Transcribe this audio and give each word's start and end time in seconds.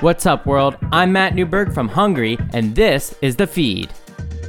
What's 0.00 0.24
up, 0.24 0.46
world? 0.46 0.78
I'm 0.92 1.12
Matt 1.12 1.34
Newberg 1.34 1.74
from 1.74 1.86
Hungry, 1.86 2.38
and 2.54 2.74
this 2.74 3.14
is 3.20 3.36
The 3.36 3.46
Feed. 3.46 3.90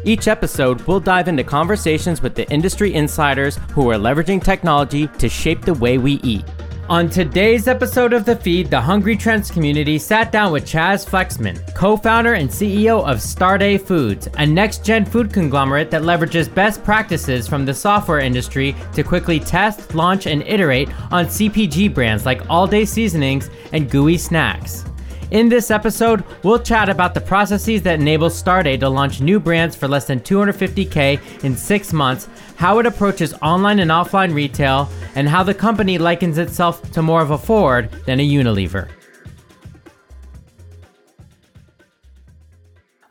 Each 0.05 0.29
episode, 0.29 0.79
we'll 0.83 1.01
dive 1.01 1.27
into 1.27 1.43
conversations 1.43 2.21
with 2.21 2.35
the 2.35 2.49
industry 2.49 2.93
insiders 2.93 3.57
who 3.73 3.91
are 3.91 3.95
leveraging 3.95 4.41
technology 4.41 5.07
to 5.07 5.27
shape 5.27 5.63
the 5.63 5.73
way 5.73 5.97
we 5.97 6.21
eat. 6.23 6.45
On 6.87 7.09
today's 7.09 7.67
episode 7.67 8.13
of 8.13 8.23
The 8.23 8.37
Feed, 8.37 8.69
the 8.69 8.79
Hungry 8.79 9.17
Trends 9.17 9.51
community 9.51 9.99
sat 9.99 10.31
down 10.31 10.53
with 10.53 10.63
Chaz 10.63 11.05
Flexman, 11.05 11.59
co 11.75 11.97
founder 11.97 12.35
and 12.35 12.49
CEO 12.49 13.05
of 13.05 13.17
Starday 13.17 13.77
Foods, 13.77 14.29
a 14.37 14.45
next 14.45 14.85
gen 14.85 15.03
food 15.03 15.33
conglomerate 15.33 15.91
that 15.91 16.03
leverages 16.03 16.53
best 16.53 16.81
practices 16.81 17.45
from 17.45 17.65
the 17.65 17.73
software 17.73 18.19
industry 18.19 18.73
to 18.93 19.03
quickly 19.03 19.37
test, 19.37 19.95
launch, 19.95 20.27
and 20.27 20.43
iterate 20.43 20.87
on 21.11 21.25
CPG 21.25 21.93
brands 21.93 22.25
like 22.25 22.49
All 22.49 22.67
Day 22.67 22.85
Seasonings 22.85 23.49
and 23.73 23.91
Gooey 23.91 24.17
Snacks. 24.17 24.85
In 25.31 25.47
this 25.47 25.71
episode, 25.71 26.25
we'll 26.43 26.59
chat 26.59 26.89
about 26.89 27.13
the 27.13 27.21
processes 27.21 27.81
that 27.83 28.01
enable 28.01 28.27
Starday 28.29 28.77
to 28.81 28.89
launch 28.89 29.21
new 29.21 29.39
brands 29.39 29.77
for 29.77 29.87
less 29.87 30.03
than 30.03 30.19
250K 30.19 31.45
in 31.45 31.55
six 31.55 31.93
months, 31.93 32.27
how 32.57 32.79
it 32.79 32.85
approaches 32.85 33.33
online 33.35 33.79
and 33.79 33.91
offline 33.91 34.33
retail, 34.33 34.89
and 35.15 35.29
how 35.29 35.41
the 35.41 35.53
company 35.53 35.97
likens 35.97 36.37
itself 36.37 36.91
to 36.91 37.01
more 37.01 37.21
of 37.21 37.31
a 37.31 37.37
Ford 37.37 37.89
than 38.05 38.19
a 38.19 38.29
Unilever. 38.29 38.89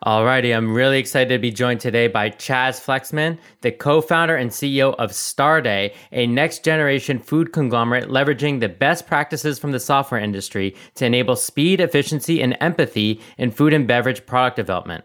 Alrighty, 0.07 0.57
I'm 0.57 0.73
really 0.73 0.99
excited 0.99 1.29
to 1.29 1.39
be 1.39 1.51
joined 1.51 1.81
today 1.81 2.07
by 2.07 2.31
Chaz 2.31 2.81
Flexman, 2.81 3.39
the 3.61 3.71
co-founder 3.71 4.35
and 4.35 4.51
CEO 4.51 4.95
of 4.95 5.11
Starday, 5.11 5.93
a 6.11 6.27
next-generation 6.27 7.19
food 7.19 7.53
conglomerate 7.53 8.09
leveraging 8.09 8.61
the 8.61 8.69
best 8.71 9.07
practices 9.07 9.59
from 9.59 9.73
the 9.73 9.79
software 9.79 10.19
industry 10.19 10.75
to 10.95 11.05
enable 11.05 11.37
speed, 11.37 11.81
efficiency, 11.81 12.41
and 12.41 12.57
empathy 12.63 13.21
in 13.37 13.51
food 13.51 13.75
and 13.75 13.87
beverage 13.87 14.25
product 14.25 14.57
development. 14.57 15.05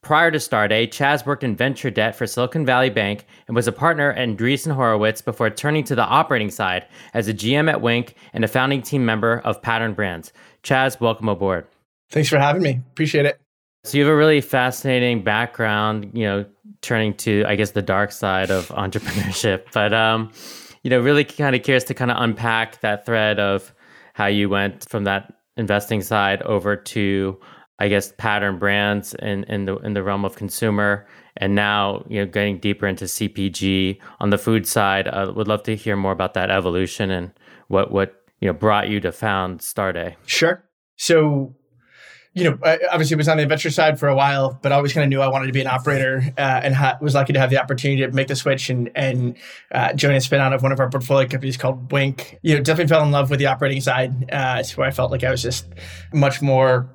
Prior 0.00 0.30
to 0.30 0.38
Starday, 0.38 0.88
Chaz 0.88 1.26
worked 1.26 1.44
in 1.44 1.54
venture 1.54 1.90
debt 1.90 2.16
for 2.16 2.26
Silicon 2.26 2.64
Valley 2.64 2.88
Bank 2.88 3.26
and 3.46 3.54
was 3.54 3.68
a 3.68 3.72
partner 3.72 4.14
at 4.14 4.26
Andreessen 4.26 4.72
Horowitz 4.72 5.20
before 5.20 5.50
turning 5.50 5.84
to 5.84 5.94
the 5.94 6.06
operating 6.06 6.50
side 6.50 6.86
as 7.12 7.28
a 7.28 7.34
GM 7.34 7.70
at 7.70 7.82
Winc 7.82 8.14
and 8.32 8.42
a 8.42 8.48
founding 8.48 8.80
team 8.80 9.04
member 9.04 9.40
of 9.40 9.60
Pattern 9.60 9.92
Brands. 9.92 10.32
Chaz, 10.62 10.98
welcome 10.98 11.28
aboard. 11.28 11.66
Thanks 12.08 12.30
for 12.30 12.38
having 12.38 12.62
me. 12.62 12.80
Appreciate 12.92 13.26
it. 13.26 13.38
So 13.84 13.96
you 13.96 14.04
have 14.04 14.12
a 14.12 14.16
really 14.16 14.40
fascinating 14.40 15.24
background, 15.24 16.10
you 16.12 16.24
know, 16.24 16.44
turning 16.82 17.14
to 17.14 17.44
I 17.46 17.56
guess 17.56 17.72
the 17.72 17.82
dark 17.82 18.12
side 18.12 18.50
of 18.50 18.68
entrepreneurship. 18.84 19.72
But 19.72 19.92
um, 19.92 20.32
you 20.82 20.90
know, 20.90 21.00
really 21.00 21.24
kind 21.24 21.54
of 21.56 21.62
curious 21.62 21.84
to 21.84 21.94
kind 21.94 22.10
of 22.10 22.16
unpack 22.20 22.80
that 22.80 23.06
thread 23.06 23.38
of 23.38 23.74
how 24.14 24.26
you 24.26 24.48
went 24.48 24.88
from 24.88 25.04
that 25.04 25.32
investing 25.56 26.02
side 26.02 26.42
over 26.42 26.76
to 26.76 27.38
I 27.78 27.88
guess 27.88 28.12
pattern 28.18 28.58
brands 28.58 29.14
in, 29.14 29.44
in 29.44 29.64
the 29.64 29.76
in 29.78 29.94
the 29.94 30.02
realm 30.02 30.24
of 30.24 30.36
consumer 30.36 31.06
and 31.36 31.54
now 31.54 32.04
you 32.08 32.20
know 32.20 32.26
getting 32.26 32.58
deeper 32.58 32.86
into 32.86 33.06
CPG 33.06 33.98
on 34.20 34.30
the 34.30 34.38
food 34.38 34.66
side. 34.66 35.08
I 35.08 35.22
uh, 35.22 35.32
would 35.32 35.48
love 35.48 35.62
to 35.64 35.76
hear 35.76 35.96
more 35.96 36.12
about 36.12 36.34
that 36.34 36.50
evolution 36.50 37.10
and 37.10 37.32
what 37.68 37.90
what 37.90 38.22
you 38.40 38.48
know 38.48 38.52
brought 38.52 38.88
you 38.88 39.00
to 39.00 39.12
found 39.12 39.60
Starday. 39.60 40.16
Sure. 40.26 40.62
So 40.96 41.54
you 42.32 42.44
know, 42.44 42.58
I 42.62 42.78
obviously 42.92 43.16
was 43.16 43.28
on 43.28 43.38
the 43.38 43.42
adventure 43.42 43.70
side 43.70 43.98
for 43.98 44.08
a 44.08 44.14
while, 44.14 44.58
but 44.62 44.70
always 44.70 44.92
kind 44.92 45.02
of 45.02 45.08
knew 45.08 45.20
I 45.20 45.26
wanted 45.26 45.48
to 45.48 45.52
be 45.52 45.60
an 45.60 45.66
operator, 45.66 46.22
uh, 46.38 46.60
and 46.62 46.74
ha- 46.74 46.96
was 47.00 47.14
lucky 47.14 47.32
to 47.32 47.40
have 47.40 47.50
the 47.50 47.60
opportunity 47.60 48.02
to 48.02 48.12
make 48.12 48.28
the 48.28 48.36
switch 48.36 48.70
and 48.70 48.88
and 48.94 49.36
uh, 49.72 49.92
join 49.94 50.14
a 50.14 50.20
spin 50.20 50.40
out 50.40 50.52
of 50.52 50.62
one 50.62 50.70
of 50.70 50.78
our 50.78 50.88
portfolio 50.88 51.26
companies 51.26 51.56
called 51.56 51.90
Winc. 51.90 52.38
You 52.42 52.54
know, 52.54 52.62
definitely 52.62 52.88
fell 52.88 53.02
in 53.02 53.10
love 53.10 53.30
with 53.30 53.40
the 53.40 53.46
operating 53.46 53.80
side. 53.80 54.30
Uh, 54.30 54.58
it's 54.60 54.76
where 54.76 54.86
I 54.86 54.92
felt 54.92 55.10
like 55.10 55.24
I 55.24 55.30
was 55.30 55.42
just 55.42 55.66
much 56.12 56.40
more, 56.40 56.88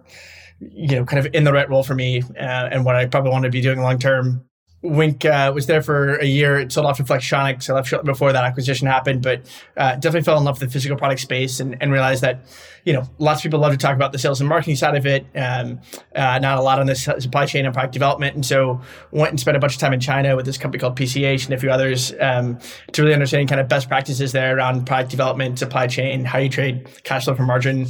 you 0.59 0.95
know, 0.95 1.03
kind 1.03 1.25
of 1.25 1.33
in 1.33 1.44
the 1.44 1.52
right 1.52 1.69
role 1.69 1.83
for 1.83 1.95
me, 1.95 2.22
uh, 2.22 2.69
and 2.72 2.86
what 2.86 2.95
I 2.95 3.06
probably 3.06 3.31
wanted 3.31 3.47
to 3.50 3.52
be 3.52 3.61
doing 3.61 3.81
long 3.81 4.00
term. 4.00 4.45
Winc 4.86 5.25
uh, 5.25 5.51
was 5.53 5.66
there 5.68 5.81
for 5.81 6.16
a 6.16 6.25
year. 6.25 6.59
It 6.59 6.72
sold 6.72 6.85
off 6.85 6.97
to 6.97 7.03
Flextronics. 7.03 7.69
I 7.69 7.73
left 7.73 7.88
shortly 7.88 8.12
before 8.12 8.31
that 8.31 8.44
acquisition 8.44 8.88
happened, 8.88 9.22
but 9.22 9.41
uh, 9.78 9.96
definitely 9.96 10.22
fell 10.22 10.38
in 10.38 10.44
love 10.44 10.59
with 10.59 10.69
the 10.69 10.73
physical 10.73 10.97
product 10.97 11.22
space 11.22 11.59
and, 11.59 11.75
and, 11.81 11.91
realized 11.91 12.22
that, 12.22 12.46
you 12.84 12.94
know, 12.94 13.03
lots 13.18 13.40
of 13.40 13.44
people 13.44 13.59
love 13.59 13.72
to 13.72 13.78
talk 13.78 13.96
about 13.96 14.12
the 14.12 14.19
sales 14.19 14.41
and 14.41 14.50
marketing 14.50 14.75
side 14.75 14.96
of 14.96 15.06
it, 15.06 15.25
um, 15.35 15.79
uh, 16.16 16.40
not 16.40 16.57
a 16.57 16.62
lot 16.62 16.79
on 16.79 16.88
the 16.88 16.96
supply 16.96 17.46
chain 17.46 17.66
and 17.66 17.73
product 17.73 17.94
development. 17.94 18.35
And 18.35 18.46
so 18.46 18.81
went 19.12 19.31
and 19.31 19.40
spent 19.40 19.57
a 19.57 19.59
bunch 19.59 19.75
of 19.75 19.79
time 19.79 19.94
in 19.94 20.00
China 20.00 20.35
with 20.35 20.46
this 20.46 20.57
company 20.57 20.79
called 20.79 20.97
PCH 20.97 21.46
and 21.46 21.53
a 21.53 21.57
few 21.57 21.72
others 21.72 22.13
um, 22.19 22.59
to 22.91 23.02
really 23.02 23.13
understand 23.13 23.50
kind 23.50 23.62
of 23.62 23.67
best 23.67 23.88
practices 23.88 24.31
there 24.31 24.57
around 24.57 24.85
product 24.85 25.09
development, 25.09 25.59
supply 25.59 25.88
chain, 25.88 26.25
how 26.25 26.40
you 26.40 26.50
trade 26.50 26.88
cash 27.03 27.25
flow 27.25 27.35
for 27.35 27.44
margin 27.44 27.88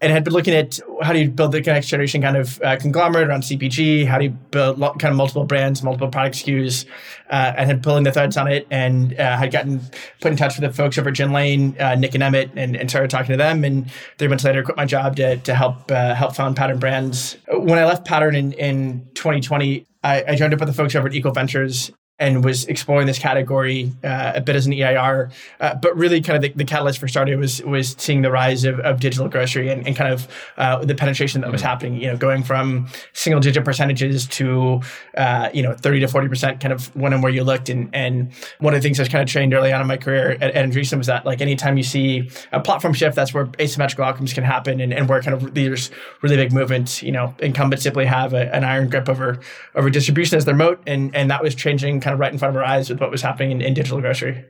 and 0.00 0.12
had 0.12 0.24
been 0.24 0.34
looking 0.34 0.54
at 0.54 0.78
how 1.02 1.12
do 1.12 1.18
you 1.18 1.30
build 1.30 1.52
the 1.52 1.60
next 1.60 1.86
generation 1.86 2.20
kind 2.20 2.36
of 2.36 2.60
uh, 2.62 2.76
conglomerate 2.76 3.28
around 3.28 3.42
CPG, 3.42 4.06
how 4.06 4.18
do 4.18 4.24
you 4.24 4.30
build 4.30 4.78
kind 4.78 5.04
of 5.04 5.14
multiple 5.14 5.44
brands, 5.44 5.82
multiple 5.82 6.08
product 6.08 6.36
SKUs, 6.36 6.84
uh, 7.30 7.54
and 7.56 7.70
had 7.70 7.82
pulling 7.82 8.04
the 8.04 8.12
threads 8.12 8.36
on 8.36 8.46
it, 8.46 8.66
and 8.70 9.18
uh, 9.18 9.36
had 9.36 9.50
gotten 9.50 9.80
put 10.20 10.30
in 10.30 10.36
touch 10.36 10.58
with 10.58 10.68
the 10.68 10.76
folks 10.76 10.98
over 10.98 11.08
at 11.08 11.14
Gin 11.14 11.32
Lane, 11.32 11.74
uh, 11.80 11.94
Nick 11.94 12.14
and 12.14 12.22
Emmett, 12.22 12.50
and, 12.56 12.76
and, 12.76 12.90
started 12.90 13.10
talking 13.10 13.32
to 13.32 13.36
them. 13.36 13.64
And 13.64 13.90
three 14.18 14.28
months 14.28 14.44
later, 14.44 14.62
quit 14.62 14.76
my 14.76 14.84
job 14.84 15.16
to 15.16 15.38
to 15.38 15.54
help 15.54 15.90
uh, 15.90 16.14
help 16.14 16.36
found 16.36 16.56
Pattern 16.56 16.78
Brands. 16.78 17.38
When 17.48 17.78
I 17.78 17.84
left 17.86 18.04
Pattern 18.04 18.34
in 18.34 18.52
in 18.52 19.08
2020. 19.14 19.86
I, 20.04 20.22
I 20.28 20.34
joined 20.36 20.54
up 20.54 20.60
with 20.60 20.68
the 20.68 20.74
folks 20.74 20.94
over 20.94 21.08
at 21.08 21.14
Equal 21.14 21.32
Ventures 21.32 21.90
and 22.18 22.42
was 22.44 22.64
exploring 22.64 23.06
this 23.06 23.18
category 23.18 23.92
uh, 24.02 24.32
a 24.36 24.40
bit 24.40 24.56
as 24.56 24.66
an 24.66 24.72
EIR. 24.72 25.30
Uh, 25.60 25.74
but 25.74 25.94
really, 25.96 26.22
kind 26.22 26.36
of 26.36 26.42
the, 26.42 26.48
the, 26.56 26.64
catalyst 26.64 26.98
for 26.98 27.08
starting 27.08 27.38
was 27.38 27.62
was 27.62 27.94
seeing 27.98 28.22
the 28.22 28.30
rise 28.30 28.64
of, 28.64 28.80
of 28.80 29.00
digital 29.00 29.28
grocery 29.28 29.68
and, 29.68 29.86
and 29.86 29.96
kind 29.96 30.12
of 30.12 30.26
uh, 30.56 30.82
the 30.84 30.94
penetration 30.94 31.42
that 31.42 31.52
was 31.52 31.60
mm-hmm. 31.60 31.68
happening. 31.68 32.00
You 32.00 32.08
know, 32.08 32.16
going 32.16 32.42
from 32.42 32.88
single 33.12 33.40
digit 33.40 33.64
percentages 33.64 34.26
to 34.28 34.80
uh, 35.16 35.50
you 35.52 35.62
know 35.62 35.74
thirty 35.74 36.00
to 36.00 36.08
forty 36.08 36.28
percent, 36.28 36.60
kind 36.60 36.72
of 36.72 36.94
when 36.96 37.12
and 37.12 37.22
where 37.22 37.32
you 37.32 37.44
looked. 37.44 37.68
And 37.68 37.94
and 37.94 38.32
one 38.60 38.72
of 38.72 38.80
the 38.80 38.86
things 38.86 38.98
I 38.98 39.02
was 39.02 39.10
kind 39.10 39.22
of 39.22 39.28
trained 39.28 39.52
early 39.52 39.72
on 39.72 39.82
in 39.82 39.86
my 39.86 39.98
career 39.98 40.32
at, 40.40 40.42
at 40.42 40.66
Andreessen 40.66 40.98
was 40.98 41.08
that 41.08 41.26
like 41.26 41.42
anytime 41.42 41.76
you 41.76 41.82
see 41.82 42.30
a 42.52 42.60
platform 42.60 42.94
shift, 42.94 43.14
that's 43.14 43.34
where 43.34 43.48
asymmetrical 43.60 44.04
outcomes 44.04 44.32
can 44.32 44.44
happen, 44.44 44.80
and, 44.80 44.94
and 44.94 45.08
where 45.08 45.20
kind 45.20 45.34
of 45.34 45.54
there's 45.54 45.90
really 46.22 46.36
big 46.36 46.52
movements. 46.52 47.02
You 47.02 47.12
know, 47.12 47.34
incumbents 47.40 47.82
simply 47.82 48.06
have 48.06 48.32
a, 48.32 48.54
an 48.54 48.64
iron 48.64 48.88
grip 48.88 49.10
over 49.10 49.38
over 49.74 49.90
distribution 49.90 50.38
as 50.38 50.46
their 50.46 50.56
moat, 50.56 50.80
and 50.86 51.14
and 51.14 51.30
that 51.30 51.42
was 51.42 51.54
changing 51.54 52.00
kind 52.06 52.14
of 52.14 52.20
right 52.20 52.32
in 52.32 52.38
front 52.38 52.54
of 52.54 52.62
our 52.62 52.64
eyes 52.64 52.88
with 52.88 53.00
what 53.00 53.10
was 53.10 53.20
happening 53.20 53.50
in, 53.50 53.60
in 53.60 53.74
digital 53.74 54.00
grocery. 54.00 54.44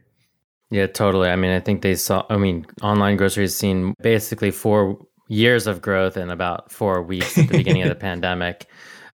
Yeah, 0.70 0.86
totally. 0.86 1.30
I 1.30 1.36
mean, 1.36 1.52
I 1.52 1.60
think 1.60 1.80
they 1.80 1.94
saw, 1.94 2.26
I 2.28 2.36
mean, 2.36 2.66
online 2.82 3.16
grocery 3.16 3.44
has 3.44 3.56
seen 3.56 3.94
basically 4.02 4.50
four 4.50 4.98
years 5.28 5.66
of 5.66 5.80
growth 5.80 6.18
in 6.18 6.28
about 6.28 6.70
four 6.70 7.02
weeks 7.02 7.38
at 7.38 7.48
the 7.48 7.56
beginning 7.56 7.82
of 7.82 7.88
the 7.88 7.94
pandemic. 8.10 8.66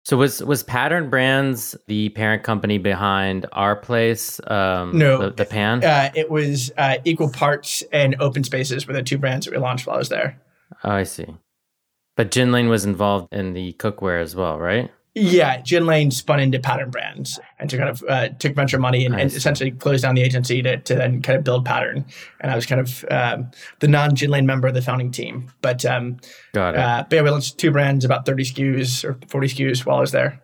So 0.04 0.18
was 0.18 0.44
was 0.44 0.64
Pattern 0.64 1.12
Brands 1.12 1.76
the 1.86 2.10
parent 2.10 2.42
company 2.42 2.80
behind 2.80 3.46
Our 3.52 3.76
Place? 3.76 4.42
Um, 4.48 4.98
no, 4.98 5.20
the, 5.20 5.30
the 5.30 5.46
pan. 5.46 5.84
Uh, 5.84 6.10
it 6.16 6.32
was 6.32 6.72
uh, 6.76 6.98
Equal 7.06 7.30
Parts 7.30 7.84
and 7.94 8.16
Open 8.20 8.44
Spaces 8.44 8.88
were 8.88 8.94
the 8.94 9.04
two 9.04 9.20
brands 9.20 9.46
that 9.46 9.52
we 9.52 9.60
launched 9.60 9.86
while 9.86 9.98
I 9.98 10.00
was 10.00 10.10
there. 10.10 10.42
Oh, 10.84 10.90
I 10.90 11.04
see. 11.04 11.28
But 12.18 12.32
Gin 12.32 12.52
Lane 12.52 12.70
was 12.70 12.84
involved 12.84 13.32
in 13.32 13.54
the 13.54 13.74
cookware 13.74 14.20
as 14.20 14.36
well, 14.36 14.58
right? 14.58 14.90
Yeah, 15.14 15.60
Gin 15.62 15.86
Lane 15.86 16.10
spun 16.10 16.40
into 16.40 16.58
Pattern 16.58 16.90
Brands 16.90 17.38
and 17.60 17.70
to 17.70 17.78
kind 17.78 17.90
of 17.90 18.04
uh, 18.08 18.30
took 18.30 18.56
venture 18.56 18.80
money 18.80 19.06
and, 19.06 19.14
and, 19.20 19.30
essentially 19.32 19.72
closed 19.72 20.04
down 20.04 20.16
the 20.16 20.22
agency 20.22 20.62
to, 20.62 20.78
to 20.78 20.96
then 20.96 21.22
kind 21.22 21.38
of 21.38 21.44
build 21.44 21.66
Pattern. 21.66 22.06
And 22.40 22.50
I 22.50 22.56
was 22.56 22.66
kind 22.66 22.80
of 22.80 23.04
um, 23.12 23.52
the 23.80 23.90
non 23.90 24.16
Gin 24.16 24.30
Lane 24.30 24.46
member 24.46 24.70
of 24.70 24.74
the 24.74 24.82
founding 24.82 25.12
team. 25.12 25.52
But, 25.62 25.86
um, 25.86 26.18
Got 26.54 26.76
it. 26.76 26.80
Uh, 26.80 27.04
but 27.10 27.16
yeah, 27.18 27.22
we 27.24 27.30
launched 27.30 27.58
two 27.58 27.72
brands, 27.72 28.06
about 28.06 28.26
30 28.26 28.44
SKUs 28.44 29.04
or 29.04 29.20
40 29.28 29.48
SKUs 29.48 29.86
while 29.86 29.98
I 29.98 30.02
was 30.02 30.12
there. 30.12 30.42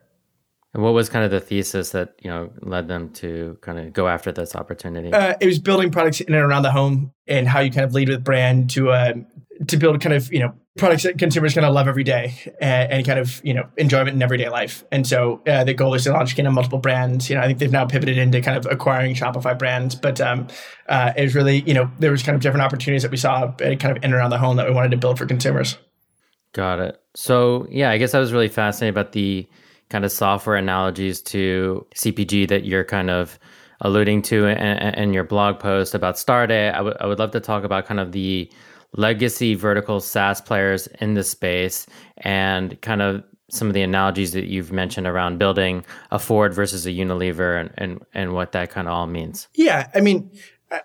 And 0.74 0.84
what 0.84 0.94
was 0.94 1.10
kind 1.10 1.24
of 1.24 1.32
the 1.32 1.40
thesis 1.40 1.92
that 1.92 2.14
you 2.22 2.30
know 2.30 2.52
led 2.62 2.88
them 2.88 3.10
to 3.14 3.58
kind 3.62 3.80
of 3.80 3.94
go 3.94 4.08
after 4.08 4.32
this 4.32 4.56
opportunity? 4.56 5.12
Uh, 5.12 5.34
it 5.40 5.48
was 5.48 5.60
building 5.60 5.92
products 5.92 6.22
in 6.22 6.34
and 6.34 6.44
around 6.44 6.64
the 6.64 6.72
home 6.72 7.14
and 7.26 7.48
how 7.48 7.62
you 7.62 7.72
kind 7.72 7.86
of 7.86 7.94
lead 7.94 8.10
with 8.10 8.24
brand 8.24 8.70
to 8.72 8.92
uh, 8.92 9.14
to 9.68 9.78
build 9.78 10.02
kind 10.02 10.14
of 10.14 10.32
you 10.32 10.40
know 10.40 10.54
products 10.78 11.04
that 11.04 11.18
consumers 11.18 11.54
kind 11.54 11.66
of 11.66 11.74
love 11.74 11.88
every 11.88 12.04
day 12.04 12.34
and, 12.62 12.92
and 12.92 13.06
kind 13.06 13.20
of 13.20 13.42
you 13.44 13.54
know 13.54 13.68
enjoyment 13.78 14.16
in 14.16 14.22
everyday 14.22 14.50
life. 14.50 14.84
And 14.92 15.06
so 15.06 15.42
uh, 15.48 15.64
the 15.64 15.74
goal 15.74 15.94
is 15.94 16.04
to 16.06 16.12
launch 16.12 16.36
kind 16.36 16.48
of 16.48 16.54
multiple 16.54 16.80
brands. 16.80 17.30
You 17.30 17.36
know, 17.36 17.42
I 17.42 17.48
think 17.48 17.60
they've 17.60 17.72
now 17.72 17.86
pivoted 17.86 18.18
into 18.18 18.42
kind 18.42 18.58
of 18.58 18.72
acquiring 18.72 19.16
Shopify 19.16 19.58
brands, 19.58 19.96
but 19.96 20.22
um, 20.22 20.48
uh, 20.88 21.14
it 21.18 21.24
was 21.24 21.36
really 21.36 21.62
you 21.62 21.74
know 21.74 21.90
there 22.00 22.12
was 22.12 22.24
kind 22.24 22.36
of 22.36 22.42
different 22.42 22.64
opportunities 22.64 23.02
that 23.04 23.12
we 23.12 23.18
saw 23.18 23.44
uh, 23.44 23.56
kind 23.58 23.86
of 23.86 23.98
in 23.98 24.06
and 24.06 24.14
around 24.14 24.30
the 24.30 24.38
home 24.38 24.58
that 24.58 24.68
we 24.68 24.74
wanted 24.74 24.92
to 24.92 24.98
build 24.98 25.18
for 25.18 25.26
consumers. 25.26 25.78
Got 26.54 26.80
it. 26.80 27.02
So 27.16 27.68
yeah, 27.70 27.90
I 27.92 27.98
guess 27.98 28.14
I 28.14 28.20
was 28.20 28.32
really 28.32 28.48
fascinated 28.48 28.94
about 28.94 29.12
the 29.12 29.48
kind 29.90 30.06
of 30.06 30.12
software 30.12 30.56
analogies 30.56 31.22
to 31.22 31.86
CPG 31.96 32.48
that 32.50 32.66
you're 32.66 32.84
kind 32.84 33.10
of 33.10 33.40
alluding 33.82 34.22
to 34.24 34.48
in, 34.48 34.58
in 34.58 35.14
your 35.14 35.24
blog 35.24 35.60
post 35.60 35.94
about 35.94 36.16
Starday. 36.16 36.70
I, 36.74 36.78
w- 36.78 36.96
I 37.00 37.06
would 37.06 37.20
love 37.20 37.32
to 37.32 37.40
talk 37.40 37.64
about 37.64 37.86
kind 37.86 38.00
of 38.00 38.12
the 38.12 38.52
legacy 38.94 39.56
vertical 39.56 40.00
SaaS 40.00 40.42
players 40.42 40.88
in 41.00 41.14
the 41.14 41.24
space 41.24 41.86
and 42.18 42.80
kind 42.82 43.02
of 43.02 43.24
some 43.50 43.68
of 43.68 43.74
the 43.74 43.82
analogies 43.82 44.34
that 44.34 44.46
you've 44.46 44.72
mentioned 44.72 45.08
around 45.08 45.38
building 45.38 45.86
a 46.12 46.20
Ford 46.20 46.54
versus 46.54 46.86
a 46.86 46.92
Unilever 46.92 47.62
and, 47.62 47.72
and, 47.78 48.06
and 48.14 48.34
what 48.34 48.52
that 48.52 48.70
kind 48.70 48.88
of 48.88 48.94
all 48.94 49.08
means. 49.08 49.48
Yeah. 49.56 49.90
I 49.96 50.02
mean, 50.02 50.32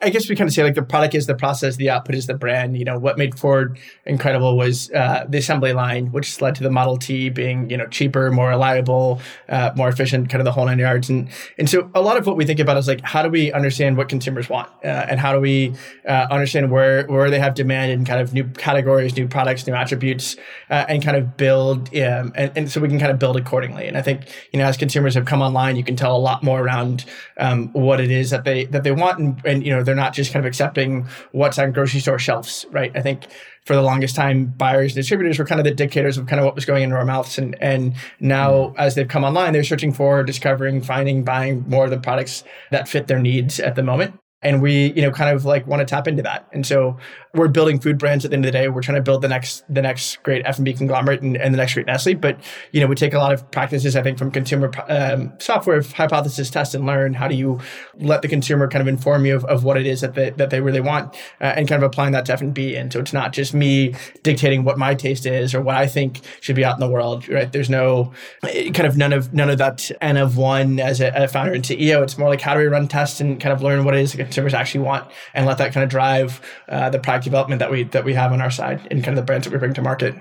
I 0.00 0.10
guess 0.10 0.28
we 0.28 0.36
kind 0.36 0.46
of 0.46 0.54
say 0.54 0.62
like 0.62 0.76
the 0.76 0.82
product 0.82 1.16
is 1.16 1.26
the 1.26 1.34
process, 1.34 1.74
the 1.74 1.90
output 1.90 2.14
is 2.14 2.28
the 2.28 2.34
brand. 2.34 2.78
You 2.78 2.84
know, 2.84 3.00
what 3.00 3.18
made 3.18 3.36
Ford 3.36 3.80
incredible 4.06 4.56
was 4.56 4.92
uh, 4.92 5.26
the 5.28 5.38
assembly 5.38 5.72
line, 5.72 6.12
which 6.12 6.40
led 6.40 6.54
to 6.54 6.62
the 6.62 6.70
Model 6.70 6.96
T 6.96 7.30
being 7.30 7.68
you 7.68 7.76
know 7.76 7.88
cheaper, 7.88 8.30
more 8.30 8.50
reliable, 8.50 9.20
uh, 9.48 9.72
more 9.74 9.88
efficient, 9.88 10.30
kind 10.30 10.40
of 10.40 10.44
the 10.44 10.52
whole 10.52 10.66
nine 10.66 10.78
yards. 10.78 11.10
And 11.10 11.28
and 11.58 11.68
so 11.68 11.90
a 11.96 12.00
lot 12.00 12.16
of 12.16 12.28
what 12.28 12.36
we 12.36 12.46
think 12.46 12.60
about 12.60 12.76
is 12.76 12.86
like 12.86 13.00
how 13.00 13.24
do 13.24 13.28
we 13.28 13.52
understand 13.52 13.96
what 13.96 14.08
consumers 14.08 14.48
want, 14.48 14.68
uh, 14.84 15.06
and 15.08 15.18
how 15.18 15.32
do 15.32 15.40
we 15.40 15.74
uh, 16.06 16.28
understand 16.30 16.70
where 16.70 17.04
where 17.08 17.28
they 17.28 17.40
have 17.40 17.54
demand 17.54 17.90
in 17.90 18.04
kind 18.04 18.20
of 18.20 18.32
new 18.32 18.44
categories, 18.44 19.16
new 19.16 19.26
products, 19.26 19.66
new 19.66 19.74
attributes, 19.74 20.36
uh, 20.70 20.84
and 20.88 21.02
kind 21.02 21.16
of 21.16 21.36
build, 21.36 21.88
um, 21.96 22.32
and, 22.36 22.52
and 22.54 22.70
so 22.70 22.80
we 22.80 22.86
can 22.86 23.00
kind 23.00 23.10
of 23.10 23.18
build 23.18 23.36
accordingly. 23.36 23.88
And 23.88 23.98
I 23.98 24.02
think 24.02 24.28
you 24.52 24.60
know 24.60 24.64
as 24.64 24.76
consumers 24.76 25.14
have 25.14 25.24
come 25.24 25.42
online, 25.42 25.74
you 25.74 25.82
can 25.82 25.96
tell 25.96 26.16
a 26.16 26.22
lot 26.22 26.44
more 26.44 26.62
around 26.62 27.04
um, 27.36 27.72
what 27.72 28.00
it 28.00 28.12
is 28.12 28.30
that 28.30 28.44
they 28.44 28.66
that 28.66 28.84
they 28.84 28.92
want, 28.92 29.18
and, 29.18 29.42
and 29.44 29.66
you 29.66 29.71
know 29.72 29.82
they're 29.82 29.94
not 29.94 30.12
just 30.14 30.32
kind 30.32 30.44
of 30.44 30.48
accepting 30.48 31.06
what's 31.32 31.58
on 31.58 31.72
grocery 31.72 32.00
store 32.00 32.18
shelves, 32.18 32.66
right? 32.70 32.92
I 32.94 33.02
think 33.02 33.26
for 33.64 33.74
the 33.74 33.82
longest 33.82 34.16
time, 34.16 34.46
buyers 34.46 34.92
and 34.92 34.96
distributors 34.96 35.38
were 35.38 35.44
kind 35.44 35.60
of 35.60 35.64
the 35.64 35.74
dictators 35.74 36.18
of 36.18 36.26
kind 36.26 36.40
of 36.40 36.44
what 36.44 36.54
was 36.54 36.64
going 36.64 36.82
into 36.82 36.96
our 36.96 37.04
mouths. 37.04 37.38
And, 37.38 37.56
and 37.62 37.94
now 38.18 38.50
mm. 38.50 38.74
as 38.76 38.96
they've 38.96 39.06
come 39.06 39.24
online, 39.24 39.52
they're 39.52 39.62
searching 39.62 39.92
for, 39.92 40.24
discovering, 40.24 40.82
finding, 40.82 41.22
buying 41.22 41.64
more 41.68 41.84
of 41.84 41.90
the 41.90 42.00
products 42.00 42.42
that 42.72 42.88
fit 42.88 43.06
their 43.06 43.20
needs 43.20 43.60
at 43.60 43.76
the 43.76 43.82
moment 43.82 44.18
and 44.42 44.62
we 44.62 44.92
you 44.92 45.02
know 45.02 45.10
kind 45.10 45.34
of 45.34 45.44
like 45.44 45.66
want 45.66 45.80
to 45.80 45.86
tap 45.86 46.08
into 46.08 46.22
that. 46.22 46.46
And 46.52 46.66
so 46.66 46.96
we're 47.34 47.48
building 47.48 47.80
food 47.80 47.98
brands 47.98 48.24
at 48.24 48.30
the 48.30 48.36
end 48.36 48.44
of 48.44 48.52
the 48.52 48.58
day. 48.58 48.68
We're 48.68 48.82
trying 48.82 48.96
to 48.96 49.02
build 49.02 49.22
the 49.22 49.28
next 49.28 49.64
the 49.72 49.82
next 49.82 50.22
great 50.22 50.42
f&b 50.44 50.72
conglomerate 50.74 51.22
and, 51.22 51.36
and 51.36 51.54
the 51.54 51.58
next 51.58 51.74
great 51.74 51.86
nestle. 51.86 52.14
But 52.14 52.38
you 52.72 52.80
know 52.80 52.86
we 52.86 52.94
take 52.94 53.14
a 53.14 53.18
lot 53.18 53.32
of 53.32 53.50
practices 53.50 53.96
i 53.96 54.02
think 54.02 54.18
from 54.18 54.30
consumer 54.30 54.70
um, 54.88 55.32
software 55.38 55.82
hypothesis 55.82 56.50
test 56.50 56.74
and 56.74 56.86
learn. 56.86 57.14
How 57.14 57.28
do 57.28 57.34
you 57.34 57.60
let 57.96 58.22
the 58.22 58.28
consumer 58.28 58.68
kind 58.68 58.82
of 58.82 58.88
inform 58.88 59.26
you 59.26 59.36
of, 59.36 59.44
of 59.46 59.64
what 59.64 59.76
it 59.76 59.86
is 59.86 60.00
that 60.00 60.14
they, 60.14 60.30
that 60.30 60.50
they 60.50 60.60
really 60.60 60.80
want 60.80 61.14
uh, 61.40 61.44
and 61.56 61.68
kind 61.68 61.82
of 61.82 61.86
applying 61.86 62.12
that 62.12 62.26
to 62.26 62.32
f&b 62.32 62.76
and 62.76 62.92
so 62.92 63.00
it's 63.00 63.12
not 63.12 63.32
just 63.32 63.54
me 63.54 63.94
dictating 64.22 64.64
what 64.64 64.78
my 64.78 64.94
taste 64.94 65.26
is 65.26 65.54
or 65.54 65.60
what 65.60 65.76
i 65.76 65.86
think 65.86 66.20
should 66.40 66.56
be 66.56 66.64
out 66.64 66.74
in 66.74 66.80
the 66.80 66.88
world 66.88 67.28
right? 67.28 67.52
There's 67.52 67.70
no 67.70 68.12
kind 68.42 68.86
of 68.86 68.96
none 68.96 69.12
of 69.12 69.32
none 69.32 69.50
of 69.50 69.58
that 69.58 69.90
n 70.00 70.16
of 70.16 70.36
one 70.36 70.80
as 70.80 71.00
a, 71.00 71.12
a 71.14 71.28
founder 71.28 71.52
and 71.52 71.64
ceo 71.64 72.02
it's 72.02 72.18
more 72.18 72.28
like 72.28 72.40
how 72.40 72.54
do 72.54 72.60
we 72.60 72.66
run 72.66 72.88
tests 72.88 73.20
and 73.20 73.40
kind 73.40 73.52
of 73.52 73.62
learn 73.62 73.84
what 73.84 73.94
it 73.94 74.00
is 74.00 74.14
consumers 74.32 74.54
actually 74.54 74.82
want 74.82 75.10
and 75.34 75.44
let 75.46 75.58
that 75.58 75.72
kind 75.72 75.84
of 75.84 75.90
drive 75.90 76.40
uh, 76.68 76.88
the 76.88 76.98
product 76.98 77.24
development 77.24 77.58
that 77.58 77.70
we 77.70 77.84
that 77.84 78.04
we 78.04 78.14
have 78.14 78.32
on 78.32 78.40
our 78.40 78.50
side 78.50 78.80
and 78.90 79.04
kind 79.04 79.16
of 79.16 79.22
the 79.22 79.26
brands 79.26 79.46
that 79.46 79.52
we 79.52 79.58
bring 79.58 79.74
to 79.74 79.82
market. 79.82 80.14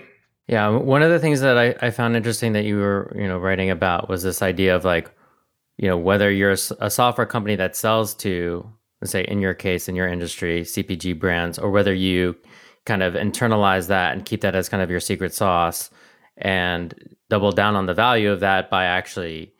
Yeah, 0.48 0.68
one 0.70 1.02
of 1.02 1.10
the 1.10 1.20
things 1.20 1.40
that 1.42 1.58
I, 1.58 1.76
I 1.82 1.92
found 1.92 2.18
interesting 2.18 2.54
that 2.54 2.66
you 2.66 2.78
were 2.78 3.16
you 3.16 3.28
know 3.28 3.38
writing 3.38 3.70
about 3.70 4.10
was 4.10 4.22
this 4.22 4.42
idea 4.42 4.76
of 4.76 4.84
like 4.84 5.10
you 5.78 5.88
know 5.88 5.98
whether 5.98 6.30
you're 6.30 6.52
a, 6.52 6.90
software 6.90 7.26
company 7.26 7.56
that 7.56 7.76
sells 7.76 8.14
to 8.16 8.70
let's 9.02 9.12
say 9.12 9.24
in 9.24 9.40
your 9.40 9.54
case 9.54 9.88
in 9.88 9.96
your 9.96 10.08
industry 10.08 10.64
CPG 10.64 11.18
brands 11.18 11.58
or 11.58 11.72
whether 11.72 11.94
you 11.94 12.36
kind 12.86 13.02
of 13.02 13.14
internalize 13.14 13.88
that 13.88 14.14
and 14.14 14.26
keep 14.26 14.42
that 14.42 14.56
as 14.56 14.68
kind 14.68 14.84
of 14.84 14.90
your 14.90 15.00
secret 15.00 15.34
sauce 15.34 15.90
and 16.38 17.16
double 17.30 17.52
down 17.52 17.76
on 17.76 17.86
the 17.86 17.94
value 17.94 18.32
of 18.32 18.42
that 18.42 18.70
by 18.70 18.86
actually 18.86 19.54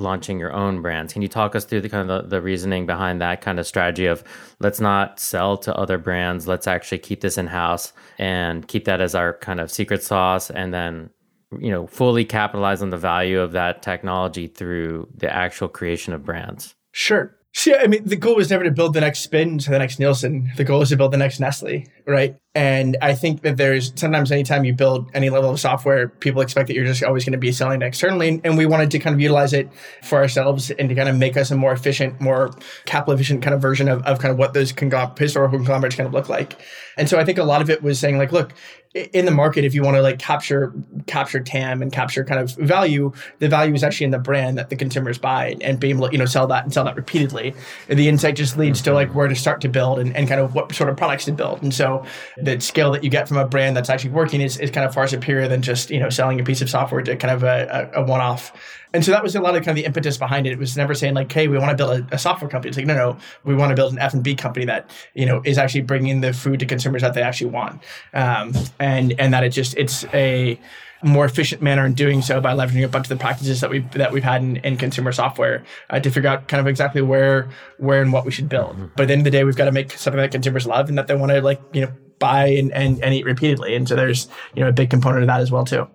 launching 0.00 0.38
your 0.38 0.52
own 0.52 0.82
brands. 0.82 1.12
Can 1.12 1.22
you 1.22 1.28
talk 1.28 1.54
us 1.54 1.64
through 1.64 1.82
the 1.82 1.88
kind 1.88 2.10
of 2.10 2.22
the, 2.22 2.28
the, 2.28 2.42
reasoning 2.42 2.86
behind 2.86 3.20
that 3.20 3.40
kind 3.40 3.60
of 3.60 3.66
strategy 3.66 4.06
of 4.06 4.24
let's 4.58 4.80
not 4.80 5.20
sell 5.20 5.56
to 5.58 5.74
other 5.76 5.98
brands, 5.98 6.48
let's 6.48 6.66
actually 6.66 6.98
keep 6.98 7.20
this 7.20 7.38
in 7.38 7.46
house 7.46 7.92
and 8.18 8.66
keep 8.66 8.84
that 8.86 9.00
as 9.00 9.14
our 9.14 9.34
kind 9.34 9.60
of 9.60 9.70
secret 9.70 10.02
sauce 10.02 10.50
and 10.50 10.72
then 10.74 11.10
you 11.58 11.70
know 11.70 11.86
fully 11.86 12.24
capitalize 12.24 12.80
on 12.82 12.90
the 12.90 12.96
value 12.96 13.40
of 13.40 13.52
that 13.52 13.82
technology 13.82 14.46
through 14.46 15.08
the 15.16 15.32
actual 15.32 15.68
creation 15.68 16.12
of 16.12 16.24
brands. 16.24 16.74
Sure. 16.92 17.36
Yeah, 17.66 17.80
I 17.82 17.88
mean, 17.88 18.04
the 18.04 18.16
goal 18.16 18.36
was 18.36 18.48
never 18.48 18.62
to 18.62 18.70
build 18.70 18.94
the 18.94 19.00
next 19.00 19.20
spin 19.20 19.58
to 19.58 19.70
the 19.70 19.78
next 19.78 19.98
Nielsen. 19.98 20.52
The 20.56 20.62
goal 20.62 20.82
is 20.82 20.90
to 20.90 20.96
build 20.96 21.12
the 21.12 21.16
next 21.16 21.40
Nestle, 21.40 21.84
right? 22.06 22.36
And 22.54 22.96
I 23.02 23.14
think 23.14 23.42
that 23.42 23.56
there's 23.56 23.92
sometimes 23.96 24.30
anytime 24.30 24.64
you 24.64 24.72
build 24.72 25.10
any 25.14 25.30
level 25.30 25.50
of 25.50 25.58
software, 25.58 26.08
people 26.08 26.42
expect 26.42 26.68
that 26.68 26.74
you're 26.74 26.84
just 26.84 27.02
always 27.02 27.24
going 27.24 27.32
to 27.32 27.38
be 27.38 27.50
selling 27.50 27.82
externally. 27.82 28.40
And 28.44 28.56
we 28.56 28.66
wanted 28.66 28.92
to 28.92 29.00
kind 29.00 29.14
of 29.14 29.20
utilize 29.20 29.52
it 29.52 29.68
for 30.02 30.18
ourselves 30.18 30.70
and 30.70 30.88
to 30.88 30.94
kind 30.94 31.08
of 31.08 31.16
make 31.16 31.36
us 31.36 31.50
a 31.50 31.56
more 31.56 31.72
efficient, 31.72 32.20
more 32.20 32.52
capital 32.86 33.14
efficient 33.14 33.42
kind 33.42 33.54
of 33.54 33.60
version 33.60 33.88
of, 33.88 34.02
of 34.04 34.20
kind 34.20 34.30
of 34.30 34.38
what 34.38 34.54
those 34.54 34.72
congl- 34.72 35.18
historical 35.18 35.58
conglomerates 35.58 35.96
kind 35.96 36.06
of 36.06 36.14
look 36.14 36.28
like. 36.28 36.56
And 36.96 37.08
so 37.08 37.18
I 37.18 37.24
think 37.24 37.38
a 37.38 37.44
lot 37.44 37.62
of 37.62 37.68
it 37.68 37.82
was 37.82 37.98
saying 37.98 38.16
like, 38.16 38.30
look, 38.30 38.52
in 38.92 39.24
the 39.24 39.30
market, 39.30 39.64
if 39.64 39.72
you 39.72 39.82
want 39.84 39.96
to 39.96 40.02
like 40.02 40.18
capture 40.18 40.72
capture 41.06 41.38
TAM 41.38 41.80
and 41.80 41.92
capture 41.92 42.24
kind 42.24 42.40
of 42.40 42.56
value, 42.56 43.12
the 43.38 43.48
value 43.48 43.72
is 43.72 43.84
actually 43.84 44.06
in 44.06 44.10
the 44.10 44.18
brand 44.18 44.58
that 44.58 44.68
the 44.68 44.74
consumers 44.74 45.16
buy 45.16 45.56
and 45.60 45.78
be 45.78 45.90
able 45.90 46.08
to, 46.08 46.12
you 46.12 46.18
know, 46.18 46.24
sell 46.24 46.48
that 46.48 46.64
and 46.64 46.74
sell 46.74 46.84
that 46.84 46.96
repeatedly. 46.96 47.54
And 47.88 47.96
the 47.96 48.08
insight 48.08 48.34
just 48.34 48.58
leads 48.58 48.82
to 48.82 48.92
like 48.92 49.08
mm-hmm. 49.08 49.18
where 49.18 49.28
to 49.28 49.36
start 49.36 49.60
to 49.60 49.68
build 49.68 50.00
and, 50.00 50.16
and 50.16 50.28
kind 50.28 50.40
of 50.40 50.56
what 50.56 50.74
sort 50.74 50.90
of 50.90 50.96
products 50.96 51.26
to 51.26 51.32
build. 51.32 51.62
And 51.62 51.72
so 51.72 52.04
the 52.36 52.58
scale 52.58 52.90
that 52.90 53.04
you 53.04 53.10
get 53.10 53.28
from 53.28 53.36
a 53.36 53.46
brand 53.46 53.76
that's 53.76 53.90
actually 53.90 54.10
working 54.10 54.40
is, 54.40 54.58
is 54.58 54.72
kind 54.72 54.84
of 54.84 54.92
far 54.92 55.06
superior 55.06 55.46
than 55.46 55.62
just 55.62 55.90
you 55.90 56.00
know 56.00 56.10
selling 56.10 56.40
a 56.40 56.44
piece 56.44 56.60
of 56.60 56.68
software 56.68 57.02
to 57.02 57.16
kind 57.16 57.32
of 57.32 57.44
a, 57.44 57.90
a, 57.94 58.02
a 58.02 58.04
one 58.04 58.20
off. 58.20 58.52
And 58.92 59.04
so 59.04 59.12
that 59.12 59.22
was 59.22 59.36
a 59.36 59.40
lot 59.40 59.54
of 59.54 59.64
kind 59.64 59.70
of 59.70 59.76
the 59.76 59.84
impetus 59.84 60.16
behind 60.16 60.46
it. 60.46 60.52
It 60.52 60.58
was 60.58 60.76
never 60.76 60.94
saying 60.94 61.14
like, 61.14 61.30
"Hey, 61.30 61.48
we 61.48 61.58
want 61.58 61.70
to 61.70 61.76
build 61.76 62.00
a, 62.00 62.14
a 62.14 62.18
software 62.18 62.50
company." 62.50 62.70
It's 62.70 62.78
like, 62.78 62.86
no, 62.86 62.94
no, 62.94 63.18
we 63.44 63.54
want 63.54 63.70
to 63.70 63.76
build 63.76 63.92
an 63.92 63.98
F 63.98 64.14
and 64.14 64.22
B 64.22 64.34
company 64.34 64.66
that 64.66 64.90
you 65.14 65.26
know 65.26 65.42
is 65.44 65.58
actually 65.58 65.82
bringing 65.82 66.20
the 66.20 66.32
food 66.32 66.60
to 66.60 66.66
consumers 66.66 67.02
that 67.02 67.14
they 67.14 67.22
actually 67.22 67.50
want, 67.50 67.82
um, 68.14 68.52
and 68.78 69.14
and 69.18 69.32
that 69.32 69.44
it 69.44 69.50
just 69.50 69.76
it's 69.76 70.04
a 70.12 70.58
more 71.02 71.24
efficient 71.24 71.62
manner 71.62 71.86
in 71.86 71.94
doing 71.94 72.20
so 72.20 72.40
by 72.40 72.52
leveraging 72.52 72.84
a 72.84 72.88
bunch 72.88 73.06
of 73.06 73.08
the 73.08 73.16
practices 73.16 73.60
that 73.60 73.70
we've 73.70 73.90
that 73.92 74.12
we've 74.12 74.24
had 74.24 74.42
in, 74.42 74.56
in 74.58 74.76
consumer 74.76 75.12
software 75.12 75.64
uh, 75.88 75.98
to 76.00 76.10
figure 76.10 76.28
out 76.28 76.48
kind 76.48 76.60
of 76.60 76.66
exactly 76.66 77.00
where 77.00 77.48
where 77.78 78.02
and 78.02 78.12
what 78.12 78.24
we 78.24 78.30
should 78.30 78.48
build. 78.48 78.72
Mm-hmm. 78.72 78.86
But 78.96 79.04
at 79.04 79.06
the 79.06 79.12
end 79.12 79.20
of 79.20 79.24
the 79.24 79.30
day, 79.30 79.44
we've 79.44 79.56
got 79.56 79.66
to 79.66 79.72
make 79.72 79.92
something 79.92 80.20
that 80.20 80.32
consumers 80.32 80.66
love 80.66 80.88
and 80.88 80.98
that 80.98 81.06
they 81.06 81.14
want 81.14 81.32
to 81.32 81.40
like 81.40 81.60
you 81.72 81.82
know 81.82 81.92
buy 82.18 82.46
and, 82.48 82.70
and, 82.72 83.02
and 83.02 83.14
eat 83.14 83.24
repeatedly. 83.24 83.74
And 83.74 83.88
so 83.88 83.96
there's 83.96 84.28
you 84.54 84.62
know 84.62 84.68
a 84.68 84.72
big 84.72 84.90
component 84.90 85.22
of 85.22 85.28
that 85.28 85.40
as 85.40 85.50
well 85.50 85.64
too. 85.64 85.88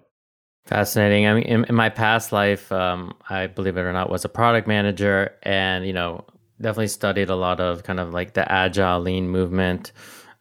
Fascinating. 0.66 1.28
I 1.28 1.34
mean, 1.36 1.44
in, 1.44 1.64
in 1.66 1.76
my 1.76 1.90
past 1.90 2.32
life, 2.32 2.72
um, 2.72 3.14
I 3.30 3.46
believe 3.48 3.78
it 3.78 3.82
or 3.82 3.94
not, 3.94 4.10
was 4.10 4.26
a 4.26 4.30
product 4.30 4.68
manager, 4.68 5.36
and 5.44 5.86
you 5.86 5.94
know, 5.94 6.26
definitely 6.60 6.88
studied 6.88 7.30
a 7.30 7.36
lot 7.36 7.60
of 7.60 7.84
kind 7.84 8.00
of 8.00 8.14
like 8.14 8.34
the 8.34 8.52
agile, 8.52 9.00
lean 9.00 9.30
movement, 9.30 9.92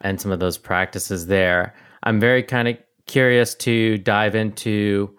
and 0.00 0.18
some 0.18 0.32
of 0.32 0.40
those 0.40 0.56
practices 0.56 1.26
there. 1.26 1.74
I'm 2.02 2.20
very 2.20 2.42
kind 2.42 2.68
of 2.68 2.78
curious 3.06 3.54
to 3.56 3.98
dive 3.98 4.34
into 4.34 5.14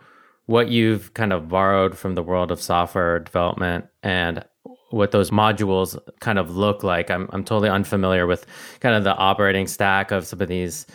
what 0.47 0.69
you've 0.69 1.13
kind 1.13 1.33
of 1.33 1.49
borrowed 1.49 1.97
from 1.97 2.15
the 2.15 2.23
world 2.23 2.51
of 2.51 2.61
software 2.61 3.19
development 3.19 3.85
and 4.01 4.43
what 4.89 5.11
those 5.11 5.29
modules 5.29 5.97
kind 6.19 6.39
of 6.39 6.55
look 6.55 6.83
like. 6.83 7.11
I'm 7.11 7.29
I'm 7.31 7.43
totally 7.43 7.69
unfamiliar 7.69 8.25
with 8.25 8.45
kind 8.79 8.95
of 8.95 9.03
the 9.03 9.15
operating 9.15 9.67
stack 9.67 10.09
of 10.09 10.25
some 10.25 10.41
of 10.41 10.47
these 10.47 10.87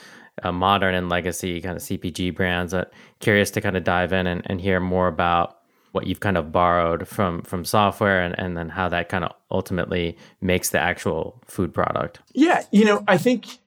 uh, 0.43 0.53
modern 0.53 0.95
and 0.95 1.09
legacy 1.09 1.61
kind 1.61 1.77
of 1.77 1.83
CPG 1.83 2.35
brands. 2.35 2.73
But 2.73 2.93
curious 3.21 3.51
to 3.53 3.61
kind 3.61 3.77
of 3.77 3.85
dive 3.85 4.13
in 4.13 4.27
and, 4.27 4.43
and 4.47 4.61
hear 4.61 4.81
more 4.81 5.09
about 5.09 5.59
what 5.93 6.07
you've 6.07 6.21
kind 6.21 6.37
of 6.37 6.53
borrowed 6.53 7.07
from 7.09 7.43
from 7.43 7.65
software 7.65 8.23
and, 8.23 8.39
and 8.39 8.57
then 8.57 8.69
how 8.69 8.89
that 8.89 9.09
kind 9.09 9.25
of 9.25 9.33
ultimately 9.51 10.17
makes 10.41 10.71
the 10.71 10.79
actual 10.79 11.43
food 11.47 11.75
product. 11.75 12.21
Yeah, 12.33 12.65
you 12.71 12.85
know, 12.85 13.05
I 13.09 13.19
think 13.19 13.59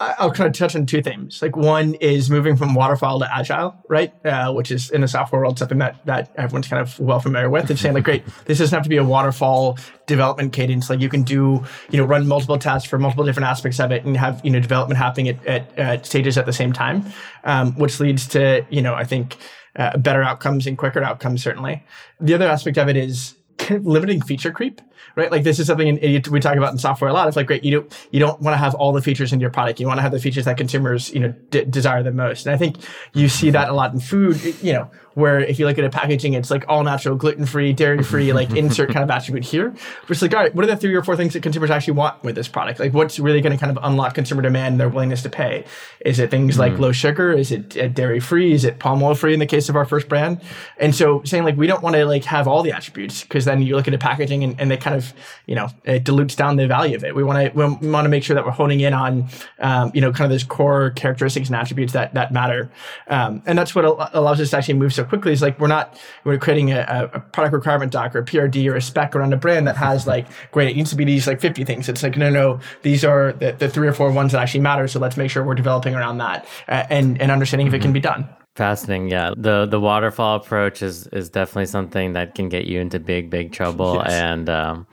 I'll 0.00 0.30
kind 0.30 0.46
of 0.46 0.56
touch 0.56 0.76
on 0.76 0.86
two 0.86 1.02
things. 1.02 1.42
Like 1.42 1.56
one 1.56 1.94
is 1.94 2.30
moving 2.30 2.56
from 2.56 2.72
waterfall 2.72 3.18
to 3.18 3.36
agile, 3.36 3.74
right? 3.88 4.14
Uh, 4.24 4.52
which 4.52 4.70
is 4.70 4.90
in 4.90 5.00
the 5.00 5.08
software 5.08 5.40
world 5.40 5.58
something 5.58 5.78
that 5.78 6.06
that 6.06 6.30
everyone's 6.36 6.68
kind 6.68 6.80
of 6.80 6.98
well 7.00 7.18
familiar 7.18 7.50
with. 7.50 7.68
It's 7.68 7.80
saying 7.80 7.94
like, 7.94 8.04
great, 8.04 8.24
this 8.44 8.58
doesn't 8.58 8.76
have 8.76 8.84
to 8.84 8.88
be 8.88 8.98
a 8.98 9.04
waterfall 9.04 9.76
development 10.06 10.52
cadence. 10.52 10.88
Like 10.88 11.00
you 11.00 11.08
can 11.08 11.24
do, 11.24 11.64
you 11.90 11.98
know, 11.98 12.04
run 12.04 12.28
multiple 12.28 12.58
tests 12.58 12.88
for 12.88 12.96
multiple 12.96 13.24
different 13.24 13.48
aspects 13.48 13.80
of 13.80 13.90
it 13.90 14.04
and 14.04 14.16
have 14.16 14.40
you 14.44 14.52
know 14.52 14.60
development 14.60 14.98
happening 14.98 15.30
at, 15.30 15.46
at, 15.46 15.78
at 15.78 16.06
stages 16.06 16.38
at 16.38 16.46
the 16.46 16.52
same 16.52 16.72
time, 16.72 17.04
um, 17.42 17.72
which 17.72 17.98
leads 17.98 18.28
to 18.28 18.64
you 18.70 18.82
know 18.82 18.94
I 18.94 19.02
think 19.02 19.36
uh, 19.74 19.96
better 19.96 20.22
outcomes 20.22 20.68
and 20.68 20.78
quicker 20.78 21.02
outcomes 21.02 21.42
certainly. 21.42 21.84
The 22.20 22.34
other 22.34 22.46
aspect 22.46 22.78
of 22.78 22.88
it 22.88 22.96
is 22.96 23.34
limiting 23.68 24.22
feature 24.22 24.52
creep 24.52 24.80
right? 25.16 25.30
Like 25.30 25.42
this 25.42 25.58
is 25.58 25.66
something 25.66 25.98
in, 25.98 26.22
we 26.30 26.40
talk 26.40 26.56
about 26.56 26.72
in 26.72 26.78
software 26.78 27.10
a 27.10 27.12
lot. 27.12 27.28
It's 27.28 27.36
like, 27.36 27.46
great, 27.46 27.64
you 27.64 27.72
don't 27.72 28.08
you 28.10 28.20
don't 28.20 28.40
want 28.40 28.54
to 28.54 28.58
have 28.58 28.74
all 28.74 28.92
the 28.92 29.02
features 29.02 29.32
in 29.32 29.40
your 29.40 29.50
product. 29.50 29.80
You 29.80 29.86
want 29.86 29.98
to 29.98 30.02
have 30.02 30.12
the 30.12 30.20
features 30.20 30.44
that 30.44 30.56
consumers 30.56 31.10
you 31.10 31.20
know 31.20 31.34
d- 31.50 31.64
desire 31.64 32.02
the 32.02 32.12
most. 32.12 32.46
And 32.46 32.54
I 32.54 32.58
think 32.58 32.76
you 33.14 33.28
see 33.28 33.50
that 33.50 33.68
a 33.68 33.72
lot 33.72 33.92
in 33.92 34.00
food. 34.00 34.42
You 34.62 34.72
know, 34.72 34.90
where 35.18 35.40
if 35.40 35.58
you 35.58 35.66
look 35.66 35.76
at 35.78 35.84
a 35.84 35.90
packaging, 35.90 36.34
it's 36.34 36.50
like 36.50 36.64
all 36.68 36.84
natural, 36.84 37.16
gluten 37.16 37.44
free, 37.44 37.72
dairy 37.72 38.04
free, 38.04 38.32
like 38.32 38.50
insert 38.52 38.90
kind 38.92 39.02
of 39.02 39.10
attribute 39.10 39.44
here. 39.44 39.74
It's 40.08 40.22
like, 40.22 40.32
all 40.32 40.40
right, 40.40 40.54
what 40.54 40.64
are 40.64 40.68
the 40.68 40.76
three 40.76 40.94
or 40.94 41.02
four 41.02 41.16
things 41.16 41.32
that 41.32 41.42
consumers 41.42 41.70
actually 41.70 41.94
want 41.94 42.22
with 42.22 42.36
this 42.36 42.46
product? 42.46 42.78
Like, 42.78 42.94
what's 42.94 43.18
really 43.18 43.40
going 43.40 43.52
to 43.52 43.58
kind 43.58 43.76
of 43.76 43.82
unlock 43.84 44.14
consumer 44.14 44.42
demand 44.42 44.74
and 44.74 44.80
their 44.80 44.88
willingness 44.88 45.22
to 45.22 45.28
pay? 45.28 45.64
Is 46.00 46.20
it 46.20 46.30
things 46.30 46.54
mm 46.54 46.58
like 46.58 46.76
low 46.78 46.90
sugar? 46.90 47.30
Is 47.30 47.52
it 47.52 47.76
uh, 47.76 47.86
dairy 47.86 48.18
free? 48.18 48.52
Is 48.52 48.64
it 48.64 48.80
palm 48.80 49.00
oil 49.00 49.14
free 49.14 49.32
in 49.32 49.38
the 49.38 49.46
case 49.46 49.68
of 49.68 49.76
our 49.76 49.84
first 49.84 50.08
brand? 50.08 50.40
And 50.78 50.92
so 50.92 51.22
saying 51.24 51.44
like 51.44 51.56
we 51.56 51.68
don't 51.68 51.84
want 51.84 51.94
to 51.94 52.04
like 52.04 52.24
have 52.24 52.48
all 52.48 52.64
the 52.64 52.72
attributes 52.72 53.22
because 53.22 53.44
then 53.44 53.62
you 53.62 53.76
look 53.76 53.86
at 53.86 53.94
a 53.94 53.98
packaging 53.98 54.42
and, 54.42 54.60
and 54.60 54.68
they 54.68 54.76
kind 54.76 54.87
kind 54.88 55.02
of 55.02 55.14
you 55.46 55.54
know 55.54 55.68
it 55.84 56.04
dilutes 56.04 56.34
down 56.34 56.56
the 56.56 56.66
value 56.66 56.96
of 56.96 57.04
it. 57.04 57.14
We 57.14 57.22
want 57.22 57.52
to 57.52 57.56
we 57.56 57.90
want 57.90 58.04
to 58.04 58.08
make 58.08 58.24
sure 58.24 58.34
that 58.34 58.44
we're 58.44 58.52
honing 58.52 58.80
in 58.80 58.94
on 58.94 59.28
um, 59.58 59.90
you 59.94 60.00
know 60.00 60.12
kind 60.12 60.24
of 60.24 60.30
those 60.30 60.44
core 60.44 60.90
characteristics 60.90 61.48
and 61.48 61.56
attributes 61.56 61.92
that 61.92 62.14
that 62.14 62.32
matter, 62.32 62.70
um, 63.08 63.42
and 63.46 63.58
that's 63.58 63.74
what 63.74 63.84
allows 64.14 64.40
us 64.40 64.50
to 64.50 64.56
actually 64.56 64.74
move 64.74 64.92
so 64.92 65.04
quickly. 65.04 65.32
Is 65.32 65.42
like 65.42 65.58
we're 65.60 65.68
not 65.68 65.98
we're 66.24 66.38
creating 66.38 66.72
a, 66.72 67.10
a, 67.12 67.20
product 67.20 67.54
requirement 67.54 67.92
doc 67.92 68.14
or 68.14 68.20
a 68.20 68.24
PRD 68.24 68.70
or 68.70 68.76
a 68.76 68.82
spec 68.82 69.14
around 69.14 69.32
a 69.32 69.36
brand 69.36 69.66
that 69.66 69.76
has 69.76 70.06
like 70.06 70.26
great 70.50 70.70
it 70.70 70.76
needs 70.76 70.90
to 70.90 70.96
be 70.96 71.04
these 71.04 71.26
like 71.26 71.40
50 71.40 71.64
things. 71.64 71.88
It's 71.88 72.02
like 72.02 72.16
no 72.16 72.30
no 72.30 72.60
these 72.82 73.04
are 73.04 73.32
the, 73.32 73.52
the 73.52 73.68
three 73.68 73.88
or 73.88 73.92
four 73.92 74.10
ones 74.10 74.32
that 74.32 74.40
actually 74.40 74.60
matter. 74.60 74.88
So 74.88 74.98
let's 74.98 75.16
make 75.16 75.30
sure 75.30 75.44
we're 75.44 75.54
developing 75.54 75.94
around 75.94 76.18
that 76.18 76.46
uh, 76.68 76.84
and 76.90 77.20
and 77.20 77.30
understanding 77.30 77.66
if 77.66 77.74
it 77.74 77.82
can 77.82 77.92
be 77.92 78.00
done. 78.00 78.28
Fascinating, 78.58 79.08
yeah. 79.08 79.34
The 79.36 79.66
the 79.66 79.78
waterfall 79.78 80.34
approach 80.34 80.82
is 80.82 81.06
is 81.06 81.30
definitely 81.30 81.66
something 81.66 82.14
that 82.14 82.34
can 82.34 82.48
get 82.48 82.64
you 82.64 82.80
into 82.80 82.98
big 82.98 83.30
big 83.30 83.52
trouble, 83.52 84.02
yes. 84.02 84.12
and 84.12 84.50
um, 84.50 84.88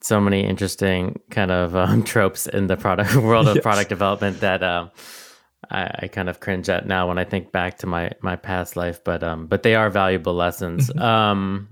so 0.00 0.18
many 0.18 0.40
interesting 0.40 1.20
kind 1.28 1.50
of 1.50 1.76
um, 1.76 2.02
tropes 2.14 2.46
in 2.46 2.66
the 2.66 2.78
product 2.78 3.14
world 3.16 3.46
of 3.46 3.56
yes. 3.56 3.62
product 3.62 3.90
development 3.90 4.40
that 4.40 4.62
um, 4.62 4.90
I, 5.70 5.90
I, 6.04 6.08
kind 6.08 6.30
of 6.30 6.40
cringe 6.40 6.70
at 6.70 6.86
now 6.86 7.06
when 7.06 7.18
I 7.18 7.24
think 7.24 7.52
back 7.52 7.76
to 7.80 7.86
my 7.86 8.12
my 8.22 8.36
past 8.36 8.74
life. 8.74 9.04
But 9.04 9.22
um, 9.22 9.48
but 9.48 9.64
they 9.64 9.74
are 9.74 9.90
valuable 9.90 10.32
lessons. 10.32 10.90
um, 10.96 11.68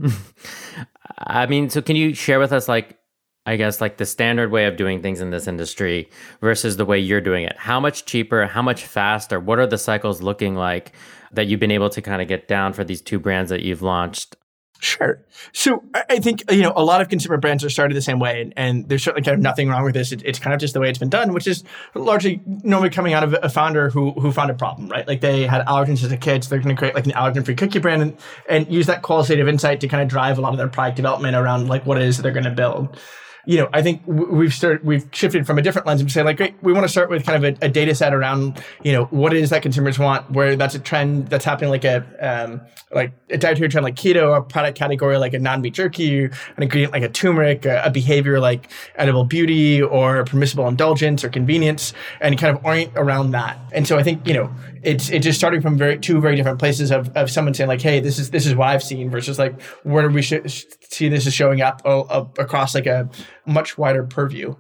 I 1.17 1.47
mean, 1.47 1.71
so 1.71 1.81
can 1.81 1.97
you 1.97 2.13
share 2.13 2.39
with 2.39 2.53
us 2.53 2.69
like 2.69 2.99
I 3.47 3.57
guess 3.57 3.81
like 3.81 3.97
the 3.97 4.07
standard 4.07 4.51
way 4.51 4.67
of 4.67 4.77
doing 4.77 5.01
things 5.01 5.21
in 5.21 5.31
this 5.31 5.47
industry 5.47 6.11
versus 6.41 6.77
the 6.77 6.85
way 6.85 6.99
you're 6.99 7.21
doing 7.21 7.45
it. 7.45 7.57
How 7.57 7.79
much 7.79 8.05
cheaper, 8.05 8.47
how 8.47 8.63
much 8.63 8.85
faster? 8.85 9.39
What 9.39 9.61
are 9.61 9.67
the 9.67 9.79
cycles 9.79 10.21
looking 10.21 10.57
like 10.57 10.93
that 11.33 11.47
you've 11.47 11.61
been 11.61 11.71
able 11.71 11.91
to 11.91 12.03
kind 12.03 12.21
of 12.21 12.29
get 12.29 12.49
down 12.49 12.73
for 12.73 12.83
these 12.83 13.01
two 13.01 13.21
brands 13.21 13.51
that 13.51 13.63
you've 13.63 13.83
launched? 13.83 14.37
Sure. 14.79 15.25
So 15.53 15.83
I 15.95 16.19
think 16.19 16.43
you 16.51 16.61
know 16.61 16.73
a 16.77 16.85
lot 16.85 17.01
of 17.01 17.09
consumer 17.09 17.39
brands 17.39 17.65
are 17.65 17.71
started 17.71 17.97
the 17.97 18.03
same 18.03 18.19
way, 18.19 18.43
and, 18.43 18.53
and 18.57 18.89
there's 18.89 19.03
certainly 19.03 19.25
kind 19.25 19.35
of 19.35 19.41
nothing 19.41 19.71
wrong 19.71 19.85
with 19.85 19.95
this. 19.95 20.13
It, 20.13 20.23
it's 20.23 20.39
kind 20.39 20.53
of 20.53 20.61
just 20.61 20.75
the 20.75 20.81
way 20.81 20.91
it's 20.91 20.99
been 20.99 21.09
done, 21.09 21.33
which 21.33 21.47
is 21.47 21.65
largely 21.95 22.43
normally 22.45 22.91
coming 22.91 23.15
out 23.15 23.25
of 23.25 23.35
a 23.43 23.49
founder 23.49 23.89
who 23.89 24.13
who 24.13 24.33
found 24.33 24.51
a 24.51 24.55
problem, 24.55 24.89
right? 24.89 25.09
Like 25.09 25.23
they 25.23 25.47
had 25.47 25.65
allergens 25.67 26.05
as 26.05 26.13
a 26.13 26.17
kid, 26.19 26.45
so 26.45 26.51
they're 26.51 26.59
going 26.59 26.75
to 26.75 26.79
create 26.79 26.95
like 26.95 27.07
an 27.07 27.13
allergen-free 27.13 27.55
cookie 27.55 27.79
brand 27.79 28.03
and, 28.03 28.19
and 28.51 28.71
use 28.71 28.87
that 28.87 29.01
qualitative 29.01 29.49
insight 29.49 29.81
to 29.81 29.89
kind 29.89 30.03
of 30.03 30.09
drive 30.09 30.37
a 30.37 30.43
lot 30.43 30.53
of 30.53 30.59
their 30.59 30.69
product 30.69 30.97
development 30.97 31.37
around 31.37 31.69
like 31.69 31.87
what 31.87 31.97
it 31.97 32.05
is 32.05 32.19
that 32.19 32.23
they're 32.23 32.33
going 32.33 32.45
to 32.45 32.51
build 32.51 32.99
you 33.47 33.59
know, 33.59 33.69
I 33.73 33.81
think 33.81 34.03
we've 34.07 34.53
started, 34.53 34.85
we've 34.85 35.09
shifted 35.13 35.47
from 35.47 35.57
a 35.57 35.63
different 35.63 35.87
lens 35.87 36.01
and 36.01 36.11
say 36.11 36.25
like, 36.25 36.37
great, 36.37 36.55
we 36.63 36.73
want 36.73 36.85
to 36.85 36.89
start 36.89 37.09
with 37.09 37.25
kind 37.25 37.45
of 37.45 37.57
a, 37.63 37.67
a, 37.67 37.69
data 37.69 37.95
set 37.95 38.13
around, 38.13 38.63
you 38.83 38.93
know, 38.93 39.05
what 39.07 39.33
it 39.33 39.41
is 39.41 39.51
that 39.51 39.63
consumers 39.63 40.01
want, 40.01 40.29
where 40.33 40.57
that's 40.57 40.75
a 40.75 40.81
trend 40.81 41.29
that's 41.29 41.45
happening 41.45 41.71
like 41.71 41.85
a, 41.85 42.05
um, 42.21 42.61
like 42.91 43.13
a 43.31 43.39
dietary 43.39 43.69
trend 43.69 43.85
like 43.85 43.95
keto, 43.95 44.37
a 44.37 44.43
product 44.43 44.77
category 44.77 45.17
like 45.17 45.33
a 45.33 45.39
non-meat 45.39 45.75
jerky, 45.75 46.25
an 46.25 46.33
ingredient 46.59 46.93
like 46.93 47.05
a 47.05 47.09
turmeric, 47.09 47.65
a, 47.65 47.83
a 47.85 47.91
behavior 47.91 48.41
like 48.41 48.69
edible 48.97 49.25
beauty 49.25 49.81
or 49.81 50.25
permissible 50.25 50.67
indulgence 50.67 51.23
or 51.23 51.29
convenience, 51.29 51.93
and 52.21 52.37
kind 52.39 52.57
of 52.57 52.65
orient 52.65 52.93
around 52.97 53.31
that. 53.31 53.59
And 53.73 53.87
so 53.87 53.97
I 53.97 54.03
think, 54.03 54.27
you 54.27 54.35
know, 54.35 54.53
it's 54.87 55.11
it's 55.11 55.25
just 55.25 55.37
starting 55.37 55.61
from 55.61 55.77
very 55.77 55.99
two 55.99 56.21
very 56.21 56.37
different 56.37 56.61
places 56.61 56.93
of, 56.93 57.15
of 57.17 57.29
someone 57.29 57.53
saying 57.53 57.67
like, 57.67 57.83
hey, 57.83 57.99
this 57.99 58.21
is 58.21 58.31
this 58.31 58.47
is 58.47 58.55
what 58.55 58.69
I've 58.69 58.85
seen 58.85 59.11
versus 59.11 59.37
like 59.37 59.61
where 59.83 60.09
do 60.09 60.15
we 60.15 60.23
sh- 60.23 60.65
see 60.81 61.09
this 61.09 61.27
is 61.27 61.35
showing 61.35 61.61
up 61.61 61.83
uh, 61.85 62.25
across 62.39 62.75
like 62.75 62.87
a 62.87 63.11
much 63.47 63.77
wider 63.77 64.05
purview 64.05 64.55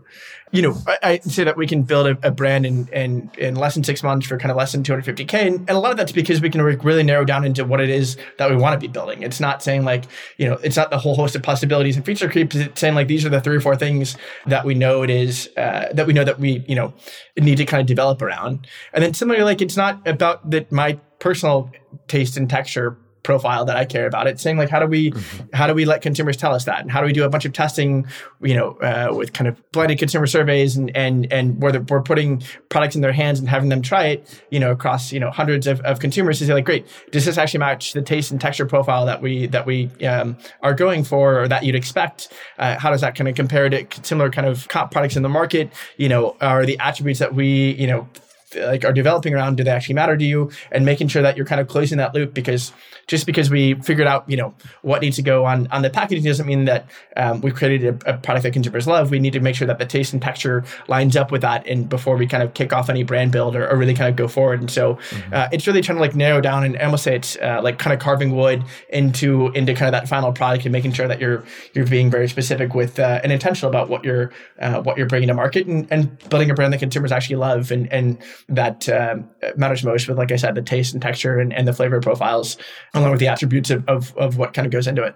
you 0.52 0.62
know, 0.62 0.76
I, 0.86 0.98
I, 1.02 1.18
say 1.18 1.42
that 1.42 1.56
we 1.56 1.66
can 1.66 1.82
build 1.82 2.06
a, 2.06 2.28
a, 2.28 2.30
brand 2.30 2.64
in, 2.64 2.86
in 2.88 3.30
in 3.36 3.56
less 3.56 3.74
than 3.74 3.82
six 3.82 4.02
months 4.02 4.26
for 4.26 4.38
kind 4.38 4.50
of 4.50 4.56
less 4.56 4.72
than 4.72 4.84
250k, 4.84 5.34
and, 5.34 5.58
and 5.60 5.70
a 5.70 5.78
lot 5.78 5.90
of 5.90 5.96
that's 5.96 6.12
because 6.12 6.40
we 6.40 6.50
can 6.50 6.62
really 6.62 7.02
narrow 7.02 7.24
down 7.24 7.44
into 7.44 7.64
what 7.64 7.80
it 7.80 7.90
is 7.90 8.16
that 8.38 8.48
we 8.48 8.56
want 8.56 8.72
to 8.72 8.78
be 8.78 8.90
building. 8.90 9.22
It's 9.22 9.40
not 9.40 9.62
saying 9.62 9.84
like, 9.84 10.04
you 10.36 10.48
know, 10.48 10.54
it's 10.62 10.76
not 10.76 10.90
the 10.90 10.98
whole 10.98 11.16
host 11.16 11.34
of 11.34 11.42
possibilities 11.42 11.96
and 11.96 12.06
feature 12.06 12.30
creep. 12.30 12.54
It's 12.54 12.80
saying 12.80 12.94
like 12.94 13.08
these 13.08 13.24
are 13.26 13.28
the 13.28 13.40
three 13.40 13.56
or 13.56 13.60
four 13.60 13.76
things 13.76 14.16
that 14.46 14.64
we 14.64 14.74
know 14.74 15.02
it 15.02 15.10
is 15.10 15.50
uh, 15.56 15.88
that 15.92 16.06
we 16.06 16.12
know 16.12 16.24
that 16.24 16.38
we 16.38 16.64
you 16.68 16.76
know 16.76 16.94
need 17.36 17.56
to 17.56 17.64
kind 17.64 17.80
of 17.80 17.86
develop 17.86 18.22
around, 18.22 18.68
and 18.92 19.02
then 19.02 19.14
similarly, 19.14 19.44
like 19.44 19.60
it's 19.60 19.76
not 19.76 20.06
about 20.06 20.48
that 20.50 20.70
my 20.70 21.00
personal 21.18 21.72
taste 22.06 22.36
and 22.36 22.48
texture 22.48 22.96
profile 23.26 23.64
that 23.64 23.76
I 23.76 23.84
care 23.84 24.06
about. 24.06 24.28
It's 24.28 24.40
saying 24.40 24.56
like, 24.56 24.70
how 24.70 24.78
do 24.78 24.86
we, 24.86 25.10
mm-hmm. 25.10 25.46
how 25.52 25.66
do 25.66 25.74
we 25.74 25.84
let 25.84 26.00
consumers 26.00 26.36
tell 26.36 26.54
us 26.54 26.64
that, 26.64 26.80
and 26.80 26.90
how 26.90 27.00
do 27.00 27.06
we 27.06 27.12
do 27.12 27.24
a 27.24 27.28
bunch 27.28 27.44
of 27.44 27.52
testing, 27.52 28.06
you 28.40 28.54
know, 28.54 28.76
uh, 28.76 29.12
with 29.12 29.32
kind 29.32 29.48
of 29.48 29.60
blinded 29.72 29.98
consumer 29.98 30.28
surveys 30.28 30.76
and 30.76 30.96
and 30.96 31.30
and 31.32 31.60
where 31.60 31.78
we're 31.80 32.00
putting 32.00 32.40
products 32.68 32.94
in 32.94 33.02
their 33.02 33.12
hands 33.12 33.40
and 33.40 33.48
having 33.48 33.68
them 33.68 33.82
try 33.82 34.06
it, 34.06 34.42
you 34.50 34.60
know, 34.60 34.70
across 34.70 35.12
you 35.12 35.18
know 35.18 35.30
hundreds 35.30 35.66
of, 35.66 35.80
of 35.80 35.98
consumers 35.98 36.38
to 36.38 36.46
say 36.46 36.54
like, 36.54 36.64
great, 36.64 36.86
does 37.10 37.24
this 37.24 37.36
actually 37.36 37.58
match 37.58 37.92
the 37.92 38.02
taste 38.02 38.30
and 38.30 38.40
texture 38.40 38.64
profile 38.64 39.04
that 39.04 39.20
we 39.20 39.48
that 39.48 39.66
we 39.66 39.90
um, 40.06 40.36
are 40.62 40.74
going 40.74 41.02
for 41.02 41.42
or 41.42 41.48
that 41.48 41.64
you'd 41.64 41.74
expect? 41.74 42.32
Uh, 42.58 42.78
how 42.78 42.90
does 42.90 43.00
that 43.00 43.16
kind 43.16 43.28
of 43.28 43.34
compare 43.34 43.68
to 43.68 43.84
similar 44.02 44.30
kind 44.30 44.46
of 44.46 44.68
comp 44.68 44.92
products 44.92 45.16
in 45.16 45.24
the 45.24 45.28
market? 45.28 45.72
You 45.96 46.08
know, 46.08 46.36
are 46.40 46.64
the 46.64 46.78
attributes 46.78 47.18
that 47.18 47.34
we 47.34 47.72
you 47.72 47.88
know 47.88 48.08
like 48.54 48.84
are 48.84 48.92
developing 48.92 49.34
around 49.34 49.56
do 49.56 49.64
they 49.64 49.70
actually 49.70 49.94
matter 49.94 50.16
to 50.16 50.24
you? 50.24 50.50
And 50.70 50.84
making 50.84 51.08
sure 51.08 51.22
that 51.22 51.36
you're 51.36 51.46
kind 51.46 51.60
of 51.60 51.68
closing 51.68 51.98
that 51.98 52.14
loop 52.14 52.34
because 52.34 52.72
just 53.06 53.26
because 53.26 53.50
we 53.50 53.74
figured 53.74 54.06
out 54.06 54.28
you 54.28 54.36
know 54.36 54.54
what 54.82 55.02
needs 55.02 55.16
to 55.16 55.22
go 55.22 55.44
on 55.44 55.66
on 55.68 55.82
the 55.82 55.90
packaging 55.90 56.24
doesn't 56.24 56.46
mean 56.46 56.64
that 56.66 56.88
um, 57.16 57.40
we've 57.40 57.54
created 57.54 58.02
a, 58.06 58.14
a, 58.14 58.18
product 58.18 58.44
that 58.44 58.52
consumers 58.52 58.86
love. 58.86 59.10
We 59.10 59.18
need 59.18 59.32
to 59.32 59.40
make 59.40 59.54
sure 59.54 59.66
that 59.66 59.78
the 59.78 59.86
taste 59.86 60.12
and 60.12 60.22
texture 60.22 60.64
lines 60.88 61.16
up 61.16 61.30
with 61.30 61.42
that 61.42 61.66
and 61.66 61.88
before 61.88 62.16
we 62.16 62.26
kind 62.26 62.42
of 62.42 62.54
kick 62.54 62.72
off 62.72 62.88
any 62.88 63.02
brand 63.02 63.32
build 63.32 63.56
or, 63.56 63.68
or 63.68 63.76
really 63.76 63.94
kind 63.94 64.10
of 64.10 64.16
go 64.16 64.28
forward. 64.28 64.60
And 64.60 64.70
so 64.70 64.94
mm-hmm. 64.94 65.34
uh, 65.34 65.48
it's 65.52 65.66
really 65.66 65.82
trying 65.82 65.96
to 65.96 66.02
like 66.02 66.14
narrow 66.14 66.40
down 66.40 66.64
and 66.64 66.76
almost 66.78 67.04
say 67.04 67.16
it's 67.16 67.36
uh, 67.36 67.60
like 67.62 67.78
kind 67.78 67.94
of 67.94 68.00
carving 68.00 68.34
wood 68.34 68.64
into 68.90 69.48
into 69.48 69.74
kind 69.74 69.86
of 69.86 69.92
that 69.92 70.08
final 70.08 70.32
product 70.32 70.64
and 70.64 70.72
making 70.72 70.92
sure 70.92 71.08
that 71.08 71.20
you're 71.20 71.44
you're 71.74 71.86
being 71.86 72.10
very 72.10 72.28
specific 72.28 72.74
with 72.74 72.98
uh, 72.98 73.20
and 73.22 73.32
intentional 73.32 73.68
about 73.68 73.88
what 73.88 74.04
you're 74.04 74.32
uh, 74.60 74.80
what 74.82 74.96
you're 74.96 75.06
bringing 75.06 75.28
to 75.28 75.34
market 75.34 75.66
and, 75.66 75.86
and 75.90 76.18
building 76.28 76.50
a 76.50 76.54
brand 76.54 76.72
that 76.72 76.78
consumers 76.78 77.12
actually 77.12 77.36
love 77.36 77.70
and 77.70 77.92
and 77.92 78.18
that 78.48 78.88
um, 78.88 79.28
matters 79.56 79.84
most 79.84 80.08
with, 80.08 80.18
like 80.18 80.32
I 80.32 80.36
said, 80.36 80.54
the 80.54 80.62
taste 80.62 80.92
and 80.92 81.02
texture 81.02 81.38
and, 81.38 81.52
and 81.52 81.66
the 81.66 81.72
flavor 81.72 82.00
profiles, 82.00 82.56
along 82.94 83.10
with 83.10 83.20
the 83.20 83.28
attributes 83.28 83.70
of, 83.70 83.88
of, 83.88 84.16
of 84.16 84.38
what 84.38 84.54
kind 84.54 84.66
of 84.66 84.72
goes 84.72 84.86
into 84.86 85.02
it. 85.02 85.14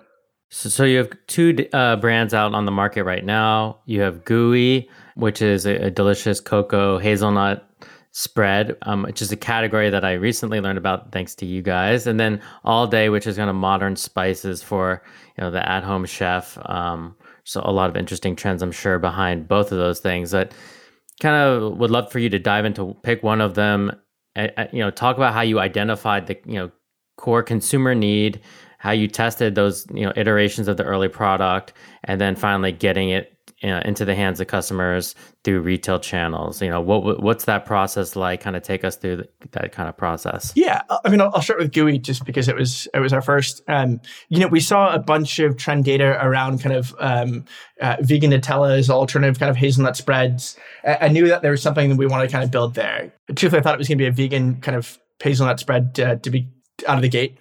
So, 0.50 0.68
so 0.68 0.84
you 0.84 0.98
have 0.98 1.10
two 1.26 1.68
uh, 1.72 1.96
brands 1.96 2.34
out 2.34 2.54
on 2.54 2.64
the 2.64 2.72
market 2.72 3.04
right 3.04 3.24
now. 3.24 3.78
You 3.86 4.00
have 4.00 4.24
Gooey, 4.24 4.88
which 5.14 5.40
is 5.42 5.66
a, 5.66 5.76
a 5.76 5.90
delicious 5.90 6.40
cocoa 6.40 6.98
hazelnut 6.98 7.66
spread, 8.12 8.76
um, 8.82 9.04
which 9.04 9.22
is 9.22 9.30
a 9.30 9.36
category 9.36 9.90
that 9.90 10.04
I 10.04 10.14
recently 10.14 10.60
learned 10.60 10.78
about 10.78 11.12
thanks 11.12 11.34
to 11.36 11.46
you 11.46 11.62
guys. 11.62 12.06
And 12.06 12.18
then 12.18 12.40
All 12.64 12.88
Day, 12.88 13.08
which 13.08 13.26
is 13.26 13.36
kind 13.36 13.48
of 13.48 13.54
modern 13.54 13.94
spices 13.94 14.62
for 14.62 15.02
you 15.36 15.44
know 15.44 15.50
the 15.50 15.66
at-home 15.68 16.04
chef. 16.06 16.58
Um, 16.66 17.14
so 17.44 17.62
a 17.64 17.70
lot 17.72 17.88
of 17.88 17.96
interesting 17.96 18.34
trends, 18.34 18.62
I'm 18.62 18.72
sure, 18.72 18.98
behind 18.98 19.46
both 19.46 19.70
of 19.72 19.78
those 19.78 20.00
things. 20.00 20.32
But 20.32 20.52
kind 21.20 21.36
of 21.36 21.78
would 21.78 21.90
love 21.90 22.10
for 22.10 22.18
you 22.18 22.28
to 22.30 22.38
dive 22.38 22.64
into 22.64 22.96
pick 23.02 23.22
one 23.22 23.40
of 23.40 23.54
them. 23.54 23.92
you 24.36 24.80
know, 24.80 24.90
talk 24.90 25.16
about 25.16 25.34
how 25.34 25.42
you 25.42 25.60
identified 25.60 26.26
the 26.26 26.38
you 26.44 26.54
know 26.54 26.70
core 27.16 27.42
consumer 27.42 27.94
need, 27.94 28.40
how 28.78 28.90
you 28.90 29.06
tested 29.06 29.54
those 29.54 29.86
you 29.92 30.04
know 30.04 30.12
iterations 30.16 30.68
of 30.68 30.76
the 30.76 30.84
early 30.84 31.08
product, 31.08 31.72
and 32.04 32.20
then 32.20 32.34
finally 32.34 32.72
getting 32.72 33.10
it 33.10 33.36
you 33.62 33.68
know, 33.68 33.80
into 33.84 34.04
the 34.04 34.14
hands 34.14 34.40
of 34.40 34.46
customers 34.46 35.14
through 35.44 35.60
retail 35.60 35.98
channels? 35.98 36.62
You 36.62 36.70
know, 36.70 36.80
what 36.80 37.22
what's 37.22 37.44
that 37.44 37.66
process 37.66 38.16
like? 38.16 38.40
Kind 38.40 38.56
of 38.56 38.62
take 38.62 38.84
us 38.84 38.96
through 38.96 39.16
the, 39.16 39.28
that 39.52 39.72
kind 39.72 39.88
of 39.88 39.96
process. 39.96 40.52
Yeah, 40.56 40.82
I 41.04 41.10
mean, 41.10 41.20
I'll, 41.20 41.30
I'll, 41.34 41.42
start 41.42 41.58
with 41.58 41.72
Gooey 41.72 41.98
just 41.98 42.24
because 42.24 42.48
it 42.48 42.56
was 42.56 42.88
it 42.94 43.00
was 43.00 43.12
our 43.12 43.22
first. 43.22 43.62
Um, 43.68 44.00
you 44.28 44.40
know, 44.40 44.48
we 44.48 44.60
saw 44.60 44.94
a 44.94 44.98
bunch 44.98 45.38
of 45.38 45.56
trend 45.56 45.84
data 45.84 46.18
around 46.24 46.62
kind 46.62 46.74
of 46.74 46.94
um, 46.98 47.44
uh, 47.80 47.96
vegan 48.00 48.30
Nutellas, 48.30 48.90
alternative 48.90 49.38
kind 49.38 49.50
of 49.50 49.56
hazelnut 49.56 49.96
spreads. 49.96 50.56
I, 50.84 50.98
I, 51.02 51.08
knew 51.08 51.28
that 51.28 51.42
there 51.42 51.50
was 51.50 51.62
something 51.62 51.90
that 51.90 51.96
we 51.96 52.06
wanted 52.06 52.26
to 52.26 52.32
kind 52.32 52.44
of 52.44 52.50
build 52.50 52.74
there. 52.74 53.12
Truthfully, 53.34 53.60
I 53.60 53.62
thought 53.62 53.74
it 53.74 53.78
was 53.78 53.88
going 53.88 53.98
to 53.98 54.02
be 54.02 54.08
a 54.08 54.12
vegan 54.12 54.60
kind 54.60 54.76
of 54.76 54.98
hazelnut 55.22 55.60
spread 55.60 55.98
uh, 56.00 56.16
to 56.16 56.30
be 56.30 56.48
out 56.86 56.96
of 56.96 57.02
the 57.02 57.08
gate 57.08 57.38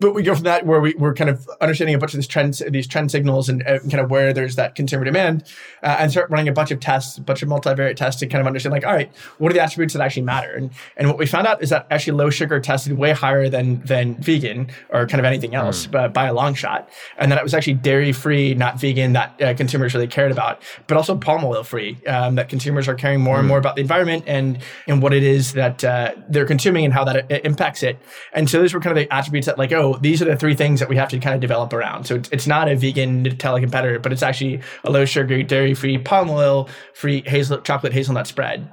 but 0.00 0.14
we 0.14 0.22
go 0.22 0.34
from 0.34 0.44
that 0.44 0.66
where 0.66 0.80
we, 0.80 0.94
we're 0.94 1.14
kind 1.14 1.30
of 1.30 1.48
understanding 1.60 1.94
a 1.94 1.98
bunch 1.98 2.14
of 2.14 2.18
these 2.18 2.26
trends, 2.26 2.62
these 2.70 2.86
trend 2.86 3.10
signals, 3.10 3.48
and 3.48 3.62
uh, 3.66 3.78
kind 3.80 4.00
of 4.00 4.10
where 4.10 4.32
there's 4.32 4.56
that 4.56 4.74
consumer 4.74 5.04
demand, 5.04 5.44
uh, 5.82 5.96
and 5.98 6.10
start 6.10 6.30
running 6.30 6.48
a 6.48 6.52
bunch 6.52 6.70
of 6.70 6.80
tests, 6.80 7.18
a 7.18 7.20
bunch 7.20 7.42
of 7.42 7.48
multivariate 7.48 7.96
tests 7.96 8.18
to 8.20 8.26
kind 8.26 8.40
of 8.40 8.46
understand, 8.46 8.72
like, 8.72 8.86
all 8.86 8.94
right, 8.94 9.14
what 9.38 9.50
are 9.50 9.54
the 9.54 9.60
attributes 9.60 9.94
that 9.94 10.02
actually 10.02 10.22
matter? 10.22 10.52
And 10.52 10.70
and 10.96 11.08
what 11.08 11.18
we 11.18 11.26
found 11.26 11.46
out 11.46 11.62
is 11.62 11.70
that 11.70 11.86
actually 11.90 12.16
low 12.16 12.30
sugar 12.30 12.58
tested 12.60 12.96
way 12.96 13.12
higher 13.12 13.48
than 13.48 13.82
than 13.82 14.16
vegan 14.16 14.70
or 14.88 15.06
kind 15.06 15.20
of 15.20 15.26
anything 15.26 15.54
else, 15.54 15.86
mm. 15.86 15.92
but 15.92 16.14
by 16.14 16.26
a 16.26 16.32
long 16.32 16.54
shot, 16.54 16.88
and 17.18 17.30
that 17.30 17.38
it 17.38 17.44
was 17.44 17.52
actually 17.52 17.74
dairy 17.74 18.12
free, 18.12 18.54
not 18.54 18.80
vegan, 18.80 19.12
that 19.12 19.40
uh, 19.42 19.54
consumers 19.54 19.92
really 19.92 20.06
cared 20.08 20.32
about, 20.32 20.62
but 20.86 20.96
also 20.96 21.16
palm 21.16 21.44
oil 21.44 21.62
free, 21.62 21.98
um, 22.06 22.36
that 22.36 22.48
consumers 22.48 22.88
are 22.88 22.94
caring 22.94 23.20
more 23.20 23.36
mm. 23.36 23.40
and 23.40 23.48
more 23.48 23.58
about 23.58 23.76
the 23.76 23.82
environment 23.82 24.24
and 24.26 24.58
and 24.86 25.02
what 25.02 25.12
it 25.12 25.22
is 25.22 25.52
that 25.52 25.84
uh, 25.84 26.12
they're 26.28 26.46
consuming 26.46 26.84
and 26.84 26.94
how 26.94 27.04
that 27.04 27.16
it, 27.16 27.24
uh, 27.30 27.34
it 27.34 27.44
impacts 27.44 27.82
it. 27.82 27.98
And 28.32 28.48
so 28.48 28.60
those 28.60 28.72
were 28.72 28.80
kind 28.80 28.96
of 28.96 29.02
the 29.02 29.12
attributes 29.12 29.46
that, 29.46 29.58
like, 29.58 29.72
oh 29.72 29.89
these 29.98 30.22
are 30.22 30.26
the 30.26 30.36
three 30.36 30.54
things 30.54 30.80
that 30.80 30.88
we 30.88 30.96
have 30.96 31.08
to 31.10 31.18
kind 31.18 31.34
of 31.34 31.40
develop 31.40 31.72
around. 31.72 32.04
So 32.04 32.16
it's, 32.16 32.28
it's 32.30 32.46
not 32.46 32.68
a 32.68 32.76
vegan 32.76 33.24
Nutella 33.24 33.60
competitor, 33.60 33.98
but 33.98 34.12
it's 34.12 34.22
actually 34.22 34.60
a 34.84 34.90
low 34.90 35.04
sugar, 35.04 35.42
dairy 35.42 35.74
free, 35.74 35.98
palm 35.98 36.30
oil 36.30 36.68
free 36.94 37.22
hazel 37.22 37.60
chocolate 37.60 37.92
hazelnut 37.92 38.26
spread. 38.26 38.68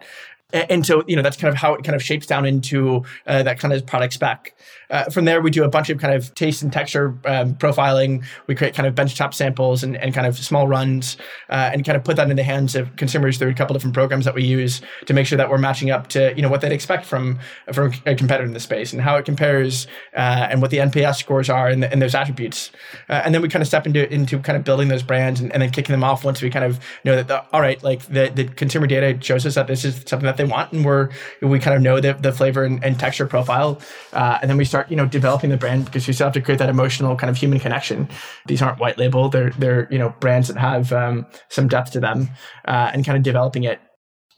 And 0.54 0.86
so, 0.86 1.04
you 1.08 1.16
know, 1.18 1.22
that's 1.22 1.36
kind 1.36 1.54
of 1.54 1.60
how 1.60 1.74
it 1.74 1.84
kind 1.84 1.96
of 1.96 2.02
shapes 2.02 2.26
down 2.26 2.46
into 2.46 3.04
uh, 3.26 3.44
that 3.44 3.60
kind 3.60 3.74
of 3.74 3.86
product 3.86 4.14
spec. 4.14 4.56
Uh, 4.90 5.04
from 5.06 5.26
there, 5.26 5.42
we 5.42 5.52
do 5.52 5.66
a 5.66 5.68
bunch 5.68 5.90
of 5.90 6.00
kind 6.00 6.14
of 6.14 6.34
taste 6.36 6.62
and 6.62 6.72
texture 6.72 7.18
um, 7.26 7.56
profiling. 7.56 8.24
We 8.48 8.56
create 8.56 8.74
kind 8.74 8.88
of 8.88 8.96
benchtop 8.96 9.34
samples 9.34 9.84
and, 9.84 9.98
and 9.98 10.14
kind 10.14 10.26
of 10.26 10.38
small 10.38 10.66
runs 10.66 11.18
uh, 11.50 11.72
and 11.74 11.84
kind 11.84 11.98
of 11.98 12.06
put 12.06 12.16
that 12.16 12.30
in 12.30 12.38
the 12.38 12.44
hands 12.44 12.76
of 12.76 12.96
consumers 12.96 13.38
through 13.38 13.50
a 13.50 13.54
couple 13.54 13.74
different 13.74 13.94
programs 13.94 14.24
that 14.24 14.34
we 14.34 14.44
use 14.44 14.82
to 15.06 15.14
make 15.14 15.28
sure 15.28 15.38
that 15.38 15.50
we're 15.50 15.58
matching 15.58 15.92
up 15.92 16.08
to, 16.08 16.34
you 16.38 16.42
know, 16.42 16.48
what 16.50 16.62
they'd 16.62 16.72
expect 16.72 17.06
from, 17.06 17.40
from 17.74 17.92
a 18.06 18.16
competitor 18.16 18.46
in 18.46 18.54
the 18.54 18.60
space 18.62 18.94
and 18.94 19.02
how 19.02 19.18
it 19.18 19.26
compares 19.26 19.88
uh, 20.16 20.48
and 20.50 20.62
what 20.62 20.72
the 20.72 20.78
NPS 20.78 21.18
scores 21.18 21.50
are 21.50 21.68
and, 21.68 21.84
the, 21.84 21.92
and 21.92 22.02
those 22.02 22.16
attributes. 22.16 22.72
Uh, 23.10 23.22
and 23.26 23.36
then 23.36 23.42
we 23.42 23.50
kind 23.50 23.62
of 23.62 23.68
step 23.68 23.86
into, 23.86 24.10
into 24.14 24.40
kind 24.40 24.56
of 24.56 24.64
building 24.64 24.88
those 24.88 25.04
brands 25.04 25.42
and, 25.42 25.52
and 25.52 25.62
then 25.62 25.72
kicking 25.72 25.92
them 25.92 26.06
off 26.06 26.24
once 26.24 26.42
we 26.42 26.50
kind 26.50 26.64
of 26.64 26.80
know 27.04 27.18
that, 27.18 27.28
the, 27.28 27.44
all 27.52 27.60
right, 27.60 27.84
like 27.84 28.06
the, 28.06 28.32
the 28.34 28.46
consumer 28.46 28.88
data 28.88 29.22
shows 29.22 29.46
us 29.46 29.56
that 29.56 29.68
this 29.68 29.84
is 29.84 30.02
something 30.06 30.26
that 30.26 30.37
they 30.38 30.46
want 30.46 30.72
and 30.72 30.86
we're 30.86 31.10
we 31.42 31.60
kind 31.60 31.76
of 31.76 31.82
know 31.82 32.00
the, 32.00 32.14
the 32.14 32.32
flavor 32.32 32.64
and, 32.64 32.84
and 32.84 33.00
texture 33.00 33.26
profile 33.26 33.80
uh, 34.14 34.38
and 34.42 34.50
then 34.50 34.58
we 34.58 34.66
start 34.66 34.90
you 34.90 34.96
know 34.96 35.06
developing 35.06 35.50
the 35.50 35.58
brand 35.58 35.86
because 35.86 36.08
we 36.08 36.14
still 36.14 36.28
have 36.28 36.34
to 36.34 36.42
create 36.42 36.58
that 36.58 36.70
emotional 36.70 37.16
kind 37.16 37.30
of 37.30 37.38
human 37.38 37.60
connection. 37.60 38.08
These 38.46 38.62
aren't 38.62 38.80
white 38.80 38.98
label. 38.98 39.30
They're 39.30 39.52
they're 39.52 39.88
you 39.92 39.98
know 39.98 40.10
brands 40.20 40.48
that 40.48 40.58
have 40.58 40.94
um, 40.94 41.26
some 41.50 41.68
depth 41.68 41.92
to 41.92 42.00
them 42.00 42.30
uh, 42.66 42.92
and 42.94 43.06
kind 43.06 43.18
of 43.18 43.24
developing 43.24 43.64
it 43.64 43.80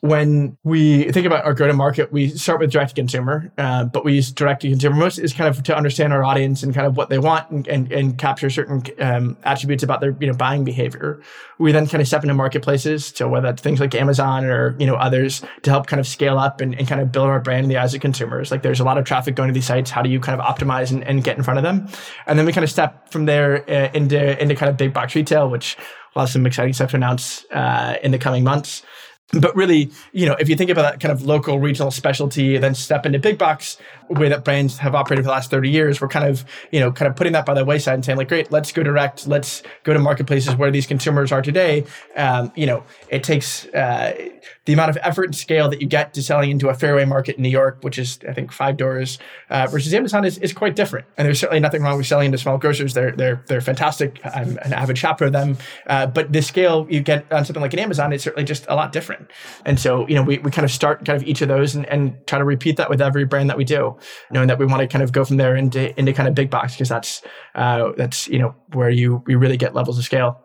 when 0.02 0.58
we 0.64 1.12
think 1.12 1.26
about 1.26 1.44
our 1.44 1.54
go 1.54 1.68
to 1.68 1.74
market, 1.74 2.12
we 2.12 2.30
start 2.30 2.62
with 2.62 2.72
direct 2.72 2.90
to 2.90 2.96
consumer, 2.96 3.52
uh, 3.58 3.84
but 3.84 4.06
we 4.06 4.14
use 4.14 4.32
direct 4.32 4.62
to 4.62 4.70
consumer 4.70 4.96
most 4.96 5.18
is 5.18 5.34
kind 5.34 5.50
of 5.50 5.62
to 5.64 5.76
understand 5.76 6.14
our 6.14 6.24
audience 6.24 6.64
and 6.64 6.74
kind 6.74 6.88
of 6.88 6.96
what 6.96 7.10
they 7.10 7.20
want 7.20 7.50
and, 7.50 7.68
and, 7.68 7.92
and 7.92 8.18
capture 8.18 8.50
certain 8.50 8.82
um, 9.00 9.36
attributes 9.44 9.84
about 9.84 10.00
their 10.00 10.16
you 10.22 10.28
know 10.28 10.34
buying 10.34 10.64
behavior. 10.64 11.22
We 11.58 11.74
then 11.74 11.86
kind 11.86 12.02
of 12.02 12.08
step 12.08 12.24
into 12.24 12.34
marketplaces, 12.34 13.08
so 13.08 13.28
whether 13.28 13.48
that's 13.48 13.62
things 13.62 13.82
like 13.82 13.94
Amazon 13.94 14.46
or 14.46 14.78
you 14.80 14.86
know 14.88 14.96
others 14.96 15.42
to 15.64 15.70
help 15.70 15.88
kind 15.88 16.00
of 16.00 16.08
scale 16.08 16.40
up 16.40 16.62
and, 16.62 16.80
and 16.80 16.88
kind 16.88 17.02
of 17.02 17.12
build 17.12 17.28
our 17.28 17.42
brand 17.42 17.66
in 17.66 17.70
the 17.70 17.78
eyes 17.78 17.94
of 17.94 18.00
consumers. 18.00 18.52
Like 18.52 18.62
there's 18.62 18.80
a 18.80 18.86
lot 18.86 18.98
of 18.98 19.04
traffic 19.04 19.36
going 19.36 19.50
to 19.50 19.54
these 19.54 19.68
sites. 19.68 19.92
How 19.92 20.02
do 20.02 20.10
you 20.10 20.22
kind 20.22 20.40
of 20.40 20.46
optimize 20.46 20.92
and, 20.92 21.04
and 21.04 21.26
get 21.26 21.36
in 21.36 21.44
front 21.44 21.58
of 21.58 21.64
them? 21.64 21.90
And 22.26 22.40
then 22.40 22.46
we 22.46 22.54
kind 22.54 22.64
of 22.64 22.72
step 22.72 23.12
from 23.12 23.26
there 23.26 23.70
uh, 23.70 23.92
into 23.94 24.42
into 24.42 24.56
kind 24.56 24.70
of 24.70 24.78
big 24.78 24.94
box 24.94 25.14
retail, 25.14 25.50
which 25.50 25.76
we'll 26.16 26.24
have 26.24 26.32
some 26.32 26.46
exciting 26.46 26.72
stuff 26.72 26.92
to 26.92 26.96
announce 26.96 27.44
uh, 27.52 27.98
in 28.02 28.12
the 28.12 28.18
coming 28.18 28.46
months 28.46 28.84
but 29.34 29.56
really, 29.56 29.92
you 30.12 30.26
know, 30.26 30.36
if 30.40 30.50
you 30.50 30.56
think 30.56 30.70
about 30.70 30.82
that 30.82 31.00
kind 31.00 31.12
of 31.12 31.24
local 31.24 31.60
regional 31.60 31.92
specialty, 31.92 32.58
then 32.58 32.74
step 32.74 33.06
into 33.06 33.20
big 33.20 33.38
box, 33.38 33.78
way 34.10 34.28
that 34.30 34.44
brands 34.44 34.78
have 34.80 34.96
operated 34.96 35.24
for 35.24 35.28
the 35.28 35.34
last 35.34 35.52
30 35.52 35.70
years, 35.70 36.02
we're 36.02 36.08
kind 36.08 36.28
of, 36.28 36.44
you 36.72 36.80
know, 36.80 36.92
kind 36.92 37.08
of 37.08 37.16
putting 37.16 37.34
that 37.34 37.46
by 37.46 37.54
the 37.54 37.64
wayside 37.64 37.94
and 37.94 38.04
saying 38.04 38.18
like, 38.18 38.28
great, 38.28 38.52
let's 38.52 38.72
go 38.72 38.82
direct. 38.82 39.28
Let's 39.28 39.62
go 39.84 39.94
to 39.94 40.00
marketplaces 40.00 40.56
where 40.56 40.72
these 40.72 40.88
consumers 40.88 41.32
are 41.32 41.42
today. 41.42 41.86
Um, 42.16 42.52
you 42.56 42.66
know, 42.66 42.84
it 43.10 43.24
takes 43.24 43.66
uh, 43.68 44.30
the 44.66 44.74
amount 44.74 44.90
of 44.90 44.98
effort 45.02 45.26
and 45.26 45.36
scale 45.36 45.70
that 45.70 45.82
you 45.82 45.88
get 45.88 46.14
to 46.16 46.24
selling 46.24 46.50
into 46.50 46.70
a 46.70 46.74
fairway 46.74 47.06
market 47.06 47.38
in 47.38 47.44
New 47.44 47.50
York, 47.50 47.80
which 47.82 48.00
is, 48.00 48.20
I 48.28 48.34
think, 48.34 48.52
five 48.52 48.78
doors 48.78 49.20
uh, 49.50 49.68
versus 49.68 49.94
Amazon 49.94 50.26
is, 50.26 50.38
is 50.40 50.54
quite 50.54 50.76
different. 50.76 51.06
And 51.18 51.28
there's 51.28 51.40
certainly 51.40 51.60
nothing 51.60 51.84
wrong 51.84 51.98
with 51.98 52.08
selling 52.08 52.28
into 52.28 52.38
small 52.40 52.58
grocers. 52.58 52.94
They're, 52.94 53.12
they're, 53.12 53.44
they're 53.48 53.62
fantastic. 53.62 54.20
I'm 54.26 54.58
an 54.60 54.74
avid 54.74 54.98
shopper 54.98 55.26
of 55.26 55.34
them. 55.34 55.58
Uh, 55.86 56.08
but 56.08 56.34
the 56.34 56.42
scale 56.42 56.88
you 56.90 57.02
get 57.02 57.32
on 57.32 57.46
something 57.46 57.62
like 57.62 57.74
an 57.74 57.80
Amazon 57.80 58.12
is 58.12 58.24
certainly 58.24 58.46
just 58.46 58.66
a 58.68 58.76
lot 58.76 58.92
different. 58.92 59.19
And 59.66 59.80
so, 59.80 60.08
you 60.08 60.16
know, 60.16 60.24
we, 60.24 60.38
we 60.40 60.52
kind 60.52 60.66
of 60.66 60.72
start 60.72 61.06
kind 61.06 61.22
of 61.22 61.28
each 61.28 61.42
of 61.42 61.48
those 61.48 61.76
and, 61.76 61.86
and 61.88 62.16
try 62.28 62.40
to 62.40 62.46
repeat 62.46 62.78
that 62.78 62.90
with 62.90 63.02
every 63.02 63.26
brand 63.26 63.50
that 63.50 63.58
we 63.58 63.64
do, 63.64 63.98
knowing 64.32 64.48
that 64.48 64.60
we 64.60 64.66
want 64.66 64.82
to 64.82 64.88
kind 64.88 65.04
of 65.04 65.12
go 65.12 65.26
from 65.26 65.38
there 65.38 65.56
into, 65.56 65.98
into 66.00 66.14
kind 66.14 66.28
of 66.28 66.36
big 66.36 66.50
box 66.50 66.74
because 66.74 66.90
that's, 66.90 67.22
uh, 67.56 67.92
that's, 67.98 68.28
you 68.28 68.40
know, 68.40 68.56
where 68.74 68.90
you, 68.90 69.24
you 69.28 69.38
really 69.38 69.58
get 69.58 69.74
levels 69.74 69.98
of 69.98 70.04
scale. 70.04 70.42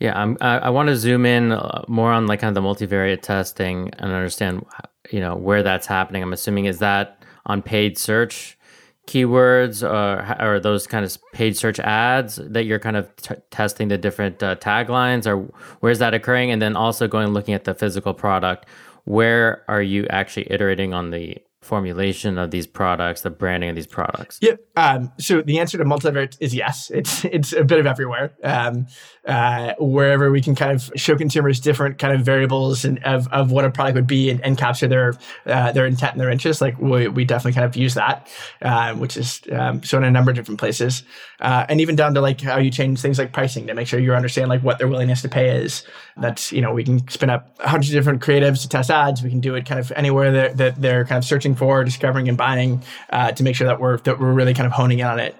Yeah, 0.00 0.20
I'm, 0.20 0.36
I, 0.40 0.58
I 0.58 0.70
want 0.70 0.88
to 0.88 0.96
zoom 0.96 1.24
in 1.24 1.52
uh, 1.52 1.84
more 1.86 2.12
on 2.12 2.26
like 2.26 2.40
kind 2.40 2.56
of 2.56 2.62
the 2.62 2.68
multivariate 2.68 3.22
testing 3.22 3.90
and 3.98 4.12
understand, 4.12 4.66
you 5.10 5.20
know, 5.20 5.36
where 5.36 5.62
that's 5.62 5.86
happening. 5.86 6.22
I'm 6.22 6.32
assuming 6.32 6.64
is 6.64 6.80
that 6.80 7.22
on 7.46 7.62
paid 7.62 7.96
search 7.96 8.58
keywords 9.06 9.82
or, 9.82 10.42
or 10.42 10.60
those 10.60 10.86
kind 10.86 11.04
of 11.04 11.16
paid 11.32 11.56
search 11.56 11.78
ads 11.80 12.36
that 12.36 12.64
you're 12.64 12.78
kind 12.78 12.96
of 12.96 13.14
t- 13.16 13.34
testing 13.50 13.88
the 13.88 13.98
different 13.98 14.42
uh, 14.42 14.56
taglines 14.56 15.26
or 15.26 15.52
where's 15.80 15.98
that 15.98 16.14
occurring? 16.14 16.50
And 16.50 16.60
then 16.62 16.76
also 16.76 17.06
going 17.06 17.28
looking 17.28 17.54
at 17.54 17.64
the 17.64 17.74
physical 17.74 18.14
product 18.14 18.66
where 19.04 19.64
are 19.68 19.82
you 19.82 20.06
actually 20.08 20.50
iterating 20.50 20.94
on 20.94 21.10
the 21.10 21.36
formulation 21.64 22.38
of 22.38 22.50
these 22.50 22.66
products, 22.66 23.22
the 23.22 23.30
branding 23.30 23.70
of 23.70 23.76
these 23.76 23.86
products? 23.86 24.38
Yep. 24.42 24.60
Um, 24.76 25.12
so 25.18 25.42
the 25.42 25.58
answer 25.58 25.78
to 25.78 25.84
multivariate 25.84 26.36
is 26.40 26.54
yes. 26.54 26.90
It's 26.94 27.24
it's 27.24 27.52
a 27.52 27.64
bit 27.64 27.78
of 27.78 27.86
everywhere. 27.86 28.34
Um, 28.42 28.86
uh, 29.26 29.72
wherever 29.78 30.30
we 30.30 30.40
can 30.40 30.54
kind 30.54 30.72
of 30.72 30.90
show 30.96 31.16
consumers 31.16 31.58
different 31.58 31.98
kind 31.98 32.12
of 32.12 32.20
variables 32.20 32.84
and 32.84 33.02
of, 33.04 33.26
of 33.32 33.50
what 33.50 33.64
a 33.64 33.70
product 33.70 33.94
would 33.94 34.06
be 34.06 34.28
and, 34.28 34.40
and 34.44 34.58
capture 34.58 34.86
their 34.86 35.14
uh, 35.46 35.72
their 35.72 35.86
intent 35.86 36.12
and 36.12 36.20
their 36.20 36.30
interest, 36.30 36.60
like 36.60 36.78
we, 36.78 37.08
we 37.08 37.24
definitely 37.24 37.52
kind 37.52 37.64
of 37.64 37.74
use 37.74 37.94
that, 37.94 38.28
uh, 38.62 38.94
which 38.94 39.16
is 39.16 39.40
um, 39.52 39.80
shown 39.82 40.02
in 40.02 40.08
a 40.08 40.12
number 40.12 40.30
of 40.30 40.36
different 40.36 40.60
places, 40.60 41.04
uh, 41.40 41.64
and 41.68 41.80
even 41.80 41.96
down 41.96 42.12
to 42.14 42.20
like 42.20 42.40
how 42.40 42.58
you 42.58 42.70
change 42.70 43.00
things 43.00 43.18
like 43.18 43.32
pricing 43.32 43.66
to 43.66 43.74
make 43.74 43.88
sure 43.88 43.98
you 43.98 44.14
understand 44.14 44.48
like 44.48 44.62
what 44.62 44.78
their 44.78 44.88
willingness 44.88 45.22
to 45.22 45.28
pay 45.28 45.56
is. 45.56 45.84
That's 46.16 46.52
you 46.52 46.60
know 46.60 46.72
we 46.72 46.84
can 46.84 47.06
spin 47.08 47.30
up 47.30 47.56
hundreds 47.60 47.90
of 47.90 47.94
different 47.94 48.22
creatives 48.22 48.60
to 48.62 48.68
test 48.68 48.90
ads. 48.90 49.22
We 49.22 49.30
can 49.30 49.40
do 49.40 49.54
it 49.54 49.64
kind 49.64 49.80
of 49.80 49.90
anywhere 49.92 50.32
that, 50.32 50.56
that 50.58 50.80
they're 50.80 51.04
kind 51.04 51.18
of 51.18 51.24
searching 51.24 51.53
for, 51.56 51.84
discovering 51.84 52.28
and 52.28 52.38
buying 52.38 52.82
uh, 53.10 53.32
to 53.32 53.42
make 53.42 53.56
sure 53.56 53.66
that 53.66 53.80
we're 53.80 53.98
that 53.98 54.18
we're 54.18 54.32
really 54.32 54.54
kind 54.54 54.66
of 54.66 54.72
honing 54.72 55.00
in 55.00 55.06
on 55.06 55.18
it 55.18 55.36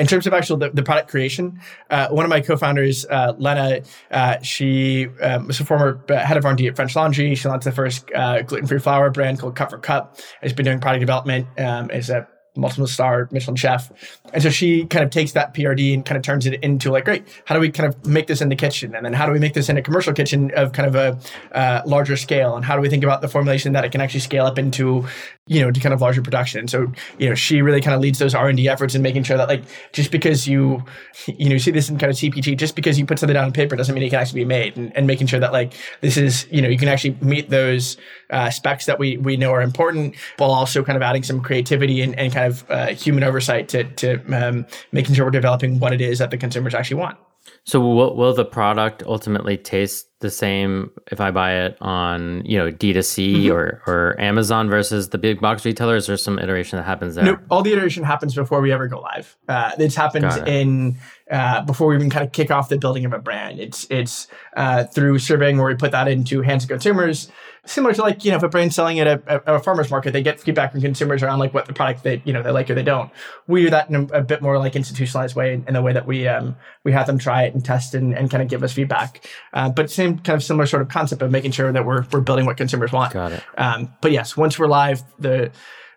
in 0.00 0.06
terms 0.06 0.26
of 0.26 0.32
actual 0.32 0.56
the, 0.56 0.70
the 0.70 0.82
product 0.82 1.10
creation, 1.10 1.60
uh, 1.90 2.08
one 2.08 2.24
of 2.24 2.30
my 2.30 2.40
co-founders, 2.40 3.04
uh, 3.06 3.34
Lena, 3.36 3.82
uh, 4.10 4.40
she 4.40 5.08
um, 5.20 5.46
was 5.46 5.60
a 5.60 5.64
former 5.64 6.02
uh, 6.08 6.16
head 6.16 6.36
of 6.36 6.46
R&D 6.46 6.66
at 6.68 6.76
French 6.76 6.96
Laundry. 6.96 7.34
She 7.34 7.48
launched 7.48 7.64
the 7.64 7.72
first 7.72 8.10
uh, 8.14 8.42
gluten-free 8.42 8.78
flour 8.78 9.10
brand 9.10 9.40
called 9.40 9.56
Cup 9.56 9.70
for 9.70 9.78
Cup. 9.78 10.18
Has 10.42 10.52
been 10.52 10.64
doing 10.64 10.80
product 10.80 11.00
development 11.00 11.48
um, 11.58 11.90
as 11.90 12.08
a 12.08 12.26
multiple 12.56 12.86
star 12.86 13.28
Michelin 13.30 13.56
chef. 13.56 13.92
And 14.32 14.42
so 14.42 14.50
she 14.50 14.84
kind 14.86 15.04
of 15.04 15.10
takes 15.10 15.32
that 15.32 15.54
PRD 15.54 15.94
and 15.94 16.04
kind 16.04 16.16
of 16.16 16.22
turns 16.22 16.46
it 16.46 16.62
into 16.62 16.90
like, 16.90 17.04
great, 17.04 17.24
how 17.44 17.54
do 17.54 17.60
we 17.60 17.70
kind 17.70 17.88
of 17.92 18.06
make 18.06 18.26
this 18.26 18.40
in 18.40 18.48
the 18.48 18.56
kitchen? 18.56 18.94
And 18.94 19.04
then 19.04 19.12
how 19.12 19.26
do 19.26 19.32
we 19.32 19.38
make 19.38 19.54
this 19.54 19.68
in 19.68 19.76
a 19.76 19.82
commercial 19.82 20.12
kitchen 20.12 20.50
of 20.56 20.72
kind 20.72 20.88
of 20.88 20.94
a 20.94 21.56
uh, 21.56 21.82
larger 21.86 22.16
scale? 22.16 22.56
And 22.56 22.64
how 22.64 22.76
do 22.76 22.82
we 22.82 22.88
think 22.88 23.04
about 23.04 23.20
the 23.20 23.28
formulation 23.28 23.72
that 23.72 23.84
it 23.84 23.92
can 23.92 24.00
actually 24.00 24.20
scale 24.20 24.46
up 24.46 24.58
into, 24.58 25.06
you 25.50 25.60
know, 25.60 25.70
to 25.70 25.80
kind 25.80 25.92
of 25.92 26.00
larger 26.00 26.22
production? 26.22 26.68
So, 26.68 26.92
you 27.18 27.28
know, 27.28 27.34
she 27.34 27.60
really 27.60 27.80
kind 27.80 27.94
of 27.94 28.00
leads 28.00 28.20
those 28.20 28.36
R&D 28.36 28.68
efforts 28.68 28.94
in 28.94 29.02
making 29.02 29.24
sure 29.24 29.36
that 29.36 29.48
like, 29.48 29.64
just 29.92 30.12
because 30.12 30.46
you, 30.46 30.84
you 31.26 31.48
know, 31.48 31.58
see 31.58 31.72
this 31.72 31.90
in 31.90 31.98
kind 31.98 32.08
of 32.08 32.16
CPG, 32.16 32.56
just 32.56 32.76
because 32.76 33.00
you 33.00 33.04
put 33.04 33.18
something 33.18 33.34
down 33.34 33.46
on 33.46 33.52
paper 33.52 33.74
doesn't 33.74 33.92
mean 33.92 34.04
it 34.04 34.10
can 34.10 34.20
actually 34.20 34.42
be 34.42 34.44
made 34.44 34.76
and, 34.76 34.96
and 34.96 35.08
making 35.08 35.26
sure 35.26 35.40
that 35.40 35.52
like, 35.52 35.72
this 36.02 36.16
is, 36.16 36.46
you 36.52 36.62
know, 36.62 36.68
you 36.68 36.78
can 36.78 36.86
actually 36.86 37.16
meet 37.20 37.50
those 37.50 37.96
uh, 38.30 38.48
specs 38.48 38.86
that 38.86 39.00
we, 39.00 39.16
we 39.16 39.36
know 39.36 39.52
are 39.52 39.62
important 39.62 40.14
while 40.38 40.52
also 40.52 40.84
kind 40.84 40.96
of 40.96 41.02
adding 41.02 41.24
some 41.24 41.40
creativity 41.40 42.00
and, 42.00 42.16
and 42.16 42.32
kind 42.32 42.46
of 42.46 42.70
uh, 42.70 42.86
human 42.86 43.24
oversight 43.24 43.68
to, 43.68 43.84
to 43.94 44.22
um, 44.32 44.64
making 44.92 45.16
sure 45.16 45.24
we're 45.24 45.32
developing 45.32 45.80
what 45.80 45.92
it 45.92 46.00
is 46.00 46.20
that 46.20 46.30
the 46.30 46.38
consumers 46.38 46.74
actually 46.74 47.00
want. 47.00 47.18
So 47.64 47.80
will, 47.80 48.16
will 48.16 48.34
the 48.34 48.44
product 48.44 49.02
ultimately 49.04 49.56
taste 49.56 50.06
the 50.20 50.30
same 50.30 50.90
if 51.10 51.20
I 51.20 51.30
buy 51.30 51.64
it 51.64 51.76
on 51.80 52.44
you 52.44 52.58
know 52.58 52.70
D2C 52.70 53.34
mm-hmm. 53.34 53.52
or 53.52 53.82
or 53.86 54.20
Amazon 54.20 54.68
versus 54.68 55.08
the 55.10 55.18
big 55.18 55.40
box 55.40 55.64
retailers? 55.64 56.08
Or 56.08 56.16
some 56.16 56.38
iteration 56.38 56.76
that 56.76 56.84
happens 56.84 57.14
there? 57.14 57.24
No, 57.24 57.38
all 57.50 57.62
the 57.62 57.72
iteration 57.72 58.04
happens 58.04 58.34
before 58.34 58.60
we 58.60 58.72
ever 58.72 58.86
go 58.86 59.00
live. 59.00 59.36
Uh, 59.48 59.74
this 59.76 59.96
happens 59.96 60.36
it. 60.36 60.48
in 60.48 60.98
uh, 61.30 61.62
before 61.62 61.88
we 61.88 61.96
even 61.96 62.10
kind 62.10 62.26
of 62.26 62.32
kick 62.32 62.50
off 62.50 62.68
the 62.68 62.78
building 62.78 63.04
of 63.04 63.12
a 63.12 63.18
brand. 63.18 63.60
It's 63.60 63.86
it's 63.90 64.28
uh, 64.56 64.84
through 64.84 65.18
surveying 65.18 65.58
where 65.58 65.66
we 65.66 65.74
put 65.74 65.92
that 65.92 66.08
into 66.08 66.42
hands 66.42 66.64
of 66.64 66.70
consumers 66.70 67.30
similar 67.66 67.94
to 67.94 68.02
like 68.02 68.24
you 68.24 68.30
know 68.30 68.36
if 68.36 68.42
a 68.42 68.48
brand's 68.48 68.74
selling 68.74 68.98
at 69.00 69.06
a, 69.06 69.54
a, 69.54 69.60
farmer's 69.60 69.90
market 69.90 70.12
they 70.12 70.22
get 70.22 70.40
feedback 70.40 70.72
from 70.72 70.80
consumers 70.80 71.22
around 71.22 71.38
like 71.38 71.52
what 71.52 71.66
the 71.66 71.72
product 71.72 72.02
they 72.02 72.22
you 72.24 72.32
know 72.32 72.42
they 72.42 72.50
like 72.50 72.70
or 72.70 72.74
they 72.74 72.82
don't. 72.82 73.10
We 73.46 73.62
do 73.62 73.70
that 73.70 73.88
in 73.88 73.96
a, 73.96 74.18
a 74.18 74.22
bit 74.22 74.42
more 74.42 74.58
like 74.58 74.76
institutionalized 74.76 75.36
way 75.36 75.54
in, 75.54 75.64
in, 75.68 75.74
the 75.74 75.82
way 75.82 75.92
that 75.92 76.06
we 76.06 76.26
um 76.26 76.56
we 76.84 76.92
have 76.92 77.06
them 77.06 77.18
try 77.18 77.44
it 77.44 77.54
and 77.54 77.64
test 77.64 77.94
and, 77.94 78.16
and 78.16 78.30
kind 78.30 78.42
of 78.42 78.48
give 78.48 78.62
us 78.62 78.72
feedback. 78.72 79.28
Uh, 79.52 79.68
but 79.68 79.90
same 79.90 80.18
kind 80.18 80.36
of 80.36 80.42
similar 80.42 80.66
sort 80.66 80.82
of 80.82 80.88
concept 80.88 81.22
of 81.22 81.30
making 81.30 81.52
sure 81.52 81.72
that 81.72 81.84
we're 81.84 82.04
we're 82.12 82.20
building 82.20 82.46
what 82.46 82.56
consumers 82.56 82.92
want. 82.92 83.12
Got 83.12 83.32
it. 83.32 83.42
Um 83.56 83.92
but 84.00 84.12
yes 84.12 84.36
once 84.36 84.58
we're 84.58 84.68
live 84.68 85.02
the 85.18 85.52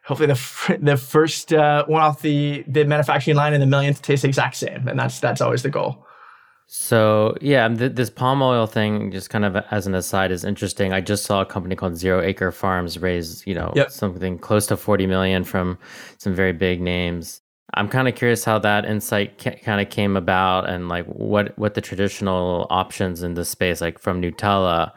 hopefully 0.06 0.28
the 0.28 0.78
the 0.82 0.98
first 0.98 1.54
uh, 1.54 1.86
one 1.86 2.02
off 2.02 2.22
the 2.22 2.64
the 2.68 2.84
manufacturing 2.86 3.38
line 3.38 3.54
and 3.54 3.62
the 3.62 3.68
millionth 3.68 4.02
tastes 4.02 4.22
the 4.24 4.28
exact 4.28 4.56
same 4.56 4.88
and 4.88 5.00
that's 5.00 5.20
that's 5.20 5.42
always 5.42 5.64
the 5.64 5.70
goal 5.70 6.06
so 6.76 7.36
yeah, 7.40 7.68
th- 7.68 7.94
this 7.94 8.10
palm 8.10 8.42
oil 8.42 8.66
thing, 8.66 9.12
just 9.12 9.30
kind 9.30 9.46
of 9.46 9.56
as 9.70 9.86
an 9.86 9.94
aside, 9.94 10.32
is 10.32 10.44
interesting. 10.44 10.92
I 10.92 11.02
just 11.02 11.24
saw 11.24 11.42
a 11.42 11.46
company 11.46 11.76
called 11.76 11.98
Zero 11.98 12.20
Acre 12.22 12.52
Farms 12.52 12.98
raise, 12.98 13.46
you 13.46 13.54
know, 13.54 13.72
yep. 13.76 13.92
something 13.92 14.40
close 14.40 14.66
to 14.68 14.78
forty 14.78 15.06
million 15.06 15.44
from 15.44 15.78
some 16.18 16.34
very 16.34 16.52
big 16.54 16.82
names. 16.82 17.42
I'm 17.76 17.90
kind 17.90 18.08
of 18.08 18.16
curious 18.16 18.44
how 18.44 18.60
that 18.60 18.86
insight 18.86 19.38
ca- 19.38 19.60
kind 19.64 19.82
of 19.82 19.90
came 19.92 20.18
about, 20.18 20.68
and 20.68 20.90
like 20.90 21.06
what 21.06 21.58
what 21.60 21.76
the 21.76 21.82
traditional 21.82 22.66
options 22.72 23.22
in 23.22 23.36
this 23.36 23.50
space, 23.50 23.80
like 23.80 24.00
from 24.00 24.20
Nutella, 24.20 24.94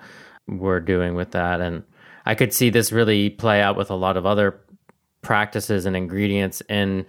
were 0.48 0.80
doing 0.80 1.14
with 1.14 1.32
that. 1.32 1.60
And 1.60 1.82
I 2.24 2.34
could 2.34 2.54
see 2.54 2.70
this 2.70 2.90
really 2.90 3.28
play 3.28 3.60
out 3.60 3.76
with 3.76 3.90
a 3.90 3.94
lot 3.96 4.16
of 4.16 4.24
other 4.24 4.60
practices 5.26 5.84
and 5.84 5.96
ingredients 5.96 6.62
in, 6.68 7.04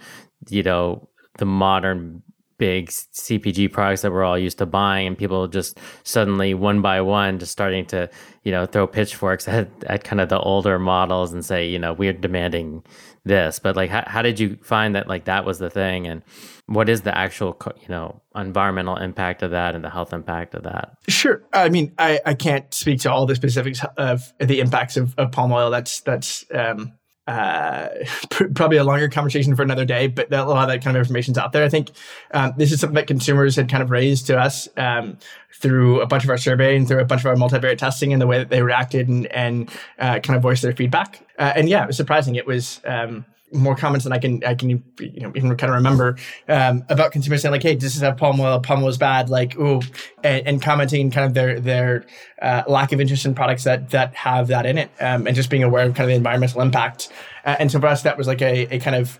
you 0.49 0.63
know, 0.63 1.07
the 1.37 1.45
modern 1.45 2.23
big 2.57 2.89
CPG 2.89 3.71
products 3.71 4.01
that 4.01 4.11
we're 4.11 4.23
all 4.23 4.37
used 4.37 4.57
to 4.57 4.65
buying, 4.65 5.07
and 5.07 5.17
people 5.17 5.47
just 5.47 5.79
suddenly 6.03 6.55
one 6.55 6.81
by 6.81 6.99
one 7.01 7.37
just 7.37 7.51
starting 7.51 7.85
to 7.85 8.09
you 8.43 8.51
know 8.51 8.65
throw 8.65 8.87
pitchforks 8.87 9.47
at, 9.47 9.69
at 9.85 10.03
kind 10.03 10.19
of 10.19 10.29
the 10.29 10.39
older 10.39 10.79
models 10.79 11.31
and 11.33 11.45
say 11.45 11.67
you 11.67 11.77
know 11.77 11.93
we're 11.93 12.13
demanding 12.13 12.83
this. 13.23 13.59
But 13.59 13.75
like, 13.75 13.91
how, 13.91 14.03
how 14.07 14.21
did 14.21 14.39
you 14.39 14.57
find 14.63 14.95
that 14.95 15.07
like 15.07 15.25
that 15.25 15.45
was 15.45 15.59
the 15.59 15.69
thing, 15.69 16.07
and 16.07 16.23
what 16.65 16.89
is 16.89 17.01
the 17.01 17.15
actual 17.15 17.55
you 17.79 17.89
know 17.89 18.21
environmental 18.35 18.97
impact 18.97 19.43
of 19.43 19.51
that 19.51 19.75
and 19.75 19.83
the 19.83 19.89
health 19.89 20.13
impact 20.13 20.55
of 20.55 20.63
that? 20.63 20.97
Sure. 21.07 21.43
I 21.53 21.69
mean, 21.69 21.93
I, 21.97 22.19
I 22.25 22.33
can't 22.33 22.73
speak 22.73 23.01
to 23.01 23.11
all 23.11 23.25
the 23.25 23.35
specifics 23.35 23.85
of 23.97 24.33
the 24.39 24.59
impacts 24.59 24.97
of, 24.97 25.13
of 25.17 25.31
palm 25.31 25.51
oil. 25.51 25.69
That's 25.69 26.01
that's 26.01 26.45
um, 26.53 26.93
uh, 27.27 27.89
probably 28.55 28.77
a 28.77 28.83
longer 28.83 29.09
conversation 29.09 29.55
for 29.55 29.61
another 29.61 29.85
day, 29.85 30.07
but 30.07 30.31
a 30.31 30.45
lot 30.45 30.63
of 30.63 30.69
that 30.69 30.83
kind 30.83 30.95
of 30.95 31.01
information 31.01 31.33
is 31.33 31.37
out 31.37 31.51
there. 31.51 31.63
I 31.63 31.69
think 31.69 31.91
um, 32.31 32.53
this 32.57 32.71
is 32.71 32.79
something 32.79 32.95
that 32.95 33.07
consumers 33.07 33.55
had 33.55 33.69
kind 33.69 33.83
of 33.83 33.91
raised 33.91 34.27
to 34.27 34.37
us 34.37 34.69
um, 34.77 35.17
through 35.53 36.01
a 36.01 36.05
bunch 36.05 36.23
of 36.23 36.29
our 36.29 36.37
survey 36.37 36.75
and 36.75 36.87
through 36.87 36.99
a 36.99 37.05
bunch 37.05 37.21
of 37.21 37.27
our 37.27 37.35
multivariate 37.35 37.77
testing 37.77 38.13
and 38.13 38.21
the 38.21 38.27
way 38.27 38.37
that 38.37 38.49
they 38.49 38.61
reacted 38.61 39.07
and, 39.07 39.27
and 39.27 39.69
uh, 39.99 40.19
kind 40.19 40.37
of 40.37 40.41
voiced 40.41 40.61
their 40.61 40.73
feedback. 40.73 41.21
Uh, 41.37 41.53
and 41.55 41.69
yeah, 41.69 41.83
it 41.83 41.87
was 41.87 41.97
surprising. 41.97 42.35
It 42.35 42.45
was 42.45 42.81
um, 42.85 43.25
more 43.53 43.75
comments 43.75 44.03
than 44.03 44.13
I 44.13 44.19
can 44.19 44.43
I 44.43 44.55
can 44.55 44.69
you 44.69 44.81
know 44.99 45.31
even 45.35 45.55
kind 45.55 45.69
of 45.69 45.75
remember 45.75 46.17
um, 46.47 46.83
about 46.89 47.11
consumers 47.11 47.41
saying 47.41 47.51
like, 47.51 47.63
"Hey, 47.63 47.75
this 47.75 47.99
have 47.99 48.17
palm 48.17 48.39
oil? 48.39 48.59
Palm 48.59 48.83
oil 48.83 48.89
is 48.89 48.97
bad." 48.97 49.29
Like, 49.29 49.57
ooh, 49.57 49.81
and, 50.23 50.47
and 50.47 50.61
commenting 50.61 51.11
kind 51.11 51.25
of 51.25 51.33
their 51.33 51.59
their 51.59 52.05
uh, 52.41 52.63
lack 52.67 52.91
of 52.91 52.99
interest 52.99 53.25
in 53.25 53.33
products 53.35 53.63
that 53.63 53.89
that 53.91 54.13
have 54.15 54.47
that 54.47 54.65
in 54.65 54.77
it, 54.77 54.91
um, 54.99 55.27
and 55.27 55.35
just 55.35 55.49
being 55.49 55.63
aware 55.63 55.85
of 55.85 55.93
kind 55.93 56.05
of 56.05 56.09
the 56.09 56.15
environmental 56.15 56.61
impact. 56.61 57.09
Uh, 57.45 57.55
and 57.59 57.71
so 57.71 57.79
for 57.79 57.87
us, 57.87 58.01
that 58.03 58.17
was 58.17 58.27
like 58.27 58.41
a, 58.41 58.75
a 58.75 58.79
kind 58.79 58.95
of 58.95 59.19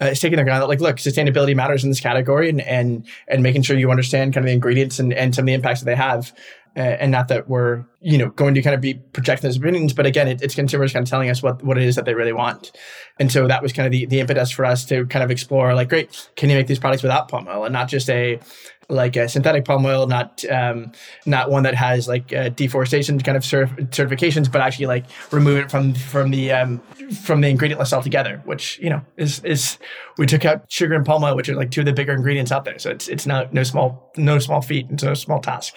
uh, 0.00 0.14
taking 0.14 0.36
the 0.36 0.44
ground 0.44 0.62
that 0.62 0.68
like, 0.68 0.80
look, 0.80 0.96
sustainability 0.96 1.54
matters 1.54 1.84
in 1.84 1.90
this 1.90 2.00
category, 2.00 2.48
and 2.48 2.60
and 2.62 3.06
and 3.28 3.42
making 3.42 3.62
sure 3.62 3.78
you 3.78 3.90
understand 3.90 4.34
kind 4.34 4.44
of 4.44 4.48
the 4.48 4.54
ingredients 4.54 4.98
and, 4.98 5.12
and 5.12 5.34
some 5.34 5.42
of 5.42 5.46
the 5.46 5.54
impacts 5.54 5.80
that 5.80 5.86
they 5.86 5.96
have 5.96 6.32
and 6.76 7.10
not 7.10 7.28
that 7.28 7.48
we're 7.48 7.84
you 8.00 8.16
know 8.16 8.30
going 8.30 8.54
to 8.54 8.62
kind 8.62 8.74
of 8.74 8.80
be 8.80 8.94
projecting 8.94 9.48
those 9.48 9.56
opinions 9.56 9.92
but 9.92 10.06
again 10.06 10.28
it, 10.28 10.40
it's 10.42 10.54
consumers 10.54 10.92
kind 10.92 11.02
of 11.02 11.10
telling 11.10 11.28
us 11.28 11.42
what 11.42 11.62
what 11.62 11.76
it 11.76 11.84
is 11.84 11.96
that 11.96 12.04
they 12.04 12.14
really 12.14 12.32
want. 12.32 12.72
And 13.18 13.30
so 13.30 13.46
that 13.48 13.62
was 13.62 13.72
kind 13.72 13.86
of 13.86 13.92
the, 13.92 14.06
the 14.06 14.20
impetus 14.20 14.50
for 14.50 14.64
us 14.64 14.84
to 14.86 15.04
kind 15.06 15.22
of 15.22 15.30
explore 15.30 15.74
like 15.74 15.88
great 15.88 16.30
can 16.36 16.48
you 16.50 16.56
make 16.56 16.66
these 16.66 16.78
products 16.78 17.02
without 17.02 17.28
palm 17.28 17.48
oil 17.48 17.64
and 17.64 17.72
not 17.72 17.88
just 17.88 18.08
a 18.10 18.40
like 18.88 19.14
a 19.16 19.28
synthetic 19.28 19.64
palm 19.64 19.84
oil 19.86 20.06
not 20.06 20.44
um, 20.50 20.92
not 21.26 21.50
one 21.50 21.62
that 21.62 21.74
has 21.74 22.08
like 22.08 22.32
uh, 22.32 22.48
deforestation 22.50 23.18
kind 23.20 23.36
of 23.36 23.42
cert- 23.42 23.90
certifications 23.90 24.50
but 24.50 24.60
actually 24.60 24.86
like 24.86 25.04
remove 25.30 25.58
it 25.58 25.70
from 25.70 25.94
from 25.94 26.30
the 26.30 26.50
um, 26.50 26.78
from 27.24 27.40
the 27.40 27.48
ingredient 27.48 27.78
list 27.78 27.92
altogether 27.92 28.40
which 28.44 28.78
you 28.78 28.90
know 28.90 29.00
is 29.16 29.44
is 29.44 29.78
we 30.18 30.26
took 30.26 30.44
out 30.44 30.64
sugar 30.68 30.94
and 30.94 31.06
palm 31.06 31.22
oil 31.22 31.36
which 31.36 31.48
are 31.48 31.54
like 31.54 31.70
two 31.70 31.80
of 31.80 31.86
the 31.86 31.92
bigger 31.92 32.12
ingredients 32.12 32.52
out 32.52 32.64
there. 32.64 32.78
So 32.78 32.90
it's 32.90 33.08
it's 33.08 33.26
not 33.26 33.52
no 33.52 33.62
small 33.62 34.10
no 34.16 34.38
small 34.38 34.60
feat. 34.60 34.86
It's 34.90 35.02
a 35.02 35.14
small 35.14 35.40
task 35.40 35.74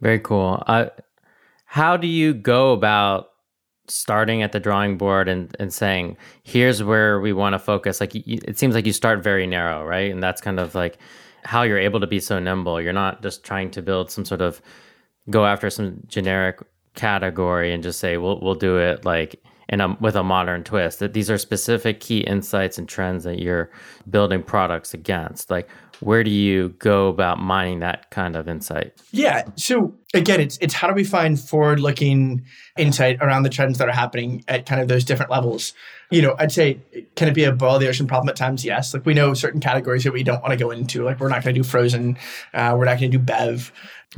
very 0.00 0.20
cool. 0.20 0.62
Uh, 0.66 0.86
how 1.64 1.96
do 1.96 2.06
you 2.06 2.34
go 2.34 2.72
about 2.72 3.30
starting 3.88 4.42
at 4.42 4.52
the 4.52 4.60
drawing 4.60 4.96
board 4.96 5.28
and, 5.28 5.54
and 5.58 5.72
saying, 5.72 6.16
here's 6.42 6.82
where 6.82 7.20
we 7.20 7.32
want 7.32 7.54
to 7.54 7.58
focus? 7.58 8.00
Like, 8.00 8.14
it 8.14 8.58
seems 8.58 8.74
like 8.74 8.86
you 8.86 8.92
start 8.92 9.22
very 9.22 9.46
narrow, 9.46 9.84
right? 9.84 10.10
And 10.10 10.22
that's 10.22 10.40
kind 10.40 10.60
of 10.60 10.74
like 10.74 10.98
how 11.44 11.62
you're 11.62 11.78
able 11.78 12.00
to 12.00 12.06
be 12.06 12.20
so 12.20 12.38
nimble. 12.38 12.80
You're 12.80 12.92
not 12.92 13.22
just 13.22 13.44
trying 13.44 13.70
to 13.72 13.82
build 13.82 14.10
some 14.10 14.24
sort 14.24 14.40
of 14.40 14.60
go 15.30 15.46
after 15.46 15.70
some 15.70 16.02
generic 16.06 16.58
category 16.94 17.72
and 17.72 17.82
just 17.82 18.00
say, 18.00 18.16
we'll, 18.16 18.40
we'll 18.40 18.54
do 18.54 18.78
it 18.78 19.04
like 19.04 19.42
in 19.68 19.80
a, 19.80 19.96
with 20.00 20.16
a 20.16 20.22
modern 20.22 20.64
twist. 20.64 20.98
That 21.00 21.12
these 21.12 21.30
are 21.30 21.38
specific 21.38 22.00
key 22.00 22.20
insights 22.20 22.78
and 22.78 22.88
trends 22.88 23.24
that 23.24 23.38
you're 23.38 23.70
building 24.08 24.42
products 24.42 24.94
against. 24.94 25.50
Like, 25.50 25.68
where 26.00 26.22
do 26.22 26.30
you 26.30 26.70
go 26.78 27.08
about 27.08 27.38
mining 27.38 27.80
that 27.80 28.10
kind 28.10 28.36
of 28.36 28.48
insight? 28.48 28.92
Yeah. 29.10 29.44
So 29.56 29.94
again, 30.14 30.40
it's 30.40 30.56
it's 30.60 30.74
how 30.74 30.88
do 30.88 30.94
we 30.94 31.04
find 31.04 31.38
forward 31.38 31.80
looking 31.80 32.44
insight 32.76 33.18
around 33.20 33.42
the 33.42 33.50
trends 33.50 33.78
that 33.78 33.88
are 33.88 33.94
happening 33.94 34.44
at 34.48 34.66
kind 34.66 34.80
of 34.80 34.88
those 34.88 35.04
different 35.04 35.30
levels. 35.30 35.74
You 36.10 36.22
know, 36.22 36.36
I'd 36.38 36.52
say 36.52 36.80
can 37.16 37.28
it 37.28 37.34
be 37.34 37.44
a 37.44 37.52
boil 37.52 37.78
the 37.78 37.88
ocean 37.88 38.06
problem 38.06 38.28
at 38.28 38.36
times? 38.36 38.64
Yes. 38.64 38.94
Like 38.94 39.04
we 39.04 39.14
know 39.14 39.34
certain 39.34 39.60
categories 39.60 40.04
that 40.04 40.12
we 40.12 40.22
don't 40.22 40.40
want 40.40 40.52
to 40.52 40.56
go 40.56 40.70
into. 40.70 41.04
Like 41.04 41.20
we're 41.20 41.28
not 41.28 41.42
going 41.42 41.54
to 41.54 41.60
do 41.60 41.68
frozen. 41.68 42.16
Uh, 42.54 42.74
we're 42.78 42.84
not 42.84 42.98
going 42.98 43.10
to 43.10 43.18
do 43.18 43.22
bev. 43.22 43.72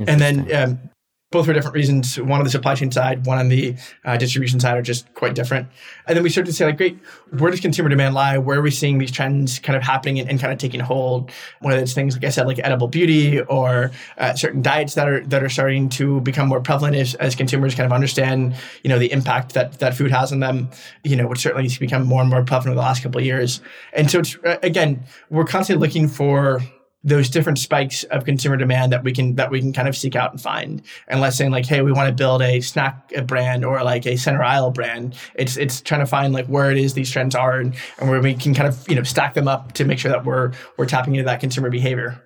And 0.06 0.20
then 0.20 0.54
um, 0.54 0.90
both 1.30 1.46
for 1.46 1.52
different 1.52 1.74
reasons. 1.74 2.18
One 2.18 2.40
on 2.40 2.44
the 2.44 2.50
supply 2.50 2.74
chain 2.74 2.90
side, 2.90 3.24
one 3.24 3.38
on 3.38 3.48
the 3.48 3.76
uh, 4.04 4.16
distribution 4.16 4.58
side 4.58 4.76
are 4.76 4.82
just 4.82 5.12
quite 5.14 5.34
different. 5.34 5.68
And 6.08 6.16
then 6.16 6.24
we 6.24 6.30
started 6.30 6.50
to 6.50 6.52
say, 6.52 6.64
like, 6.64 6.76
great, 6.76 6.98
where 7.38 7.52
does 7.52 7.60
consumer 7.60 7.88
demand 7.88 8.14
lie? 8.14 8.36
Where 8.38 8.58
are 8.58 8.62
we 8.62 8.72
seeing 8.72 8.98
these 8.98 9.12
trends 9.12 9.60
kind 9.60 9.76
of 9.76 9.82
happening 9.82 10.18
and, 10.18 10.28
and 10.28 10.40
kind 10.40 10.52
of 10.52 10.58
taking 10.58 10.80
hold? 10.80 11.30
Whether 11.60 11.80
it's 11.80 11.92
things, 11.92 12.16
like 12.16 12.24
I 12.24 12.30
said, 12.30 12.48
like 12.48 12.58
edible 12.58 12.88
beauty 12.88 13.40
or 13.42 13.92
uh, 14.18 14.34
certain 14.34 14.60
diets 14.60 14.94
that 14.94 15.08
are 15.08 15.20
that 15.26 15.42
are 15.42 15.48
starting 15.48 15.88
to 15.90 16.20
become 16.22 16.48
more 16.48 16.60
prevalent 16.60 16.96
as, 16.96 17.14
as 17.16 17.36
consumers 17.36 17.76
kind 17.76 17.86
of 17.86 17.92
understand, 17.92 18.56
you 18.82 18.88
know, 18.88 18.98
the 18.98 19.12
impact 19.12 19.54
that 19.54 19.78
that 19.78 19.94
food 19.94 20.10
has 20.10 20.32
on 20.32 20.40
them, 20.40 20.68
you 21.04 21.14
know, 21.14 21.28
which 21.28 21.38
certainly 21.38 21.62
has 21.62 21.78
become 21.78 22.04
more 22.04 22.22
and 22.22 22.30
more 22.30 22.42
prevalent 22.42 22.70
over 22.70 22.74
the 22.74 22.80
last 22.80 23.04
couple 23.04 23.20
of 23.20 23.24
years. 23.24 23.60
And 23.92 24.10
so 24.10 24.18
it's, 24.18 24.36
uh, 24.44 24.58
again, 24.64 25.04
we're 25.30 25.44
constantly 25.44 25.86
looking 25.86 26.08
for 26.08 26.60
those 27.02 27.30
different 27.30 27.58
spikes 27.58 28.04
of 28.04 28.24
consumer 28.24 28.56
demand 28.56 28.92
that 28.92 29.02
we 29.02 29.12
can 29.12 29.34
that 29.36 29.50
we 29.50 29.60
can 29.60 29.72
kind 29.72 29.88
of 29.88 29.96
seek 29.96 30.14
out 30.14 30.32
and 30.32 30.40
find. 30.40 30.82
And 31.08 31.20
let's 31.20 31.36
saying 31.36 31.50
like, 31.50 31.66
hey, 31.66 31.80
we 31.82 31.92
want 31.92 32.08
to 32.08 32.14
build 32.14 32.42
a 32.42 32.60
snack 32.60 33.12
brand 33.26 33.64
or 33.64 33.82
like 33.82 34.06
a 34.06 34.16
center 34.16 34.42
aisle 34.42 34.70
brand. 34.70 35.16
It's 35.34 35.56
it's 35.56 35.80
trying 35.80 36.00
to 36.00 36.06
find 36.06 36.34
like 36.34 36.46
where 36.46 36.70
it 36.70 36.76
is 36.76 36.94
these 36.94 37.10
trends 37.10 37.34
are 37.34 37.58
and, 37.58 37.74
and 37.98 38.10
where 38.10 38.20
we 38.20 38.34
can 38.34 38.54
kind 38.54 38.68
of 38.68 38.86
you 38.88 38.94
know 38.94 39.02
stack 39.02 39.34
them 39.34 39.48
up 39.48 39.72
to 39.72 39.84
make 39.84 39.98
sure 39.98 40.10
that 40.10 40.24
we're 40.24 40.52
we're 40.76 40.86
tapping 40.86 41.14
into 41.14 41.24
that 41.24 41.40
consumer 41.40 41.70
behavior. 41.70 42.22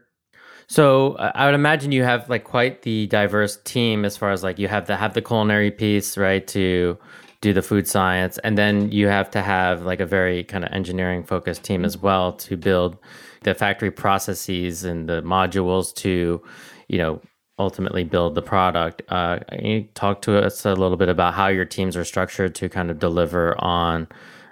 So 0.67 1.17
I 1.17 1.47
would 1.47 1.55
imagine 1.55 1.93
you 1.93 2.05
have 2.05 2.29
like 2.29 2.45
quite 2.45 2.83
the 2.83 3.07
diverse 3.07 3.59
team 3.65 4.05
as 4.05 4.17
far 4.17 4.33
as 4.33 4.43
like 4.43 4.59
you 4.59 4.67
have 4.67 4.87
to 4.87 4.97
have 4.97 5.15
the 5.15 5.23
culinary 5.23 5.71
piece, 5.71 6.17
right? 6.17 6.47
To 6.49 6.99
do 7.43 7.53
the 7.53 7.63
food 7.63 7.87
science, 7.87 8.39
and 8.39 8.57
then 8.57 8.91
you 8.91 9.07
have 9.07 9.31
to 9.33 9.43
have 9.43 9.83
like 9.83 10.01
a 10.01 10.07
very 10.07 10.43
kind 10.43 10.65
of 10.65 10.73
engineering 10.73 11.23
focused 11.23 11.63
team 11.63 11.85
as 11.85 11.99
well 11.99 12.33
to 12.33 12.57
build 12.57 12.97
the 13.45 13.55
factory 13.55 13.91
processes 13.91 14.85
and 14.85 15.09
the 15.09 15.23
modules 15.23 15.95
to, 15.97 16.43
you 16.89 16.99
know, 16.99 17.21
ultimately 17.59 18.05
build 18.05 18.35
the 18.35 18.43
product. 18.43 19.03
Uh, 19.09 19.39
can 19.49 19.65
you 19.65 19.83
talk 19.95 20.23
to 20.23 20.37
us 20.45 20.65
a 20.67 20.75
little 20.75 20.97
bit 20.97 21.09
about 21.09 21.35
how 21.35 21.47
your 21.47 21.65
teams 21.65 21.97
are 21.97 22.05
structured 22.05 22.55
to 22.57 22.69
kind 22.69 22.91
of 22.91 22.99
deliver 22.99 23.55
on 23.63 24.09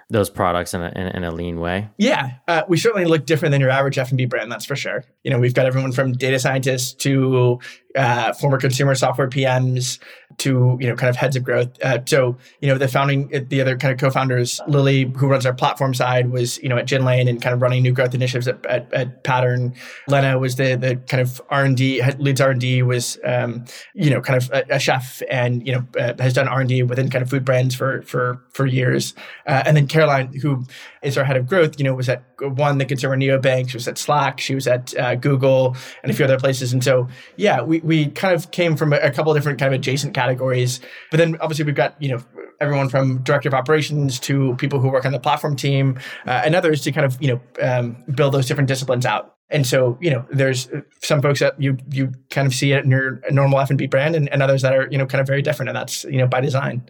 those 0.09 0.29
products 0.29 0.73
in 0.73 0.81
a, 0.81 0.91
in, 0.95 1.07
in 1.07 1.23
a 1.23 1.31
lean 1.31 1.59
way? 1.59 1.89
Yeah, 1.97 2.35
uh, 2.47 2.63
we 2.67 2.77
certainly 2.77 3.05
look 3.05 3.25
different 3.25 3.51
than 3.51 3.61
your 3.61 3.71
average 3.71 3.97
F&B 3.97 4.25
brand, 4.25 4.51
that's 4.51 4.65
for 4.65 4.75
sure. 4.75 5.03
You 5.23 5.31
know, 5.31 5.39
we've 5.39 5.53
got 5.53 5.65
everyone 5.65 5.91
from 5.91 6.13
data 6.13 6.39
scientists 6.39 6.93
to 7.03 7.59
uh, 7.95 8.33
former 8.33 8.57
consumer 8.57 8.95
software 8.95 9.29
PMs 9.29 9.99
to 10.37 10.77
you 10.79 10.87
know 10.87 10.95
kind 10.95 11.09
of 11.09 11.15
heads 11.15 11.35
of 11.35 11.43
growth. 11.43 11.69
Uh, 11.83 11.99
so 12.05 12.37
you 12.59 12.67
know 12.67 12.77
the 12.77 12.87
founding, 12.87 13.29
the 13.49 13.61
other 13.61 13.77
kind 13.77 13.93
of 13.93 13.99
co-founders, 13.99 14.59
Lily, 14.67 15.11
who 15.15 15.27
runs 15.27 15.45
our 15.45 15.53
platform 15.53 15.93
side, 15.93 16.31
was 16.31 16.57
you 16.59 16.69
know 16.69 16.77
at 16.77 16.91
Lane 16.91 17.27
and 17.27 17.41
kind 17.41 17.53
of 17.53 17.61
running 17.61 17.83
new 17.83 17.91
growth 17.91 18.13
initiatives 18.13 18.47
at, 18.47 18.65
at, 18.65 18.91
at 18.93 19.23
Pattern. 19.23 19.73
Lena 20.07 20.37
was 20.39 20.55
the 20.55 20.75
the 20.75 20.95
kind 21.07 21.21
of 21.21 21.41
R 21.49 21.65
and 21.65 21.77
D 21.77 22.01
leads 22.17 22.41
R 22.41 22.51
and 22.51 22.61
D 22.61 22.81
was 22.83 23.17
um, 23.23 23.65
you 23.93 24.09
know 24.09 24.21
kind 24.21 24.41
of 24.41 24.49
a, 24.51 24.75
a 24.75 24.79
chef 24.79 25.21
and 25.29 25.65
you 25.65 25.73
know 25.73 25.85
uh, 25.99 26.13
has 26.19 26.33
done 26.33 26.47
R 26.47 26.61
and 26.61 26.69
D 26.69 26.83
within 26.83 27.09
kind 27.09 27.21
of 27.21 27.29
food 27.29 27.45
brands 27.45 27.75
for 27.75 28.01
for 28.03 28.41
for 28.49 28.65
years. 28.65 29.13
Uh, 29.45 29.63
and 29.65 29.77
then 29.77 29.87
Caroline, 29.87 30.33
who 30.33 30.65
is 31.03 31.17
our 31.17 31.23
head 31.23 31.37
of 31.37 31.47
growth, 31.47 31.79
you 31.79 31.83
know 31.83 31.93
was 31.93 32.09
at 32.09 32.23
one 32.41 32.77
the 32.77 32.85
consumer 32.85 33.17
neobank, 33.17 33.69
she 33.69 33.77
was 33.77 33.87
at 33.87 33.97
Slack, 33.97 34.39
she 34.39 34.55
was 34.55 34.67
at 34.67 34.97
uh, 34.97 35.15
Google, 35.15 35.75
and 36.01 36.11
a 36.11 36.15
few 36.15 36.25
other 36.25 36.39
places. 36.39 36.73
And 36.73 36.83
so 36.83 37.07
yeah, 37.37 37.61
we 37.61 37.79
we 37.79 38.07
kind 38.07 38.33
of 38.33 38.51
came 38.51 38.75
from 38.75 38.93
a, 38.93 38.97
a 38.97 39.11
couple 39.11 39.31
of 39.31 39.37
different 39.37 39.59
kind 39.59 39.73
of 39.73 39.79
adjacent 39.79 40.13
categories. 40.13 40.79
But 41.11 41.17
then 41.17 41.37
obviously 41.41 41.65
we've 41.65 41.75
got, 41.75 42.01
you 42.01 42.09
know, 42.09 42.23
everyone 42.59 42.89
from 42.89 43.19
director 43.23 43.49
of 43.49 43.53
operations 43.53 44.19
to 44.21 44.55
people 44.55 44.79
who 44.79 44.89
work 44.89 45.05
on 45.05 45.11
the 45.11 45.19
platform 45.19 45.55
team 45.55 45.99
uh, 46.25 46.41
and 46.45 46.55
others 46.55 46.81
to 46.81 46.91
kind 46.91 47.05
of, 47.05 47.21
you 47.21 47.27
know, 47.27 47.41
um, 47.61 48.03
build 48.15 48.33
those 48.33 48.47
different 48.47 48.67
disciplines 48.67 49.05
out. 49.05 49.35
And 49.49 49.67
so, 49.67 49.97
you 50.01 50.09
know, 50.09 50.25
there's 50.31 50.69
some 51.01 51.21
folks 51.21 51.39
that 51.39 51.61
you 51.61 51.77
you 51.91 52.11
kind 52.31 52.47
of 52.47 52.55
see 52.55 52.71
it 52.71 52.83
in 52.83 52.91
your 52.91 53.21
normal 53.29 53.59
F&B 53.59 53.87
brand 53.87 54.15
and, 54.15 54.27
and 54.29 54.41
others 54.41 54.61
that 54.63 54.73
are, 54.73 54.87
you 54.89 54.97
know, 54.97 55.05
kind 55.05 55.21
of 55.21 55.27
very 55.27 55.41
different. 55.41 55.69
And 55.69 55.75
that's, 55.75 56.05
you 56.05 56.17
know, 56.17 56.27
by 56.27 56.41
design. 56.41 56.89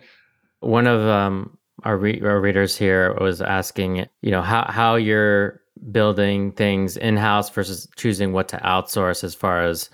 One 0.61 0.87
of 0.87 1.01
um, 1.01 1.57
our, 1.83 1.97
re- 1.97 2.21
our 2.21 2.39
readers 2.39 2.77
here 2.77 3.13
was 3.19 3.41
asking, 3.41 4.05
you 4.21 4.31
know, 4.31 4.41
how, 4.41 4.65
how 4.69 4.95
you're 4.95 5.61
building 5.91 6.51
things 6.51 6.95
in-house 6.95 7.49
versus 7.49 7.87
choosing 7.95 8.31
what 8.31 8.47
to 8.49 8.57
outsource 8.57 9.23
as 9.23 9.33
far 9.35 9.63
as 9.63 9.89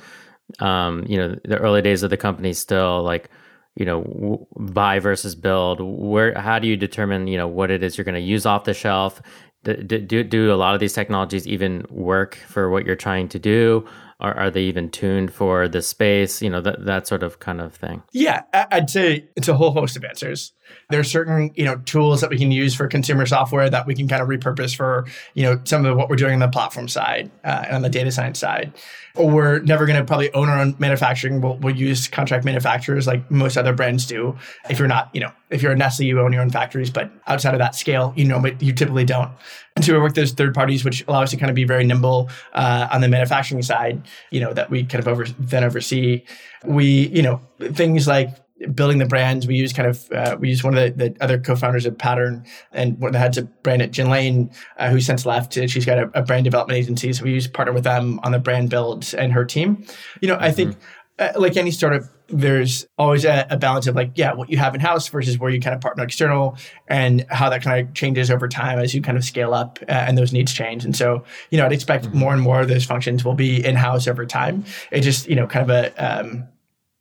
um, 0.59 1.05
you 1.07 1.17
know, 1.17 1.35
the 1.45 1.57
early 1.57 1.81
days 1.81 2.03
of 2.03 2.09
the 2.09 2.17
company 2.17 2.53
still 2.53 3.03
like, 3.03 3.29
you 3.75 3.85
know, 3.85 4.47
buy 4.57 4.99
versus 4.99 5.35
build. 5.35 5.79
Where, 5.79 6.37
how 6.37 6.59
do 6.59 6.67
you 6.67 6.75
determine, 6.75 7.27
you 7.27 7.37
know, 7.37 7.47
what 7.47 7.71
it 7.71 7.83
is 7.83 7.97
you're 7.97 8.05
going 8.05 8.15
to 8.15 8.21
use 8.21 8.45
off 8.45 8.63
the 8.63 8.73
shelf? 8.73 9.21
Do, 9.63 10.23
do 10.23 10.53
a 10.53 10.55
lot 10.55 10.73
of 10.73 10.79
these 10.79 10.93
technologies 10.93 11.47
even 11.47 11.85
work 11.89 12.35
for 12.35 12.69
what 12.69 12.85
you're 12.85 12.95
trying 12.95 13.27
to 13.29 13.39
do? 13.39 13.85
Are, 14.19 14.35
are 14.37 14.51
they 14.51 14.63
even 14.63 14.89
tuned 14.89 15.33
for 15.33 15.67
the 15.67 15.81
space? 15.81 16.41
You 16.41 16.49
know, 16.49 16.61
that, 16.61 16.85
that 16.85 17.07
sort 17.07 17.23
of 17.23 17.39
kind 17.39 17.61
of 17.61 17.73
thing. 17.73 18.03
Yeah, 18.11 18.43
I'd 18.53 18.89
say 18.89 19.27
it's 19.35 19.47
a 19.47 19.55
whole 19.55 19.71
host 19.71 19.95
of 19.95 20.03
answers. 20.03 20.53
There 20.89 20.99
are 20.99 21.05
certain, 21.05 21.51
you 21.55 21.65
know, 21.65 21.77
tools 21.77 22.21
that 22.21 22.29
we 22.29 22.37
can 22.37 22.51
use 22.51 22.75
for 22.75 22.87
consumer 22.87 23.25
software 23.25 23.69
that 23.69 23.87
we 23.87 23.95
can 23.95 24.07
kind 24.07 24.21
of 24.21 24.27
repurpose 24.27 24.75
for, 24.75 25.07
you 25.33 25.43
know, 25.43 25.59
some 25.63 25.85
of 25.85 25.97
what 25.97 26.09
we're 26.09 26.15
doing 26.15 26.33
on 26.33 26.39
the 26.39 26.47
platform 26.47 26.87
side 26.87 27.31
uh, 27.43 27.63
and 27.65 27.75
on 27.77 27.81
the 27.81 27.89
data 27.89 28.11
science 28.11 28.39
side. 28.39 28.73
We're 29.19 29.59
never 29.59 29.85
going 29.85 29.99
to 29.99 30.05
probably 30.05 30.33
own 30.33 30.47
our 30.47 30.57
own 30.57 30.75
manufacturing. 30.79 31.41
We'll, 31.41 31.57
we'll 31.57 31.75
use 31.75 32.07
contract 32.07 32.45
manufacturers 32.45 33.05
like 33.05 33.29
most 33.29 33.57
other 33.57 33.73
brands 33.73 34.05
do. 34.05 34.37
If 34.69 34.79
you're 34.79 34.87
not, 34.87 35.09
you 35.13 35.19
know, 35.19 35.31
if 35.49 35.61
you're 35.61 35.73
a 35.73 35.75
Nestle, 35.75 36.05
you 36.05 36.19
own 36.21 36.31
your 36.31 36.41
own 36.41 36.49
factories, 36.49 36.89
but 36.89 37.11
outside 37.27 37.53
of 37.53 37.59
that 37.59 37.75
scale, 37.75 38.13
you 38.15 38.23
know, 38.23 38.39
but 38.39 38.61
you 38.61 38.71
typically 38.71 39.03
don't. 39.03 39.31
And 39.75 39.83
so 39.83 39.93
we 39.93 39.99
work 39.99 40.09
with 40.09 40.15
those 40.15 40.31
third 40.31 40.53
parties, 40.53 40.85
which 40.85 41.05
allow 41.07 41.21
us 41.21 41.31
to 41.31 41.37
kind 41.37 41.49
of 41.49 41.55
be 41.55 41.65
very 41.65 41.83
nimble 41.83 42.29
uh, 42.53 42.87
on 42.91 43.01
the 43.01 43.09
manufacturing 43.09 43.61
side, 43.61 44.07
you 44.31 44.39
know, 44.39 44.53
that 44.53 44.69
we 44.69 44.85
kind 44.85 45.01
of 45.01 45.07
over, 45.07 45.25
then 45.37 45.63
oversee. 45.63 46.23
We, 46.63 47.07
you 47.09 47.21
know, 47.21 47.41
things 47.59 48.07
like 48.07 48.29
building 48.73 48.97
the 48.97 49.05
brands, 49.05 49.47
we 49.47 49.55
use 49.55 49.73
kind 49.73 49.87
of 49.87 50.11
uh, 50.11 50.37
we 50.39 50.49
use 50.49 50.63
one 50.63 50.77
of 50.77 50.97
the, 50.97 51.09
the, 51.09 51.23
other 51.23 51.39
co-founders 51.39 51.85
of 51.85 51.97
Pattern 51.97 52.45
and 52.71 52.99
one 52.99 53.09
of 53.09 53.13
the 53.13 53.19
heads 53.19 53.37
of 53.37 53.63
brand 53.63 53.81
at 53.81 53.91
Gin 53.91 54.09
Lane, 54.09 54.51
uh, 54.77 54.89
who 54.89 54.99
since 54.99 55.25
left. 55.25 55.53
She's 55.53 55.85
got 55.85 55.97
a, 55.97 56.11
a, 56.13 56.23
brand 56.23 56.43
development 56.43 56.77
agency, 56.77 57.13
so 57.13 57.23
we 57.23 57.31
use 57.31 57.47
partner 57.47 57.73
with 57.73 57.83
them 57.83 58.19
on 58.23 58.31
the 58.31 58.39
brand 58.39 58.69
build 58.69 59.13
and 59.17 59.31
her 59.33 59.45
team. 59.45 59.85
You 60.21 60.29
know, 60.29 60.37
I 60.39 60.51
think 60.51 60.75
mm-hmm. 60.75 61.37
uh, 61.37 61.39
like 61.41 61.57
any 61.57 61.71
startup, 61.71 62.03
there's 62.27 62.85
always 62.97 63.25
a, 63.25 63.47
a, 63.49 63.57
balance 63.57 63.87
of 63.87 63.95
like 63.95 64.11
yeah, 64.15 64.33
what 64.33 64.49
you 64.49 64.57
have 64.57 64.75
in 64.75 64.81
house 64.81 65.07
versus 65.07 65.39
where 65.39 65.49
you 65.49 65.59
kind 65.61 65.75
of 65.75 65.81
partner 65.81 66.03
external, 66.03 66.57
and 66.87 67.25
how 67.29 67.49
that 67.49 67.61
kind 67.61 67.87
of 67.87 67.93
changes 67.93 68.29
over 68.29 68.47
time 68.47 68.79
as 68.79 68.93
you 68.93 69.01
kind 69.01 69.17
of 69.17 69.23
scale 69.23 69.53
up 69.53 69.79
uh, 69.87 69.91
and 69.91 70.17
those 70.17 70.33
needs 70.33 70.53
change. 70.53 70.83
And 70.83 70.95
so 70.95 71.23
you 71.49 71.57
know, 71.57 71.65
I'd 71.65 71.73
expect 71.73 72.05
mm-hmm. 72.05 72.17
more 72.17 72.33
and 72.33 72.41
more 72.41 72.61
of 72.61 72.67
those 72.67 72.85
functions 72.85 73.23
will 73.23 73.35
be 73.35 73.65
in 73.65 73.75
house 73.75 74.07
over 74.07 74.25
time. 74.25 74.65
It 74.91 75.01
just 75.01 75.27
you 75.27 75.35
know 75.35 75.47
kind 75.47 75.69
of 75.69 75.75
a 75.75 75.93
um, 75.97 76.41
uh, 76.41 76.45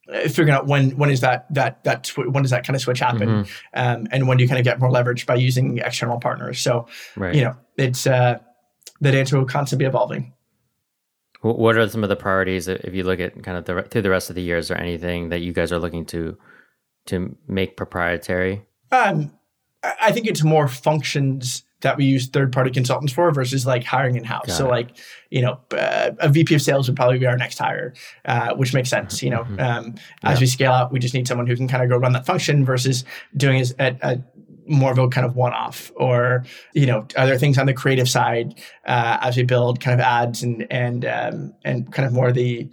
figuring 0.08 0.50
out 0.50 0.66
when 0.66 0.90
when 0.96 1.10
is 1.10 1.20
that 1.20 1.46
that 1.52 1.84
that 1.84 2.04
tw- 2.04 2.32
when 2.32 2.42
does 2.42 2.50
that 2.50 2.66
kind 2.66 2.74
of 2.74 2.80
switch 2.80 3.00
happen 3.00 3.28
mm-hmm. 3.28 3.50
um, 3.74 4.06
and 4.10 4.26
when 4.26 4.38
do 4.38 4.42
you 4.42 4.48
kind 4.48 4.58
of 4.58 4.64
get 4.64 4.80
more 4.80 4.90
leverage 4.90 5.26
by 5.26 5.34
using 5.34 5.78
external 5.78 6.18
partners 6.18 6.60
so 6.60 6.86
right. 7.16 7.34
you 7.34 7.42
know 7.42 7.54
it's 7.76 8.06
uh 8.06 8.38
that 9.00 9.14
answer 9.14 9.38
will 9.38 9.44
constantly 9.44 9.84
be 9.84 9.88
evolving 9.88 10.32
what 11.42 11.76
are 11.76 11.88
some 11.88 12.02
of 12.02 12.08
the 12.08 12.16
priorities 12.16 12.68
if 12.68 12.94
you 12.94 13.04
look 13.04 13.20
at 13.20 13.42
kind 13.42 13.56
of 13.58 13.64
the, 13.66 13.82
through 13.82 14.02
the 14.02 14.10
rest 14.10 14.30
of 14.30 14.34
the 14.34 14.42
years 14.42 14.70
or 14.70 14.74
anything 14.76 15.28
that 15.28 15.40
you 15.40 15.52
guys 15.52 15.70
are 15.70 15.78
looking 15.78 16.06
to 16.06 16.36
to 17.04 17.36
make 17.46 17.76
proprietary 17.76 18.62
um 18.92 19.30
i 20.00 20.10
think 20.10 20.26
it's 20.26 20.42
more 20.42 20.68
functions 20.68 21.64
that 21.80 21.96
we 21.96 22.04
use 22.04 22.28
third 22.28 22.52
party 22.52 22.70
consultants 22.70 23.12
for 23.12 23.30
versus 23.30 23.66
like 23.66 23.84
hiring 23.84 24.16
in 24.16 24.24
house. 24.24 24.56
So 24.56 24.68
like, 24.68 24.96
you 25.30 25.42
know, 25.42 25.60
uh, 25.72 26.10
a 26.18 26.28
VP 26.28 26.54
of 26.54 26.62
sales 26.62 26.88
would 26.88 26.96
probably 26.96 27.18
be 27.18 27.26
our 27.26 27.36
next 27.36 27.58
hire, 27.58 27.94
uh, 28.24 28.54
which 28.54 28.74
makes 28.74 28.90
sense. 28.90 29.22
You 29.22 29.30
know, 29.30 29.44
mm-hmm. 29.44 29.60
um, 29.60 29.94
yeah. 29.96 30.30
as 30.30 30.40
we 30.40 30.46
scale 30.46 30.72
out, 30.72 30.92
we 30.92 30.98
just 30.98 31.14
need 31.14 31.28
someone 31.28 31.46
who 31.46 31.56
can 31.56 31.68
kind 31.68 31.82
of 31.82 31.88
go 31.88 31.96
run 31.96 32.12
that 32.12 32.26
function 32.26 32.64
versus 32.64 33.04
doing 33.36 33.60
it 33.60 33.72
at 33.78 33.98
a 34.02 34.22
more 34.66 34.92
of 34.92 34.98
a 34.98 35.08
kind 35.08 35.26
of 35.26 35.34
one 35.34 35.52
off 35.52 35.90
or, 35.96 36.44
you 36.74 36.84
know, 36.84 37.06
other 37.16 37.38
things 37.38 37.56
on 37.56 37.66
the 37.66 37.72
creative 37.72 38.08
side, 38.08 38.60
uh, 38.86 39.16
as 39.22 39.36
we 39.36 39.42
build 39.42 39.80
kind 39.80 39.94
of 39.98 40.00
ads 40.00 40.42
and, 40.42 40.66
and, 40.70 41.06
um, 41.06 41.54
and 41.64 41.90
kind 41.92 42.06
of 42.06 42.12
more 42.12 42.32
the, 42.32 42.68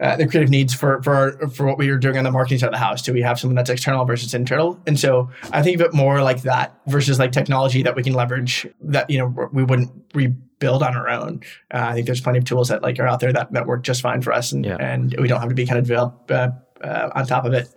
uh, 0.00 0.16
the 0.16 0.26
creative 0.26 0.50
needs 0.50 0.74
for 0.74 1.02
for 1.02 1.14
our, 1.14 1.48
for 1.50 1.66
what 1.66 1.76
we 1.76 1.88
are 1.90 1.98
doing 1.98 2.16
on 2.16 2.24
the 2.24 2.30
marketing 2.30 2.58
side 2.58 2.66
of 2.66 2.72
the 2.72 2.78
house. 2.78 3.02
Do 3.02 3.12
we 3.12 3.20
have 3.20 3.38
someone 3.38 3.54
that's 3.54 3.68
external 3.68 4.04
versus 4.04 4.32
internal? 4.32 4.80
And 4.86 4.98
so 4.98 5.30
I 5.52 5.62
think 5.62 5.78
of 5.78 5.82
it 5.82 5.92
more 5.92 6.22
like 6.22 6.42
that 6.42 6.74
versus 6.86 7.18
like 7.18 7.32
technology 7.32 7.82
that 7.82 7.94
we 7.94 8.02
can 8.02 8.14
leverage 8.14 8.66
that 8.80 9.10
you 9.10 9.18
know 9.18 9.48
we 9.52 9.62
wouldn't 9.62 9.90
rebuild 10.14 10.82
on 10.82 10.96
our 10.96 11.08
own. 11.08 11.42
Uh, 11.72 11.88
I 11.88 11.94
think 11.94 12.06
there's 12.06 12.20
plenty 12.20 12.38
of 12.38 12.44
tools 12.44 12.68
that 12.68 12.82
like 12.82 12.98
are 12.98 13.06
out 13.06 13.20
there 13.20 13.32
that, 13.32 13.52
that 13.52 13.66
work 13.66 13.82
just 13.82 14.00
fine 14.00 14.22
for 14.22 14.32
us, 14.32 14.52
and 14.52 14.64
yeah. 14.64 14.76
and 14.80 15.14
we 15.18 15.28
don't 15.28 15.40
have 15.40 15.50
to 15.50 15.54
be 15.54 15.66
kind 15.66 15.78
of 15.78 15.84
develop 15.86 16.30
uh, 16.30 16.48
uh 16.82 17.10
on 17.14 17.26
top 17.26 17.44
of 17.44 17.52
it. 17.52 17.68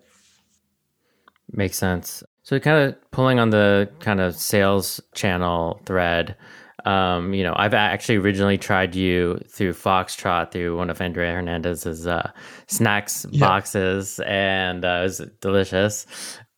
Makes 1.51 1.77
sense. 1.77 2.23
So 2.43 2.59
kind 2.59 2.89
of 2.89 3.11
pulling 3.11 3.39
on 3.39 3.49
the 3.49 3.89
kind 3.99 4.19
of 4.19 4.35
sales 4.35 5.01
channel 5.13 5.81
thread. 5.85 6.35
Um, 6.85 7.33
you 7.33 7.43
know, 7.43 7.53
I've 7.55 7.73
actually 7.73 8.17
originally 8.17 8.57
tried 8.57 8.93
you 8.95 9.39
through 9.47 9.73
Foxtrot 9.73 10.51
through 10.51 10.77
one 10.77 10.89
of 10.89 10.99
Andrea 10.99 11.31
Hernandez's 11.31 12.05
uh, 12.07 12.31
snacks 12.67 13.25
boxes, 13.25 14.19
and 14.25 14.83
uh, 14.83 14.99
it 14.99 15.03
was 15.03 15.21
delicious. 15.39 16.05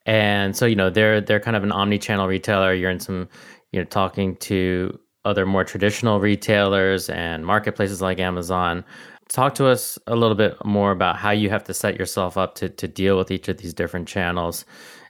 And 0.05 0.55
so, 0.55 0.65
you 0.65 0.75
know, 0.75 0.89
they're 0.89 1.21
they're 1.21 1.39
kind 1.39 1.55
of 1.55 1.63
an 1.63 1.71
omni-channel 1.71 2.27
retailer. 2.27 2.73
You're 2.73 2.91
in 2.91 2.99
some, 2.99 3.27
you 3.71 3.79
know, 3.79 3.85
talking 3.85 4.35
to 4.37 4.97
other 5.25 5.45
more 5.45 5.63
traditional 5.63 6.19
retailers 6.19 7.09
and 7.09 7.45
marketplaces 7.45 8.01
like 8.01 8.19
Amazon. 8.19 8.83
Talk 9.29 9.55
to 9.55 9.65
us 9.65 9.97
a 10.05 10.15
little 10.15 10.35
bit 10.35 10.63
more 10.63 10.91
about 10.91 11.17
how 11.17 11.31
you 11.31 11.49
have 11.49 11.63
to 11.63 11.73
set 11.73 11.97
yourself 11.97 12.37
up 12.37 12.55
to 12.55 12.69
to 12.69 12.87
deal 12.87 13.17
with 13.17 13.31
each 13.31 13.47
of 13.47 13.57
these 13.57 13.73
different 13.73 14.07
channels 14.07 14.65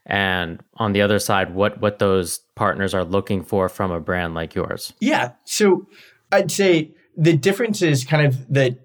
and 0.05 0.61
on 0.75 0.93
the 0.93 1.01
other 1.01 1.19
side 1.19 1.53
what 1.53 1.79
what 1.81 1.99
those 1.99 2.39
partners 2.55 2.93
are 2.93 3.03
looking 3.03 3.43
for 3.43 3.67
from 3.69 3.91
a 3.91 3.99
brand 3.99 4.33
like 4.33 4.55
yours 4.55 4.93
yeah 4.99 5.31
so 5.45 5.87
i'd 6.31 6.51
say 6.51 6.91
the 7.17 7.35
difference 7.35 7.81
is 7.81 8.03
kind 8.03 8.25
of 8.25 8.47
the 8.53 8.77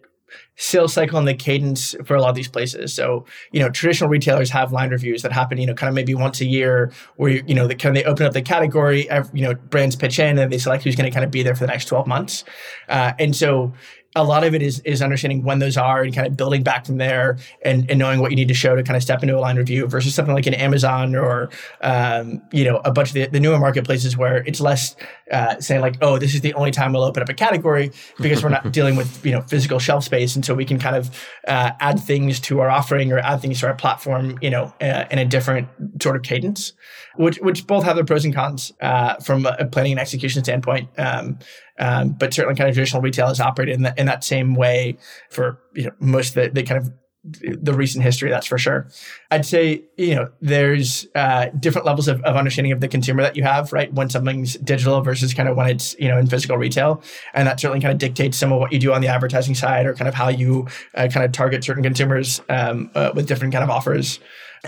sales 0.57 0.93
cycle 0.93 1.19
and 1.19 1.27
the 1.27 1.35
cadence 1.35 1.97
for 2.05 2.15
a 2.15 2.21
lot 2.21 2.29
of 2.29 2.35
these 2.35 2.49
places. 2.49 2.93
So, 2.93 3.25
you 3.51 3.61
know, 3.61 3.71
traditional 3.71 4.11
retailers 4.11 4.51
have 4.51 4.73
line 4.73 4.91
reviews 4.91 5.23
that 5.23 5.33
happen, 5.33 5.59
you 5.59 5.67
know, 5.67 5.75
kind 5.75 5.89
of 5.89 5.95
maybe 5.95 6.15
once 6.15 6.41
a 6.41 6.45
year 6.45 6.93
where, 7.17 7.31
you 7.31 7.55
know, 7.55 7.67
they 7.67 7.75
kind 7.75 7.97
of 7.97 8.03
they 8.03 8.09
open 8.09 8.27
up 8.27 8.35
the 8.35 8.43
category, 8.43 9.09
you 9.33 9.43
know, 9.43 9.55
brands 9.55 9.97
pitch 9.97 10.19
in 10.19 10.39
and 10.39 10.53
they 10.53 10.59
select 10.59 10.85
who's 10.85 10.97
going 10.97 11.11
to 11.11 11.15
kind 11.15 11.25
of 11.25 11.31
be 11.31 11.43
there 11.43 11.55
for 11.55 11.61
the 11.61 11.69
next 11.69 11.87
12 11.87 12.07
months. 12.07 12.45
Uh, 12.89 13.13
and 13.19 13.35
so 13.35 13.73
a 14.17 14.25
lot 14.25 14.43
of 14.43 14.55
it 14.55 14.63
is 14.63 14.81
is 14.81 15.03
understanding 15.03 15.45
when 15.45 15.61
those 15.61 15.77
are 15.77 16.03
and 16.03 16.15
kind 16.15 16.27
of 16.27 16.37
building 16.37 16.63
back 16.63 16.85
from 16.85 16.97
there 16.97 17.39
and, 17.63 17.89
and 17.89 17.99
knowing 17.99 18.21
what 18.21 18.31
you 18.31 18.37
need 18.37 18.49
to 18.49 18.55
show 18.55 18.75
to 18.75 18.83
kind 18.83 18.97
of 18.97 19.03
step 19.03 19.23
into 19.23 19.37
a 19.37 19.39
line 19.39 19.57
review 19.57 19.87
versus 19.87 20.15
something 20.15 20.35
like 20.35 20.47
an 20.47 20.55
Amazon 20.55 21.15
or 21.15 21.49
um, 21.81 22.43
you 22.53 22.65
know 22.65 22.81
a 22.85 22.91
bunch 22.91 23.09
of 23.11 23.15
the, 23.15 23.27
the 23.27 23.39
newer 23.39 23.59
marketplaces 23.59 24.17
where 24.17 24.39
it's 24.47 24.61
less 24.61 24.97
uh, 25.31 25.61
saying 25.61 25.81
like 25.81 25.97
oh 26.03 26.19
this 26.19 26.35
is 26.35 26.41
the 26.41 26.53
only 26.55 26.73
time 26.73 26.93
we'll 26.93 27.05
open 27.05 27.23
up 27.23 27.29
a 27.29 27.35
category 27.35 27.93
because 28.19 28.43
we're 28.43 28.49
not 28.49 28.73
dealing 28.73 28.97
with 28.97 29.25
you 29.25 29.31
know 29.31 29.43
physical 29.43 29.79
shelf 29.79 30.05
space. 30.05 30.35
And 30.35 30.45
so 30.45 30.55
we 30.55 30.65
can 30.65 30.79
kind 30.79 30.97
of 30.97 31.11
uh, 31.47 31.73
add 31.79 32.01
things 32.01 32.41
to 32.41 32.61
our 32.61 32.69
offering 32.69 33.13
or 33.13 33.19
add 33.21 33.41
things 33.41 33.61
to 33.61 33.69
our 33.69 33.75
platform 33.75 34.39
you 34.43 34.51
know 34.51 34.75
uh, 34.81 35.05
in 35.11 35.19
a 35.19 35.25
different 35.25 35.69
sort 36.03 36.17
of 36.17 36.23
cadence 36.23 36.73
which 37.17 37.39
which 37.39 37.67
both 37.67 37.85
have 37.85 37.97
their 37.97 38.05
pros 38.05 38.25
and 38.25 38.35
cons 38.35 38.73
uh, 38.81 39.17
from 39.17 39.47
a 39.47 39.67
planning 39.67 39.93
and 39.93 40.01
execution 40.01 40.43
standpoint. 40.43 40.89
Um, 40.99 41.39
um, 41.81 42.11
but 42.11 42.33
certainly, 42.33 42.57
kind 42.57 42.69
of 42.69 42.75
traditional 42.75 43.03
retail 43.03 43.29
has 43.29 43.41
operated 43.41 43.75
in, 43.75 43.83
the, 43.83 43.95
in 43.97 44.07
that 44.07 44.23
same 44.23 44.55
way 44.55 44.99
for 45.31 45.59
you 45.75 45.85
know 45.85 45.93
most 45.99 46.37
of 46.37 46.45
the, 46.45 46.51
the 46.51 46.63
kind 46.63 46.81
of 46.81 46.93
the 47.23 47.75
recent 47.75 48.03
history, 48.03 48.31
that's 48.31 48.47
for 48.47 48.57
sure. 48.57 48.89
I'd 49.31 49.45
say, 49.45 49.83
you 49.99 50.15
know, 50.15 50.31
there's 50.41 51.07
uh, 51.15 51.47
different 51.59 51.87
levels 51.87 52.09
of, 52.09 52.23
of 52.23 52.35
understanding 52.35 52.73
of 52.73 52.81
the 52.81 52.89
consumer 52.89 53.23
that 53.23 53.37
you 53.37 53.43
have, 53.43 53.75
right? 53.75 53.93
When 53.93 54.09
something's 54.09 54.55
digital 54.55 55.01
versus 55.03 55.35
kind 55.35 55.47
of 55.47 55.55
when 55.57 55.69
it's, 55.69 55.95
you 55.99 56.09
know, 56.09 56.17
in 56.17 56.27
physical 56.27 56.57
retail. 56.57 57.03
And 57.35 57.47
that 57.47 57.61
certainly 57.61 57.81
kind 57.81 57.93
of 57.93 57.99
dictates 57.99 58.39
some 58.39 58.53
of 58.53 58.59
what 58.59 58.73
you 58.73 58.79
do 58.79 58.95
on 58.95 59.03
the 59.03 59.09
advertising 59.09 59.55
side 59.55 59.85
or 59.85 59.95
kind 59.95 60.09
of 60.09 60.15
how 60.15 60.29
you 60.29 60.67
uh, 60.95 61.09
kind 61.13 61.25
of 61.27 61.33
target 61.33 61.63
certain 61.63 61.83
consumers 61.83 62.41
um, 62.49 62.91
uh, 62.95 63.11
with 63.15 63.29
different 63.29 63.53
kind 63.53 63.65
of 63.65 63.71
offers. 63.71 64.19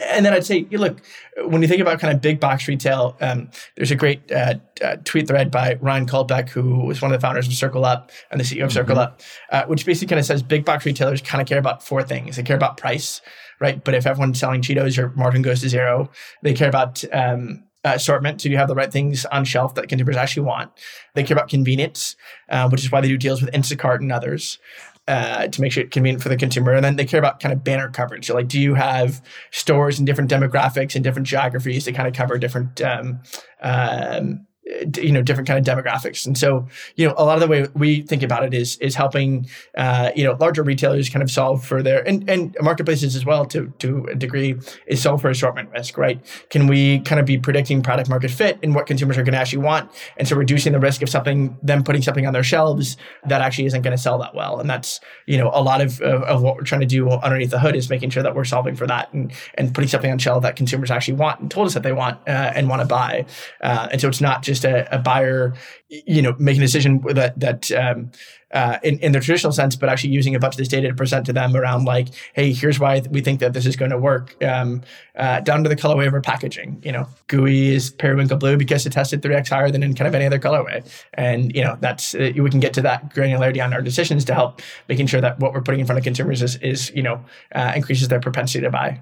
And 0.01 0.25
then 0.25 0.33
I'd 0.33 0.45
say, 0.45 0.67
you 0.71 0.79
look, 0.79 1.03
when 1.45 1.61
you 1.63 1.69
think 1.69 1.81
about 1.81 2.01
kind 2.01 2.15
of 2.15 2.23
big 2.23 2.41
box 2.41 2.67
retail, 2.67 3.17
um, 3.21 3.51
there's 3.77 3.91
a 3.91 3.97
great 3.97 4.31
uh, 4.33 4.55
uh, 4.83 4.97
tweet 5.05 5.29
thread 5.29 5.51
by 5.51 5.75
Ryan 5.81 6.07
Caldbeck, 6.07 6.49
who 6.49 6.85
was 6.85 7.03
one 7.03 7.13
of 7.13 7.21
the 7.21 7.25
founders 7.25 7.47
of 7.47 7.53
Circle 7.53 7.85
Up 7.85 8.11
and 8.31 8.41
the 8.41 8.45
CEO 8.45 8.65
of 8.65 8.73
Circle 8.73 8.97
mm-hmm. 8.97 9.03
Up, 9.03 9.21
uh, 9.51 9.65
which 9.67 9.85
basically 9.85 10.09
kind 10.09 10.21
of 10.21 10.27
says 10.27 10.43
big 10.43 10.65
box 10.65 10.87
retailers 10.87 11.21
kind 11.21 11.43
of 11.43 11.49
care 11.49 11.59
about 11.59 11.83
four 11.83 12.03
things. 12.03 12.37
They 12.37 12.43
care 12.43 12.57
about 12.57 12.77
price, 12.77 13.21
right? 13.61 13.83
But 13.83 13.95
if 13.95 14.07
everyone's 14.07 14.39
selling 14.41 14.63
Cheetos, 14.63 14.97
your 14.97 15.11
margin 15.11 15.43
goes 15.43 15.61
to 15.61 15.69
zero. 15.69 16.11
They 16.43 16.55
care 16.55 16.69
about 16.69 17.05
um, 17.13 17.65
assortment 17.85 18.41
so 18.41 18.49
you 18.49 18.57
have 18.57 18.69
the 18.69 18.75
right 18.75 18.93
things 18.93 19.25
on 19.27 19.45
shelf 19.45 19.75
that 19.75 19.89
consumers 19.89 20.17
actually 20.17 20.45
want 20.45 20.71
they 21.15 21.25
care 21.25 21.37
about 21.37 21.49
convenience 21.49 22.15
uh, 22.49 22.69
which 22.69 22.85
is 22.85 22.93
why 22.93 23.01
they 23.01 23.09
do 23.09 23.17
deals 23.17 23.43
with 23.43 23.53
instacart 23.53 23.97
and 23.97 24.13
others 24.13 24.59
uh, 25.09 25.49
to 25.49 25.61
make 25.61 25.73
sure 25.73 25.83
it 25.83 25.91
convenient 25.91 26.23
for 26.23 26.29
the 26.29 26.37
consumer. 26.37 26.73
And 26.73 26.85
then 26.85 26.97
they 26.97 27.05
care 27.05 27.19
about 27.19 27.41
kind 27.41 27.53
of 27.53 27.65
banner 27.65 27.91
coverage. 27.91 28.27
So 28.27 28.35
like, 28.35 28.49
do 28.49 28.61
you 28.61 28.75
have 28.75 29.21
stores 29.51 29.99
in 29.99 30.05
different 30.05 30.31
demographics 30.31 30.95
and 30.95 31.03
different 31.03 31.27
geographies 31.27 31.85
to 31.85 31.93
kind 31.93 32.09
of 32.09 32.15
cover 32.15 32.38
different 32.38 32.81
um, 32.81 33.21
um, 33.61 34.47
you 34.96 35.11
know 35.11 35.22
different 35.22 35.48
kind 35.48 35.59
of 35.59 35.77
demographics. 35.77 36.27
And 36.27 36.37
so 36.38 36.66
you 36.96 37.07
know 37.07 37.14
a 37.16 37.25
lot 37.25 37.35
of 37.35 37.40
the 37.40 37.48
way 37.48 37.66
we 37.75 38.03
think 38.03 38.22
about 38.22 38.44
it 38.44 38.55
is 38.55 38.77
is 38.79 38.94
helping 38.94 39.46
uh, 39.77 40.11
you 40.14 40.25
know 40.25 40.37
larger 40.38 40.62
retailers 40.62 41.09
kind 41.09 41.22
of 41.22 41.31
solve 41.31 41.64
for 41.64 41.83
their 41.83 42.07
and, 42.07 42.29
and 42.29 42.57
marketplaces 42.61 43.16
as 43.16 43.25
well 43.25 43.44
to 43.46 43.72
to 43.79 44.07
a 44.11 44.14
degree 44.14 44.55
is 44.87 45.03
solve 45.03 45.20
for 45.20 45.31
assortment 45.31 45.70
risk 45.70 45.98
right? 45.98 46.20
Can 46.51 46.66
we 46.66 47.01
kind 47.01 47.20
of 47.20 47.27
be 47.27 47.38
predicting 47.38 47.83
product 47.83 48.09
market 48.09 48.31
fit 48.31 48.59
and 48.62 48.75
what 48.75 48.87
consumers 48.87 49.18
are 49.18 49.22
going 49.22 49.35
to 49.35 49.38
actually 49.38 49.62
want? 49.62 49.90
And 50.16 50.29
so 50.29 50.37
reducing 50.37 50.72
the 50.72 50.81
risk 50.81 51.03
of 51.03 51.09
something 51.09 51.57
them 51.62 51.83
putting 51.83 52.03
something 52.03 52.27
on 52.27 52.33
their 52.33 52.42
shelves 52.42 52.96
that 53.27 53.40
actually 53.40 53.66
isn't 53.66 53.83
going 53.83 53.96
to 53.96 54.03
sell 54.03 54.18
that 54.18 54.35
well. 54.35 54.61
And 54.61 54.70
that's 54.70 55.01
you 55.27 55.38
know 55.38 55.51
a 55.53 55.62
lot 55.62 55.81
of, 55.81 56.01
of, 56.01 56.22
of 56.22 56.42
what 56.42 56.57
we're 56.57 56.62
trying 56.62 56.83
to 56.83 56.87
do 56.87 57.11
underneath 57.11 57.51
the 57.51 57.59
hood 57.59 57.75
is 57.75 57.90
making 57.90 58.11
sure 58.11 58.22
that 58.22 58.35
we're 58.35 58.44
solving 58.44 58.77
for 58.77 58.87
that 58.87 59.12
and 59.12 59.33
and 59.55 59.75
putting 59.75 59.88
something 59.88 60.11
on 60.11 60.18
shelf 60.18 60.42
that 60.42 60.55
consumers 60.55 60.90
actually 60.90 61.14
want 61.14 61.40
and 61.40 61.51
told 61.51 61.66
us 61.66 61.75
that 61.75 61.83
they 61.83 61.92
want 61.92 62.18
uh, 62.29 62.53
and 62.55 62.68
want 62.68 62.81
to 62.81 62.87
buy. 62.87 63.27
Uh, 63.61 63.88
and 63.90 64.01
so 64.01 64.09
it's 64.09 64.20
not 64.20 64.42
just 64.42 64.52
just 64.53 64.65
a, 64.65 64.95
a 64.95 64.99
buyer, 64.99 65.55
you 65.88 66.23
know, 66.23 66.35
making 66.38 66.62
a 66.62 66.67
decision 66.67 67.01
that 67.09 67.38
that 67.41 67.71
um, 67.73 68.11
uh, 68.53 68.79
in, 68.83 68.99
in 68.99 69.12
the 69.12 69.21
traditional 69.21 69.53
sense, 69.53 69.77
but 69.77 69.88
actually 69.88 70.11
using 70.11 70.35
a 70.35 70.38
bunch 70.38 70.55
of 70.55 70.59
this 70.59 70.69
data 70.69 70.88
to 70.88 70.95
present 70.95 71.25
to 71.27 71.33
them 71.33 71.57
around 71.57 71.85
like, 71.85 72.09
hey, 72.35 72.53
here's 72.53 72.79
why 72.79 73.03
we 73.11 73.21
think 73.21 73.41
that 73.41 73.55
this 73.55 73.65
is 73.65 73.77
going 73.77 73.91
to 73.91 73.99
work. 73.99 74.37
Um, 74.45 74.83
uh, 75.17 75.41
down 75.41 75.62
to 75.62 75.69
the 75.69 75.77
colorway 75.77 76.07
of 76.07 76.15
our 76.15 76.21
packaging. 76.21 76.81
You 76.85 76.93
know, 76.93 77.09
gooey 77.29 77.75
is 77.75 77.91
periwinkle 77.91 78.38
blue 78.38 78.57
because 78.57 78.87
it 78.87 78.91
tested 78.91 79.23
3x 79.23 79.49
higher 79.49 79.71
than 79.71 79.83
in 79.83 79.95
kind 79.95 80.09
of 80.09 80.15
any 80.15 80.27
other 80.27 80.38
colorway. 80.38 80.87
And, 81.15 81.55
you 81.55 81.62
know, 81.62 81.77
that's, 81.81 82.15
uh, 82.15 82.33
we 82.37 82.51
can 82.51 82.61
get 82.61 82.75
to 82.75 82.83
that 82.83 83.15
granularity 83.15 83.62
on 83.62 83.73
our 83.73 83.83
decisions 83.83 84.25
to 84.27 84.35
help 84.35 84.61
making 84.88 85.07
sure 85.07 85.21
that 85.21 85.38
what 85.38 85.53
we're 85.53 85.62
putting 85.62 85.81
in 85.81 85.87
front 85.87 85.99
of 85.99 86.05
consumers 86.05 86.43
is, 86.43 86.57
is 86.57 86.91
you 86.95 87.03
know, 87.03 87.25
uh, 87.55 87.73
increases 87.75 88.09
their 88.09 88.21
propensity 88.21 88.62
to 88.62 88.71
buy. 88.71 89.01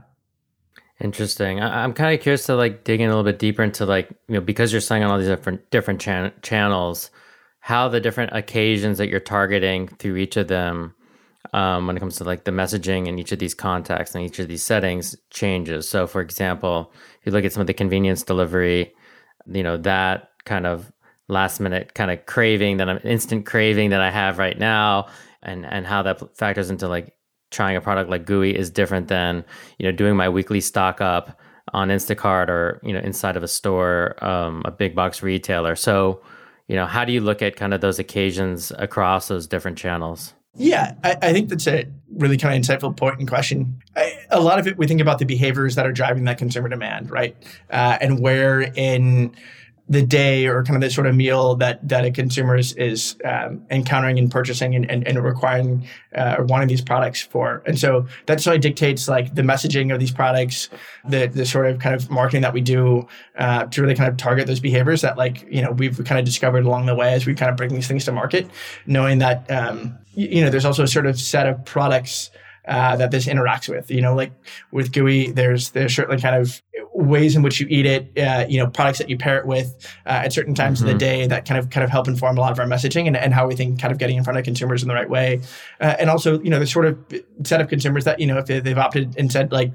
Interesting. 1.00 1.60
I, 1.60 1.82
am 1.82 1.94
kind 1.94 2.14
of 2.14 2.20
curious 2.20 2.44
to 2.46 2.56
like 2.56 2.84
dig 2.84 3.00
in 3.00 3.06
a 3.06 3.08
little 3.08 3.24
bit 3.24 3.38
deeper 3.38 3.62
into 3.62 3.86
like 3.86 4.10
you 4.28 4.34
know 4.34 4.40
because 4.40 4.70
you're 4.70 4.82
selling 4.82 5.02
on 5.02 5.10
all 5.10 5.18
these 5.18 5.28
different 5.28 5.70
different 5.70 5.98
chan- 5.98 6.32
channels, 6.42 7.10
how 7.60 7.88
the 7.88 8.00
different 8.00 8.32
occasions 8.34 8.98
that 8.98 9.08
you're 9.08 9.18
targeting 9.18 9.88
through 9.88 10.16
each 10.16 10.36
of 10.36 10.48
them, 10.48 10.94
um, 11.54 11.86
when 11.86 11.96
it 11.96 12.00
comes 12.00 12.16
to 12.16 12.24
like 12.24 12.44
the 12.44 12.50
messaging 12.50 13.06
in 13.06 13.18
each 13.18 13.32
of 13.32 13.38
these 13.38 13.54
contacts 13.54 14.14
and 14.14 14.24
each 14.24 14.38
of 14.38 14.48
these 14.48 14.62
settings 14.62 15.16
changes. 15.30 15.88
So, 15.88 16.06
for 16.06 16.20
example, 16.20 16.92
if 17.20 17.26
you 17.26 17.32
look 17.32 17.46
at 17.46 17.52
some 17.54 17.62
of 17.62 17.66
the 17.66 17.74
convenience 17.74 18.22
delivery, 18.22 18.92
you 19.46 19.62
know 19.62 19.78
that 19.78 20.28
kind 20.44 20.66
of 20.66 20.92
last 21.28 21.60
minute 21.60 21.94
kind 21.94 22.10
of 22.10 22.26
craving 22.26 22.76
that 22.76 22.90
I'm 22.90 23.00
instant 23.04 23.46
craving 23.46 23.90
that 23.90 24.02
I 24.02 24.10
have 24.10 24.36
right 24.36 24.58
now, 24.58 25.08
and 25.42 25.64
and 25.64 25.86
how 25.86 26.02
that 26.02 26.36
factors 26.36 26.68
into 26.68 26.88
like 26.88 27.14
trying 27.50 27.76
a 27.76 27.80
product 27.80 28.10
like 28.10 28.24
Gooey 28.24 28.56
is 28.56 28.70
different 28.70 29.08
than 29.08 29.44
you 29.78 29.86
know 29.86 29.92
doing 29.92 30.16
my 30.16 30.28
weekly 30.28 30.60
stock 30.60 31.00
up 31.00 31.38
on 31.72 31.88
Instacart 31.88 32.48
or 32.48 32.80
you 32.82 32.92
know 32.92 33.00
inside 33.00 33.36
of 33.36 33.42
a 33.42 33.48
store, 33.48 34.22
um, 34.24 34.62
a 34.64 34.70
big 34.70 34.94
box 34.94 35.22
retailer. 35.22 35.76
So 35.76 36.22
you 36.70 36.76
know, 36.76 36.86
how 36.86 37.04
do 37.04 37.12
you 37.12 37.20
look 37.20 37.42
at 37.42 37.56
kind 37.56 37.74
of 37.74 37.80
those 37.80 37.98
occasions 37.98 38.70
across 38.78 39.26
those 39.26 39.48
different 39.48 39.76
channels? 39.76 40.34
Yeah, 40.54 40.94
I, 41.02 41.16
I 41.20 41.32
think 41.32 41.48
that's 41.48 41.66
a 41.66 41.86
really 42.16 42.36
kind 42.36 42.54
of 42.54 42.62
insightful 42.62 42.96
point 42.96 43.18
and 43.18 43.28
question. 43.28 43.80
I, 43.96 44.16
a 44.30 44.40
lot 44.40 44.60
of 44.60 44.68
it, 44.68 44.78
we 44.78 44.86
think 44.86 45.00
about 45.00 45.18
the 45.18 45.24
behaviors 45.24 45.74
that 45.74 45.84
are 45.84 45.92
driving 45.92 46.24
that 46.24 46.38
consumer 46.38 46.68
demand, 46.68 47.10
right? 47.10 47.36
Uh, 47.70 47.98
and 48.00 48.20
where 48.20 48.60
in 48.60 49.34
the 49.90 50.02
day 50.02 50.46
or 50.46 50.62
kind 50.62 50.76
of 50.76 50.80
the 50.80 50.88
sort 50.88 51.08
of 51.08 51.16
meal 51.16 51.56
that 51.56 51.86
that 51.86 52.04
a 52.04 52.12
consumer 52.12 52.56
is, 52.56 52.72
is 52.74 53.16
um, 53.24 53.60
encountering 53.70 54.20
and 54.20 54.30
purchasing 54.30 54.76
and, 54.76 54.88
and, 54.88 55.06
and 55.06 55.22
requiring 55.22 55.84
uh, 56.14 56.36
or 56.38 56.44
wanting 56.44 56.68
these 56.68 56.80
products 56.80 57.20
for. 57.20 57.60
And 57.66 57.76
so 57.76 58.06
that 58.26 58.40
sort 58.40 58.54
of 58.54 58.62
dictates 58.62 59.08
like 59.08 59.34
the 59.34 59.42
messaging 59.42 59.92
of 59.92 59.98
these 59.98 60.12
products, 60.12 60.68
the 61.08 61.26
the 61.26 61.44
sort 61.44 61.66
of 61.66 61.80
kind 61.80 61.96
of 61.96 62.08
marketing 62.08 62.42
that 62.42 62.54
we 62.54 62.60
do 62.60 63.08
uh, 63.36 63.64
to 63.64 63.82
really 63.82 63.96
kind 63.96 64.08
of 64.08 64.16
target 64.16 64.46
those 64.46 64.60
behaviors 64.60 65.00
that 65.02 65.18
like 65.18 65.44
you 65.50 65.60
know 65.60 65.72
we've 65.72 66.02
kind 66.04 66.20
of 66.20 66.24
discovered 66.24 66.64
along 66.64 66.86
the 66.86 66.94
way 66.94 67.12
as 67.12 67.26
we 67.26 67.34
kind 67.34 67.50
of 67.50 67.56
bring 67.56 67.74
these 67.74 67.88
things 67.88 68.04
to 68.04 68.12
market, 68.12 68.48
knowing 68.86 69.18
that 69.18 69.50
um, 69.50 69.98
you 70.14 70.40
know 70.40 70.50
there's 70.50 70.64
also 70.64 70.84
a 70.84 70.88
sort 70.88 71.06
of 71.06 71.18
set 71.18 71.48
of 71.48 71.64
products 71.64 72.30
uh, 72.70 72.96
that 72.96 73.10
this 73.10 73.26
interacts 73.26 73.68
with. 73.68 73.90
You 73.90 74.00
know, 74.00 74.14
like 74.14 74.32
with 74.70 74.92
Gooey, 74.92 75.32
there's 75.32 75.70
there's 75.70 75.94
certainly 75.94 76.22
kind 76.22 76.36
of 76.36 76.62
ways 76.94 77.34
in 77.34 77.42
which 77.42 77.60
you 77.60 77.66
eat 77.68 77.84
it. 77.84 78.16
Uh, 78.16 78.46
you 78.48 78.58
know, 78.58 78.68
products 78.68 78.98
that 78.98 79.10
you 79.10 79.18
pair 79.18 79.38
it 79.38 79.46
with 79.46 79.86
uh, 80.06 80.22
at 80.24 80.32
certain 80.32 80.54
times 80.54 80.78
mm-hmm. 80.78 80.88
of 80.88 80.94
the 80.94 80.98
day 80.98 81.26
that 81.26 81.44
kind 81.44 81.58
of 81.58 81.68
kind 81.70 81.82
of 81.82 81.90
help 81.90 82.06
inform 82.06 82.38
a 82.38 82.40
lot 82.40 82.52
of 82.52 82.58
our 82.60 82.66
messaging 82.66 83.06
and, 83.08 83.16
and 83.16 83.34
how 83.34 83.46
we 83.46 83.56
think 83.56 83.80
kind 83.80 83.92
of 83.92 83.98
getting 83.98 84.16
in 84.16 84.24
front 84.24 84.38
of 84.38 84.44
consumers 84.44 84.82
in 84.82 84.88
the 84.88 84.94
right 84.94 85.10
way. 85.10 85.40
Uh, 85.80 85.96
and 85.98 86.08
also, 86.08 86.40
you 86.40 86.50
know, 86.50 86.60
the 86.60 86.66
sort 86.66 86.86
of 86.86 86.96
set 87.44 87.60
of 87.60 87.68
consumers 87.68 88.04
that 88.04 88.20
you 88.20 88.26
know 88.26 88.38
if 88.38 88.46
they, 88.46 88.60
they've 88.60 88.78
opted 88.78 89.18
and 89.18 89.32
said 89.32 89.50
like 89.50 89.72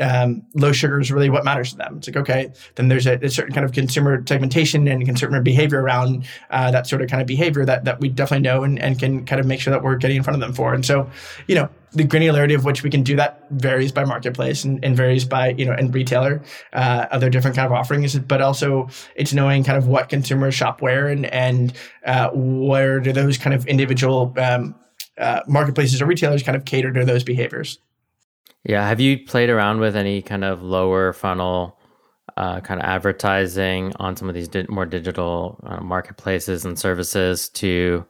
um, 0.00 0.42
low 0.54 0.72
sugar 0.72 1.00
is 1.00 1.10
really 1.10 1.30
what 1.30 1.44
matters 1.44 1.70
to 1.70 1.78
them. 1.78 1.96
It's 1.98 2.08
like, 2.08 2.16
okay, 2.16 2.52
then 2.74 2.88
there's 2.88 3.06
a, 3.06 3.14
a 3.14 3.30
certain 3.30 3.54
kind 3.54 3.64
of 3.64 3.72
consumer 3.72 4.22
segmentation 4.26 4.86
and 4.88 5.04
consumer 5.04 5.40
behavior 5.40 5.80
around 5.80 6.26
uh, 6.50 6.70
that 6.70 6.86
sort 6.86 7.02
of 7.02 7.08
kind 7.08 7.22
of 7.22 7.26
behavior 7.26 7.64
that, 7.64 7.84
that 7.84 8.00
we 8.00 8.08
definitely 8.08 8.42
know 8.42 8.62
and, 8.62 8.78
and 8.78 8.98
can 8.98 9.24
kind 9.24 9.40
of 9.40 9.46
make 9.46 9.60
sure 9.60 9.70
that 9.70 9.82
we're 9.82 9.96
getting 9.96 10.18
in 10.18 10.22
front 10.22 10.34
of 10.34 10.40
them 10.40 10.52
for. 10.52 10.74
And 10.74 10.84
so, 10.84 11.10
you 11.46 11.54
know, 11.54 11.68
the 11.92 12.04
granularity 12.04 12.54
of 12.54 12.64
which 12.64 12.82
we 12.82 12.90
can 12.90 13.02
do 13.02 13.16
that 13.16 13.44
varies 13.50 13.92
by 13.92 14.04
marketplace 14.04 14.64
and, 14.64 14.84
and 14.84 14.96
varies 14.96 15.24
by, 15.24 15.50
you 15.50 15.64
know, 15.64 15.72
and 15.72 15.94
retailer, 15.94 16.42
uh, 16.72 17.06
other 17.10 17.30
different 17.30 17.56
kind 17.56 17.66
of 17.66 17.72
offerings, 17.72 18.18
but 18.18 18.40
also 18.40 18.88
it's 19.14 19.32
knowing 19.32 19.64
kind 19.64 19.78
of 19.78 19.86
what 19.86 20.08
consumers 20.08 20.54
shop 20.54 20.82
where 20.82 21.08
and, 21.08 21.26
and 21.26 21.72
uh, 22.04 22.30
where 22.32 23.00
do 23.00 23.12
those 23.12 23.38
kind 23.38 23.54
of 23.54 23.66
individual 23.66 24.34
um, 24.38 24.74
uh, 25.18 25.40
marketplaces 25.46 26.02
or 26.02 26.06
retailers 26.06 26.42
kind 26.42 26.56
of 26.56 26.64
cater 26.64 26.92
to 26.92 27.04
those 27.04 27.24
behaviors. 27.24 27.78
Yeah. 28.64 28.86
Have 28.86 29.00
you 29.00 29.24
played 29.24 29.48
around 29.48 29.80
with 29.80 29.96
any 29.96 30.22
kind 30.22 30.44
of 30.44 30.62
lower 30.62 31.12
funnel 31.12 31.78
uh, 32.36 32.60
kind 32.60 32.80
of 32.80 32.86
advertising 32.86 33.92
on 33.96 34.16
some 34.16 34.28
of 34.28 34.34
these 34.34 34.48
di- 34.48 34.66
more 34.68 34.84
digital 34.84 35.58
uh, 35.62 35.80
marketplaces 35.80 36.64
and 36.64 36.78
services 36.78 37.48
to 37.48 38.04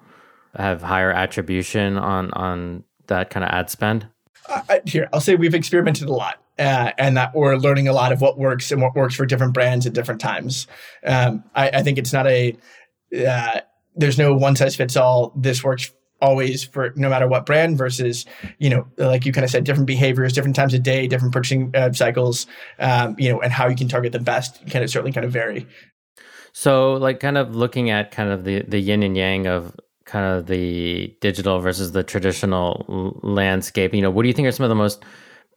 have 0.57 0.83
higher 0.83 1.12
attribution 1.12 1.97
on 1.97 2.31
on 2.33 2.83
that 3.09 3.31
kind 3.31 3.45
of 3.45 3.51
ad 3.51 3.71
spend? 3.71 4.07
Uh, 4.49 4.79
here, 4.87 5.09
I'll 5.12 5.21
say 5.21 5.35
we've 5.35 5.55
experimented 5.55 6.09
a 6.09 6.12
lot. 6.12 6.40
Uh, 6.59 6.90
and 6.97 7.19
that 7.19 7.35
we're 7.35 7.57
learning 7.57 7.87
a 7.87 7.92
lot 7.92 8.12
of 8.12 8.23
what 8.23 8.38
works 8.38 8.73
and 8.73 8.81
what 8.81 8.95
works 8.95 9.14
for 9.14 9.27
different 9.27 9.53
brands 9.53 9.85
at 9.85 9.92
different 9.92 10.23
times. 10.23 10.66
Um, 11.05 11.45
I, 11.55 11.69
I, 11.69 11.83
think 11.83 11.99
it's 11.99 12.14
not 12.14 12.27
a 12.27 12.57
uh, 13.29 13.61
there's 13.95 14.16
no 14.16 14.35
one 14.35 14.57
size 14.57 14.75
fits 14.75 14.97
all. 14.97 15.35
This 15.37 15.62
works 15.62 15.92
always 16.23 16.64
for 16.64 16.92
no 16.97 17.11
matter 17.11 17.29
what 17.29 17.45
brand 17.45 17.77
versus 17.77 18.25
you 18.59 18.71
know 18.71 18.87
like 18.97 19.27
you 19.27 19.33
kind 19.33 19.45
of 19.45 19.51
said 19.51 19.64
different 19.64 19.87
behaviors 19.87 20.33
different 20.33 20.57
times 20.57 20.73
of 20.73 20.83
day 20.83 21.07
different 21.07 21.33
purchasing 21.33 21.71
uh, 21.75 21.92
cycles 21.92 22.47
um, 22.79 23.14
you 23.19 23.29
know 23.29 23.40
and 23.40 23.53
how 23.53 23.69
you 23.69 23.77
can 23.77 23.88
target 23.88 24.12
them 24.12 24.25
best 24.25 24.66
can 24.66 24.83
it 24.83 24.88
certainly 24.88 25.12
kind 25.12 25.27
of 25.27 25.33
vary 25.33 25.66
so 26.53 26.95
like 26.95 27.21
kind 27.21 27.37
of 27.37 27.55
looking 27.55 27.90
at 27.90 28.11
kind 28.12 28.31
of 28.31 28.45
the 28.45 28.62
the 28.62 28.81
yin 28.81 29.03
and 29.03 29.16
yang 29.16 29.47
of 29.47 29.77
kind 30.07 30.25
of 30.25 30.47
the 30.47 31.14
digital 31.21 31.61
versus 31.61 31.92
the 31.92 32.03
traditional 32.03 33.19
landscape 33.23 33.95
you 33.95 34.01
know 34.01 34.11
what 34.11 34.23
do 34.23 34.29
you 34.29 34.35
think 34.35 34.49
are 34.49 34.53
some 34.53 34.64
of 34.64 34.71
the 34.71 34.75
most 34.75 35.05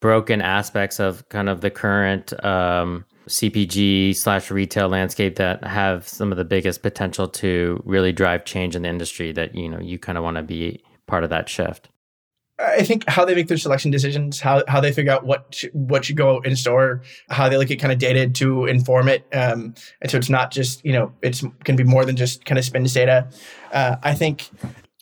broken 0.01 0.41
aspects 0.41 0.99
of 0.99 1.27
kind 1.29 1.49
of 1.49 1.61
the 1.61 1.69
current 1.69 2.33
um, 2.45 3.05
CPG 3.27 4.15
slash 4.15 4.49
retail 4.49 4.89
landscape 4.89 5.35
that 5.35 5.63
have 5.63 6.07
some 6.07 6.31
of 6.31 6.37
the 6.37 6.45
biggest 6.45 6.81
potential 6.81 7.27
to 7.27 7.81
really 7.85 8.11
drive 8.11 8.43
change 8.43 8.75
in 8.75 8.81
the 8.81 8.89
industry 8.89 9.31
that 9.33 9.55
you 9.55 9.69
know 9.69 9.79
you 9.79 9.99
kind 9.99 10.17
of 10.17 10.23
want 10.23 10.37
to 10.37 10.43
be 10.43 10.83
part 11.05 11.23
of 11.23 11.29
that 11.29 11.47
shift? 11.47 11.89
I 12.59 12.83
think 12.83 13.07
how 13.07 13.23
they 13.23 13.35
make 13.35 13.47
their 13.47 13.57
selection 13.57 13.89
decisions, 13.89 14.41
how 14.41 14.63
how 14.67 14.81
they 14.81 14.91
figure 14.91 15.13
out 15.13 15.25
what 15.25 15.63
what 15.71 16.03
should 16.03 16.17
go 16.17 16.39
in 16.41 16.55
store, 16.55 17.01
how 17.29 17.47
they 17.47 17.57
look 17.57 17.71
at 17.71 17.79
kind 17.79 17.93
of 17.93 17.99
data 17.99 18.27
to 18.27 18.65
inform 18.65 19.07
it, 19.07 19.25
um, 19.33 19.73
and 20.01 20.11
so 20.11 20.17
it's 20.17 20.29
not 20.29 20.51
just 20.51 20.83
you 20.83 20.91
know 20.91 21.13
it's 21.21 21.43
can 21.63 21.77
be 21.77 21.83
more 21.83 22.03
than 22.03 22.17
just 22.17 22.43
kind 22.43 22.59
of 22.59 22.65
spins 22.65 22.93
data. 22.93 23.29
Uh, 23.71 23.95
I 24.03 24.13
think 24.13 24.49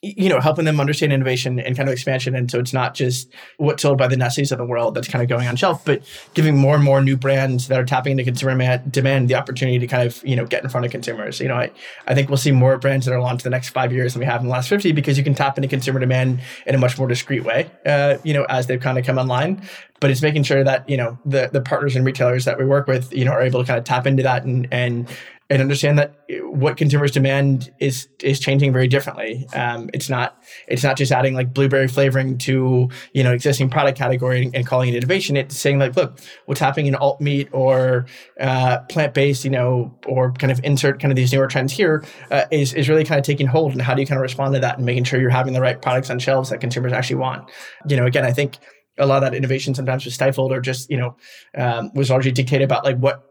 you 0.04 0.30
know, 0.30 0.40
helping 0.40 0.66
them 0.66 0.80
understand 0.80 1.12
innovation 1.12 1.60
and 1.60 1.76
kind 1.76 1.90
of 1.90 1.94
expansion. 1.94 2.36
And 2.36 2.52
so 2.52 2.60
it's 2.60 2.72
not 2.72 2.94
just 2.94 3.30
what's 3.58 3.82
sold 3.82 3.98
by 3.98 4.08
the 4.08 4.16
Nestle's 4.16 4.52
of 4.52 4.60
the 4.60 4.66
world 4.66 4.94
that's 4.94 5.08
kind 5.08 5.24
of 5.24 5.30
going 5.30 5.48
on 5.48 5.56
shelf, 5.56 5.84
but 5.84 6.04
giving 6.36 6.56
more 6.56 6.76
and 6.76 6.84
more 6.84 7.02
new 7.02 7.18
brands 7.18 7.68
that 7.70 7.80
are 7.80 7.86
tapping 7.86 8.12
into 8.12 8.24
consumer 8.24 8.78
demand 8.92 9.28
the 9.28 9.34
opportunity 9.34 9.80
to 9.80 9.88
kind 9.88 10.06
of, 10.06 10.24
you 10.24 10.36
know, 10.36 10.46
get 10.46 10.64
in 10.64 10.70
front 10.70 10.86
of 10.86 10.92
consumers. 10.92 11.40
You 11.40 11.48
know, 11.48 11.56
I, 11.56 11.72
I 12.06 12.14
think 12.14 12.30
we'll 12.30 12.38
see 12.38 12.52
more 12.52 12.78
brands 12.78 13.08
that 13.08 13.14
are 13.14 13.20
launched 13.20 13.44
in 13.44 13.52
the 13.52 13.56
next 13.56 13.70
five 13.70 13.92
years 13.92 14.14
than 14.14 14.20
we 14.20 14.28
have 14.28 14.42
in 14.42 14.48
the 14.48 14.54
last 14.54 14.70
50 14.70 14.92
because 14.92 15.18
you 15.18 15.24
can 15.24 15.34
tap 15.34 15.58
into 15.58 15.68
consumer 15.68 16.00
demand 16.00 16.42
in 16.68 16.76
a 16.76 16.78
much 16.78 17.00
more 17.00 17.08
discreet 17.08 17.44
way, 17.44 17.72
uh, 17.88 18.18
you 18.24 18.36
know, 18.36 18.46
as 18.50 18.68
they've 18.68 18.80
kind 18.80 19.00
of 19.00 19.06
come 19.06 19.18
online. 19.18 19.68
But 20.00 20.12
it's 20.12 20.22
making 20.22 20.44
sure 20.44 20.64
that, 20.64 20.88
you 20.88 20.96
know, 20.96 21.18
the, 21.26 21.50
the 21.52 21.62
partners 21.62 21.96
and 21.96 22.06
retailers 22.06 22.46
that 22.46 22.60
we 22.60 22.66
work 22.66 22.86
with, 22.86 23.12
you 23.12 23.26
know, 23.26 23.32
are 23.32 23.42
able 23.42 23.62
to 23.62 23.66
kind 23.66 23.80
of 23.80 23.84
tap 23.84 24.06
into 24.06 24.22
that 24.22 24.44
and, 24.44 24.68
and 24.72 25.10
and 25.50 25.62
understand 25.62 25.98
that 25.98 26.14
what 26.42 26.76
consumers 26.76 27.12
demand 27.12 27.72
is 27.80 28.10
is 28.22 28.40
changing 28.40 28.74
very 28.74 28.88
differently. 28.88 29.48
Um, 29.54 29.90
it's 29.94 30.10
not 30.10 30.42
it's 30.68 30.84
not 30.84 30.98
just 30.98 31.12
adding 31.12 31.36
like 31.36 31.54
blueberry 31.54 31.88
flavoring 31.88 32.38
to 32.40 32.90
you 33.14 33.24
know 33.24 33.32
existing 33.32 33.70
product 33.70 33.98
category 33.98 34.44
and, 34.44 34.56
and 34.56 34.68
calling 34.68 34.90
it 34.90 34.96
innovation. 34.96 35.38
It's 35.38 35.58
saying 35.58 35.80
like, 35.80 35.96
look, 35.96 36.20
what's 36.46 36.60
happening 36.60 36.88
in 36.88 36.96
alt 36.96 37.22
meat 37.22 37.48
or 37.54 38.08
uh, 38.40 38.80
plant 38.90 39.14
based, 39.14 39.46
you 39.46 39.52
know, 39.52 39.98
or 40.06 40.34
kind 40.34 40.52
of 40.52 40.60
insert 40.64 41.00
kind 41.00 41.12
of 41.12 41.16
these 41.16 41.32
newer 41.32 41.48
trends 41.48 41.72
here 41.72 42.04
uh, 42.30 42.46
is 42.52 42.74
is 42.74 42.90
really 42.90 43.06
kind 43.06 43.20
of 43.20 43.26
taking 43.26 43.48
hold. 43.48 43.72
And 43.72 43.82
how 43.82 43.94
do 43.94 44.02
you 44.02 44.08
kind 44.08 44.18
of 44.18 44.24
respond 44.24 44.54
to 44.56 44.60
that 44.60 44.78
and 44.78 44.86
making 44.86 45.06
sure 45.06 45.22
you're 45.22 45.30
having 45.30 45.54
the 45.54 45.62
right 45.62 45.82
products 45.82 46.10
on 46.10 46.20
shelves 46.20 46.50
that 46.50 46.60
consumers 46.60 46.92
actually 46.92 47.18
want? 47.18 47.50
You 47.88 47.96
know, 47.96 48.06
again, 48.06 48.26
I 48.26 48.34
think 48.34 48.58
a 48.98 49.06
lot 49.06 49.18
of 49.24 49.32
that 49.32 49.38
innovation 49.38 49.76
sometimes 49.76 50.06
was 50.06 50.14
stifled 50.14 50.52
or 50.52 50.60
just 50.60 50.90
you 50.90 50.98
know 50.98 51.16
um, 51.56 51.92
was 51.94 52.10
largely 52.10 52.32
dictated 52.32 52.66
about 52.66 52.84
like 52.84 52.98
what 52.98 53.24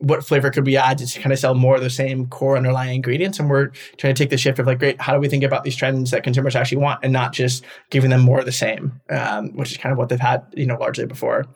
what 0.00 0.24
flavor 0.24 0.50
could 0.50 0.66
we 0.66 0.76
add 0.76 0.98
to 0.98 1.20
kind 1.20 1.32
of 1.32 1.38
sell 1.38 1.54
more 1.54 1.76
of 1.76 1.82
the 1.82 1.90
same 1.90 2.26
core 2.26 2.56
underlying 2.56 2.96
ingredients? 2.96 3.38
And 3.38 3.48
we're 3.48 3.68
trying 3.98 4.14
to 4.14 4.22
take 4.22 4.30
the 4.30 4.38
shift 4.38 4.58
of 4.58 4.66
like, 4.66 4.78
great, 4.78 5.00
how 5.00 5.12
do 5.12 5.20
we 5.20 5.28
think 5.28 5.44
about 5.44 5.62
these 5.62 5.76
trends 5.76 6.10
that 6.10 6.24
consumers 6.24 6.56
actually 6.56 6.78
want 6.78 7.00
and 7.02 7.12
not 7.12 7.32
just 7.32 7.64
giving 7.90 8.10
them 8.10 8.20
more 8.20 8.40
of 8.40 8.46
the 8.46 8.52
same, 8.52 9.00
um, 9.10 9.54
which 9.56 9.70
is 9.70 9.76
kind 9.76 9.92
of 9.92 9.98
what 9.98 10.08
they've 10.08 10.18
had, 10.18 10.42
you 10.54 10.66
know, 10.66 10.76
largely 10.76 11.06
before. 11.06 11.46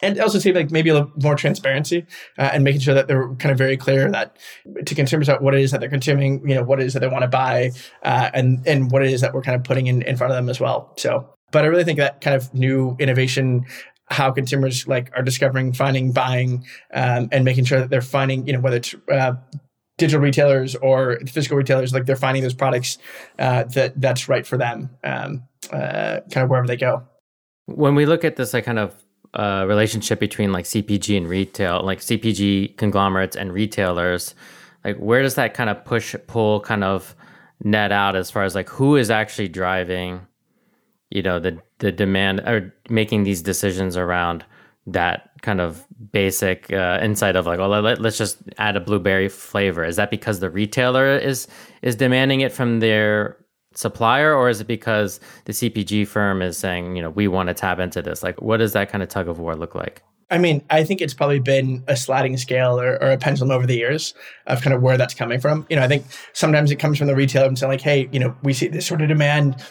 And 0.00 0.20
also 0.20 0.38
see 0.38 0.52
like 0.52 0.70
maybe 0.70 0.90
a 0.90 0.94
little 0.94 1.10
more 1.22 1.36
transparency 1.36 2.04
uh, 2.36 2.50
and 2.52 2.62
making 2.62 2.82
sure 2.82 2.92
that 2.92 3.08
they're 3.08 3.28
kind 3.36 3.50
of 3.50 3.56
very 3.56 3.78
clear 3.78 4.10
that 4.10 4.36
to 4.84 4.94
consumers 4.94 5.26
about 5.26 5.40
what 5.40 5.54
it 5.54 5.62
is 5.62 5.70
that 5.70 5.80
they're 5.80 5.88
consuming, 5.88 6.46
you 6.46 6.54
know, 6.54 6.62
what 6.62 6.80
it 6.80 6.86
is 6.86 6.92
that 6.92 7.00
they 7.00 7.08
want 7.08 7.22
to 7.22 7.28
buy, 7.28 7.70
uh, 8.02 8.28
and 8.34 8.60
and 8.66 8.90
what 8.90 9.02
it 9.02 9.10
is 9.10 9.22
that 9.22 9.32
we're 9.32 9.40
kind 9.40 9.56
of 9.56 9.64
putting 9.64 9.86
in, 9.86 10.02
in 10.02 10.18
front 10.18 10.30
of 10.30 10.36
them 10.36 10.50
as 10.50 10.60
well. 10.60 10.92
So 10.98 11.26
but 11.50 11.64
I 11.64 11.68
really 11.68 11.84
think 11.84 11.98
that 11.98 12.20
kind 12.20 12.36
of 12.36 12.52
new 12.52 12.96
innovation 12.98 13.64
how 14.08 14.30
consumers 14.30 14.86
like 14.86 15.10
are 15.16 15.22
discovering, 15.22 15.72
finding, 15.72 16.12
buying, 16.12 16.64
um, 16.94 17.28
and 17.32 17.44
making 17.44 17.64
sure 17.64 17.80
that 17.80 17.90
they're 17.90 18.00
finding, 18.00 18.46
you 18.46 18.52
know, 18.52 18.60
whether 18.60 18.76
it's 18.76 18.94
uh, 19.12 19.34
digital 19.98 20.20
retailers 20.20 20.74
or 20.76 21.18
physical 21.26 21.56
retailers, 21.56 21.92
like 21.92 22.06
they're 22.06 22.16
finding 22.16 22.42
those 22.42 22.54
products 22.54 22.98
uh, 23.38 23.64
that 23.64 24.00
that's 24.00 24.28
right 24.28 24.46
for 24.46 24.56
them, 24.56 24.90
um, 25.04 25.42
uh, 25.72 26.20
kind 26.30 26.44
of 26.44 26.50
wherever 26.50 26.66
they 26.66 26.76
go. 26.76 27.02
When 27.66 27.94
we 27.94 28.06
look 28.06 28.24
at 28.24 28.36
this, 28.36 28.54
like 28.54 28.64
kind 28.64 28.78
of 28.78 28.94
uh, 29.34 29.64
relationship 29.66 30.20
between 30.20 30.52
like 30.52 30.66
CPG 30.66 31.16
and 31.16 31.28
retail, 31.28 31.82
like 31.82 32.00
CPG 32.00 32.76
conglomerates 32.76 33.36
and 33.36 33.52
retailers, 33.52 34.34
like 34.84 34.96
where 34.98 35.22
does 35.22 35.34
that 35.34 35.54
kind 35.54 35.68
of 35.68 35.84
push 35.84 36.14
pull 36.26 36.60
kind 36.60 36.84
of 36.84 37.16
net 37.62 37.90
out 37.90 38.14
as 38.14 38.30
far 38.30 38.44
as 38.44 38.54
like 38.54 38.68
who 38.68 38.96
is 38.96 39.10
actually 39.10 39.48
driving, 39.48 40.26
you 41.10 41.22
know, 41.22 41.38
the 41.38 41.58
the 41.78 41.92
demand 41.92 42.40
or 42.40 42.74
making 42.88 43.24
these 43.24 43.42
decisions 43.42 43.96
around 43.96 44.44
that 44.86 45.30
kind 45.42 45.60
of 45.60 45.84
basic 46.12 46.72
uh, 46.72 46.98
insight 47.02 47.36
of 47.36 47.46
like, 47.46 47.58
well, 47.58 47.68
let, 47.68 48.04
us 48.04 48.16
just 48.16 48.38
add 48.58 48.76
a 48.76 48.80
blueberry 48.80 49.28
flavor. 49.28 49.84
Is 49.84 49.96
that 49.96 50.10
because 50.10 50.40
the 50.40 50.50
retailer 50.50 51.16
is 51.16 51.48
is 51.82 51.96
demanding 51.96 52.40
it 52.40 52.52
from 52.52 52.80
their 52.80 53.36
supplier, 53.74 54.34
or 54.34 54.48
is 54.48 54.60
it 54.60 54.66
because 54.66 55.20
the 55.44 55.52
CPG 55.52 56.06
firm 56.06 56.40
is 56.40 56.56
saying, 56.56 56.96
you 56.96 57.02
know, 57.02 57.10
we 57.10 57.28
want 57.28 57.48
to 57.48 57.54
tap 57.54 57.78
into 57.78 58.00
this? 58.00 58.22
Like, 58.22 58.40
what 58.40 58.58
does 58.58 58.72
that 58.72 58.88
kind 58.88 59.02
of 59.02 59.08
tug 59.08 59.28
of 59.28 59.38
war 59.38 59.54
look 59.54 59.74
like? 59.74 60.02
I 60.30 60.38
mean, 60.38 60.64
I 60.70 60.82
think 60.82 61.00
it's 61.00 61.14
probably 61.14 61.38
been 61.38 61.84
a 61.86 61.96
sliding 61.96 62.36
scale 62.36 62.80
or, 62.80 63.00
or, 63.00 63.12
a 63.12 63.18
pendulum 63.18 63.52
over 63.52 63.64
the 63.64 63.76
years 63.76 64.12
of 64.48 64.60
kind 64.60 64.74
of 64.74 64.82
where 64.82 64.96
that's 64.96 65.14
coming 65.14 65.38
from. 65.38 65.64
You 65.70 65.76
know, 65.76 65.82
I 65.82 65.88
think 65.88 66.04
sometimes 66.32 66.72
it 66.72 66.76
comes 66.76 66.98
from 66.98 67.06
the 67.06 67.14
retailer 67.14 67.46
and 67.46 67.56
saying 67.56 67.70
like, 67.70 67.80
hey, 67.80 68.08
you 68.10 68.18
know, 68.18 68.36
we 68.42 68.52
see 68.52 68.66
this 68.66 68.86
sort 68.86 69.02
of 69.02 69.08
demand 69.08 69.64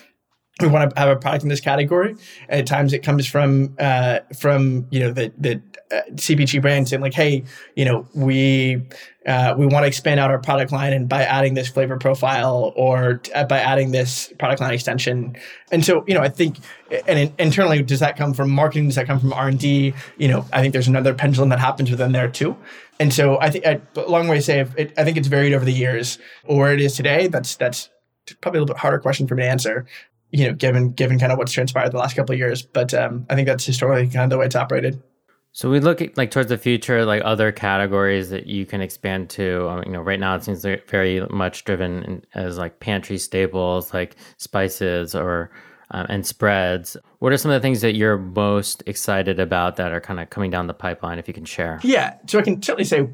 we 0.61 0.67
want 0.69 0.89
to 0.89 0.99
have 0.99 1.09
a 1.09 1.17
product 1.17 1.43
in 1.43 1.49
this 1.49 1.59
category. 1.59 2.15
At 2.47 2.65
times 2.65 2.93
it 2.93 2.99
comes 2.99 3.27
from 3.27 3.75
uh, 3.77 4.19
from 4.39 4.87
you 4.89 5.01
know 5.01 5.11
the 5.11 5.33
the 5.37 5.61
uh, 5.91 6.01
CPG 6.11 6.61
brands 6.61 6.89
saying 6.89 7.01
like, 7.01 7.13
hey, 7.13 7.43
you 7.75 7.83
know, 7.83 8.07
we 8.15 8.81
uh, 9.25 9.53
we 9.57 9.65
want 9.65 9.83
to 9.83 9.87
expand 9.87 10.19
out 10.19 10.31
our 10.31 10.39
product 10.39 10.71
line, 10.71 10.93
and 10.93 11.09
by 11.09 11.23
adding 11.23 11.55
this 11.55 11.67
flavor 11.67 11.97
profile 11.97 12.71
or 12.77 13.15
t- 13.15 13.33
uh, 13.33 13.43
by 13.43 13.59
adding 13.59 13.91
this 13.91 14.31
product 14.39 14.61
line 14.61 14.73
extension, 14.73 15.35
and 15.73 15.83
so 15.83 16.05
you 16.07 16.13
know, 16.13 16.21
I 16.21 16.29
think, 16.29 16.57
and 17.05 17.19
in, 17.19 17.33
internally, 17.37 17.83
does 17.83 17.99
that 17.99 18.15
come 18.15 18.33
from 18.33 18.49
marketing? 18.49 18.85
Does 18.85 18.95
that 18.95 19.07
come 19.07 19.19
from 19.19 19.33
R 19.33 19.49
and 19.49 19.59
D? 19.59 19.93
You 20.17 20.29
know, 20.29 20.45
I 20.53 20.61
think 20.61 20.71
there's 20.71 20.87
another 20.87 21.13
pendulum 21.13 21.49
that 21.49 21.59
happens 21.59 21.91
within 21.91 22.13
there 22.13 22.29
too. 22.29 22.55
And 22.97 23.13
so 23.13 23.37
I 23.41 23.49
think, 23.49 23.65
a 23.65 23.81
long 24.07 24.29
way 24.29 24.37
to 24.37 24.41
say, 24.41 24.65
it, 24.77 24.93
I 24.97 25.03
think 25.03 25.17
it's 25.17 25.27
varied 25.27 25.51
over 25.51 25.65
the 25.65 25.73
years. 25.73 26.17
Or 26.45 26.59
where 26.59 26.73
it 26.73 26.79
is 26.79 26.95
today, 26.95 27.27
that's 27.27 27.57
that's 27.57 27.89
probably 28.39 28.59
a 28.59 28.61
little 28.61 28.73
bit 28.73 28.79
harder 28.79 28.99
question 28.99 29.27
for 29.27 29.35
me 29.35 29.43
to 29.43 29.49
answer 29.49 29.85
you 30.35 30.47
know, 30.47 30.53
given 30.53 30.91
given 30.91 31.17
kind 31.17 31.31
of 31.31 31.37
what's 31.37 31.53
transpired 31.53 31.91
the 31.91 31.97
last 31.97 32.15
couple 32.15 32.33
of 32.33 32.39
years. 32.39 32.61
But 32.61 32.93
um, 32.93 33.25
I 33.29 33.35
think 33.35 33.47
that's 33.47 33.65
historically 33.65 34.07
kind 34.09 34.25
of 34.25 34.29
the 34.29 34.37
way 34.37 34.45
it's 34.45 34.55
operated. 34.55 35.01
So 35.53 35.69
we 35.69 35.79
look 35.79 36.01
at 36.01 36.17
like 36.17 36.31
towards 36.31 36.49
the 36.49 36.57
future, 36.57 37.05
like 37.05 37.21
other 37.23 37.53
categories 37.53 38.29
that 38.31 38.45
you 38.45 38.65
can 38.65 38.81
expand 38.81 39.29
to. 39.31 39.69
Um, 39.69 39.83
you 39.85 39.91
know, 39.93 40.01
right 40.01 40.19
now 40.19 40.35
it 40.35 40.43
seems 40.43 40.65
like 40.65 40.89
very 40.89 41.25
much 41.27 41.63
driven 41.63 42.25
as 42.33 42.57
like 42.57 42.81
pantry 42.81 43.17
staples, 43.17 43.93
like 43.93 44.17
spices 44.35 45.15
or 45.15 45.51
um, 45.91 46.05
and 46.09 46.27
spreads. 46.27 46.97
What 47.19 47.31
are 47.31 47.37
some 47.37 47.51
of 47.51 47.55
the 47.55 47.65
things 47.65 47.79
that 47.81 47.95
you're 47.95 48.17
most 48.17 48.83
excited 48.85 49.39
about 49.39 49.77
that 49.77 49.93
are 49.93 50.01
kind 50.01 50.19
of 50.19 50.29
coming 50.29 50.51
down 50.51 50.67
the 50.67 50.73
pipeline? 50.73 51.19
If 51.19 51.27
you 51.29 51.33
can 51.33 51.45
share. 51.45 51.79
Yeah, 51.83 52.17
so 52.27 52.39
I 52.39 52.41
can 52.41 52.61
certainly 52.61 52.83
say 52.83 53.07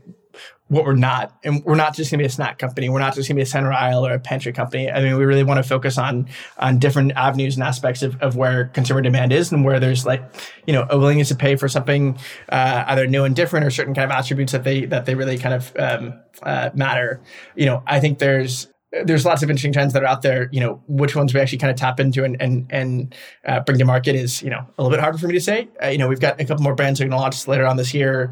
what 0.72 0.86
we're 0.86 0.96
not. 0.96 1.38
And 1.44 1.62
we're 1.66 1.76
not 1.76 1.94
just 1.94 2.10
going 2.10 2.20
to 2.20 2.24
be 2.24 2.28
a 2.28 2.32
snack 2.32 2.58
company. 2.58 2.88
We're 2.88 3.00
not 3.00 3.14
just 3.14 3.28
going 3.28 3.36
to 3.36 3.40
be 3.40 3.42
a 3.42 3.46
center 3.46 3.74
aisle 3.74 4.08
or 4.08 4.14
a 4.14 4.20
pantry 4.20 4.54
company. 4.54 4.90
I 4.90 5.02
mean, 5.02 5.18
we 5.18 5.26
really 5.26 5.44
want 5.44 5.58
to 5.58 5.68
focus 5.68 5.98
on 5.98 6.30
on 6.58 6.80
different 6.80 7.12
avenues 7.18 7.58
and 7.58 7.64
aspects 7.64 8.04
of, 8.04 8.16
of 8.22 8.38
where 8.38 8.66
consumer 8.70 9.02
demand 9.02 9.34
is 9.34 9.52
and 9.52 9.66
where 9.66 9.82
there's 9.82 10.06
like, 10.06 10.24
you 10.66 10.72
know, 10.72 10.88
a 10.90 10.98
willingness 10.98 11.28
to 11.28 11.36
pay 11.36 11.58
for 11.58 11.68
something 11.68 12.18
uh, 12.48 12.86
either 12.88 13.06
new 13.06 13.26
and 13.26 13.36
different 13.36 13.66
or 13.66 13.70
certain 13.70 13.94
kind 13.94 14.10
of 14.10 14.18
attributes 14.18 14.54
that 14.54 14.64
they 14.64 14.86
that 14.86 15.06
they 15.06 15.14
really 15.14 15.38
kind 15.38 15.56
of 15.56 15.74
um, 15.78 16.14
uh, 16.42 16.70
matter. 16.74 17.20
You 17.54 17.66
know, 17.66 17.84
I 17.86 18.00
think 18.00 18.20
there's 18.20 18.68
there's 19.06 19.26
lots 19.26 19.42
of 19.42 19.50
interesting 19.50 19.72
trends 19.72 19.94
that 19.94 20.04
are 20.04 20.08
out 20.08 20.22
there. 20.22 20.50
You 20.52 20.60
know, 20.60 20.84
which 20.88 21.16
ones 21.16 21.34
we 21.34 21.40
actually 21.40 21.58
kind 21.60 21.72
of 21.72 21.78
tap 21.78 22.00
into 22.00 22.24
and 22.24 22.42
and 22.42 22.68
and 22.70 23.16
uh, 23.46 23.62
bring 23.62 23.78
to 23.80 23.86
market 23.86 24.16
is 24.16 24.42
you 24.42 24.50
know 24.50 24.66
a 24.78 24.84
little 24.84 24.96
bit 24.96 25.02
harder 25.02 25.18
for 25.18 25.28
me 25.28 25.34
to 25.34 25.42
say. 25.42 25.70
Uh, 25.84 25.88
you 25.88 25.98
know, 25.98 26.08
we've 26.08 26.20
got 26.20 26.40
a 26.40 26.46
couple 26.46 26.64
more 26.64 26.76
brands 26.76 27.00
we're 27.00 27.06
going 27.06 27.18
to 27.18 27.22
launch 27.22 27.48
later 27.48 27.66
on 27.66 27.78
this 27.78 27.94
year. 27.94 28.32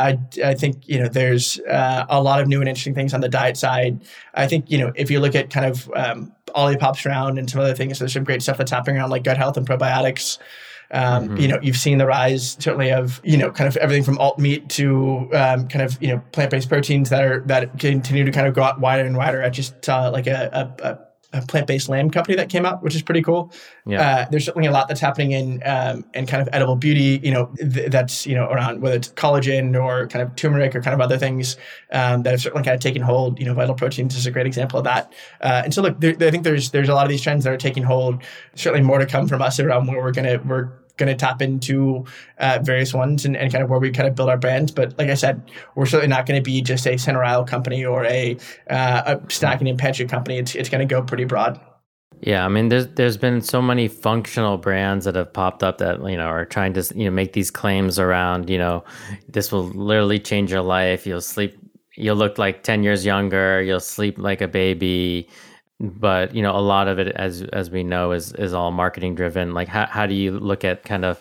I, 0.00 0.18
I 0.44 0.54
think 0.54 0.88
you 0.88 0.98
know 0.98 1.08
there's 1.08 1.60
uh, 1.60 2.06
a 2.08 2.22
lot 2.22 2.40
of 2.40 2.48
new 2.48 2.60
and 2.60 2.68
interesting 2.68 2.94
things 2.94 3.12
on 3.12 3.20
the 3.20 3.28
diet 3.28 3.56
side. 3.56 4.00
I 4.34 4.46
think 4.46 4.70
you 4.70 4.78
know 4.78 4.92
if 4.96 5.10
you 5.10 5.20
look 5.20 5.34
at 5.34 5.50
kind 5.50 5.66
of 5.66 5.90
um, 5.94 6.32
Olipops 6.54 7.04
around 7.06 7.38
and 7.38 7.48
some 7.48 7.60
other 7.60 7.74
things, 7.74 7.98
there's 7.98 8.12
some 8.12 8.24
great 8.24 8.42
stuff 8.42 8.58
that's 8.58 8.70
happening 8.70 8.96
around 8.96 9.10
like 9.10 9.24
gut 9.24 9.36
health 9.36 9.56
and 9.56 9.66
probiotics. 9.66 10.38
Um, 10.92 11.28
mm-hmm. 11.28 11.36
You 11.36 11.48
know, 11.48 11.58
you've 11.62 11.76
seen 11.76 11.98
the 11.98 12.06
rise 12.06 12.56
certainly 12.58 12.90
of 12.90 13.20
you 13.22 13.36
know 13.36 13.50
kind 13.50 13.68
of 13.68 13.76
everything 13.76 14.02
from 14.02 14.18
alt 14.18 14.38
meat 14.38 14.68
to 14.70 15.28
um, 15.34 15.68
kind 15.68 15.82
of 15.82 16.02
you 16.02 16.08
know 16.08 16.22
plant 16.32 16.50
based 16.50 16.68
proteins 16.68 17.10
that 17.10 17.22
are 17.22 17.40
that 17.46 17.78
continue 17.78 18.24
to 18.24 18.32
kind 18.32 18.46
of 18.46 18.54
go 18.54 18.62
out 18.62 18.80
wider 18.80 19.04
and 19.04 19.16
wider. 19.16 19.42
I 19.42 19.50
just 19.50 19.84
saw 19.84 20.08
like 20.08 20.26
a, 20.26 20.72
a, 20.82 20.88
a 20.88 20.98
a 21.32 21.42
plant-based 21.42 21.88
lamb 21.88 22.10
company 22.10 22.36
that 22.36 22.48
came 22.48 22.66
out, 22.66 22.82
which 22.82 22.94
is 22.94 23.02
pretty 23.02 23.22
cool. 23.22 23.52
Yeah. 23.86 24.00
Uh, 24.00 24.26
there's 24.30 24.44
certainly 24.44 24.66
a 24.66 24.72
lot 24.72 24.88
that's 24.88 25.00
happening 25.00 25.32
in 25.32 25.62
um, 25.64 26.04
in 26.14 26.26
kind 26.26 26.42
of 26.42 26.48
edible 26.52 26.76
beauty. 26.76 27.20
You 27.22 27.30
know, 27.30 27.46
th- 27.56 27.90
that's 27.90 28.26
you 28.26 28.34
know 28.34 28.46
around 28.48 28.80
whether 28.80 28.96
it's 28.96 29.08
collagen 29.08 29.80
or 29.80 30.08
kind 30.08 30.22
of 30.22 30.34
turmeric 30.36 30.74
or 30.74 30.82
kind 30.82 30.94
of 30.94 31.00
other 31.00 31.18
things 31.18 31.56
um, 31.92 32.22
that 32.24 32.30
have 32.30 32.40
certainly 32.40 32.64
kind 32.64 32.74
of 32.74 32.80
taken 32.80 33.02
hold. 33.02 33.38
You 33.38 33.46
know, 33.46 33.54
vital 33.54 33.74
proteins 33.74 34.16
is 34.16 34.26
a 34.26 34.30
great 34.30 34.46
example 34.46 34.78
of 34.78 34.84
that. 34.84 35.12
Uh, 35.40 35.62
and 35.64 35.72
so, 35.72 35.82
look, 35.82 36.00
there, 36.00 36.16
I 36.20 36.30
think 36.30 36.44
there's 36.44 36.70
there's 36.70 36.88
a 36.88 36.94
lot 36.94 37.04
of 37.04 37.10
these 37.10 37.22
trends 37.22 37.44
that 37.44 37.52
are 37.52 37.58
taking 37.58 37.82
hold. 37.82 38.22
Certainly 38.54 38.84
more 38.84 38.98
to 38.98 39.06
come 39.06 39.28
from 39.28 39.42
us 39.42 39.60
around 39.60 39.86
where 39.86 39.98
we're 39.98 40.12
gonna 40.12 40.40
we're 40.44 40.70
going 41.00 41.08
to 41.08 41.16
tap 41.16 41.42
into 41.42 42.04
uh, 42.38 42.60
various 42.62 42.94
ones 42.94 43.24
and, 43.24 43.36
and 43.36 43.50
kind 43.50 43.64
of 43.64 43.70
where 43.70 43.80
we 43.80 43.90
kind 43.90 44.06
of 44.06 44.14
build 44.14 44.28
our 44.28 44.38
brands. 44.38 44.70
But 44.70 44.96
like 44.98 45.08
I 45.08 45.14
said, 45.14 45.50
we're 45.74 45.86
certainly 45.86 46.14
not 46.14 46.26
going 46.26 46.40
to 46.40 46.44
be 46.44 46.62
just 46.62 46.86
a 46.86 46.96
center 46.96 47.24
aisle 47.24 47.44
company 47.44 47.84
or 47.84 48.04
a, 48.04 48.36
uh, 48.68 49.02
a 49.06 49.16
snacking 49.26 49.68
and 49.68 49.78
pantry 49.78 50.06
company. 50.06 50.38
It's, 50.38 50.54
it's 50.54 50.68
going 50.68 50.86
to 50.86 50.94
go 50.94 51.02
pretty 51.02 51.24
broad. 51.24 51.60
Yeah, 52.22 52.44
I 52.44 52.48
mean, 52.48 52.68
there's 52.68 52.86
there's 52.88 53.16
been 53.16 53.40
so 53.40 53.62
many 53.62 53.88
functional 53.88 54.58
brands 54.58 55.06
that 55.06 55.14
have 55.14 55.32
popped 55.32 55.62
up 55.62 55.78
that 55.78 56.04
you 56.04 56.18
know 56.18 56.26
are 56.26 56.44
trying 56.44 56.74
to 56.74 56.84
you 56.94 57.06
know 57.06 57.10
make 57.10 57.32
these 57.32 57.50
claims 57.50 57.98
around 57.98 58.50
you 58.50 58.58
know 58.58 58.84
this 59.28 59.50
will 59.50 59.68
literally 59.68 60.18
change 60.18 60.52
your 60.52 60.60
life. 60.60 61.06
You'll 61.06 61.22
sleep, 61.22 61.56
you'll 61.96 62.16
look 62.16 62.36
like 62.36 62.62
ten 62.62 62.82
years 62.82 63.06
younger. 63.06 63.62
You'll 63.62 63.80
sleep 63.80 64.18
like 64.18 64.42
a 64.42 64.48
baby 64.48 65.30
but 65.80 66.34
you 66.34 66.42
know 66.42 66.54
a 66.54 66.60
lot 66.60 66.88
of 66.88 66.98
it 66.98 67.08
as 67.16 67.42
as 67.42 67.70
we 67.70 67.82
know 67.82 68.12
is 68.12 68.32
is 68.34 68.52
all 68.52 68.70
marketing 68.70 69.14
driven. 69.14 69.54
Like 69.54 69.68
how, 69.68 69.86
how 69.86 70.06
do 70.06 70.14
you 70.14 70.38
look 70.38 70.64
at 70.64 70.84
kind 70.84 71.04
of 71.04 71.20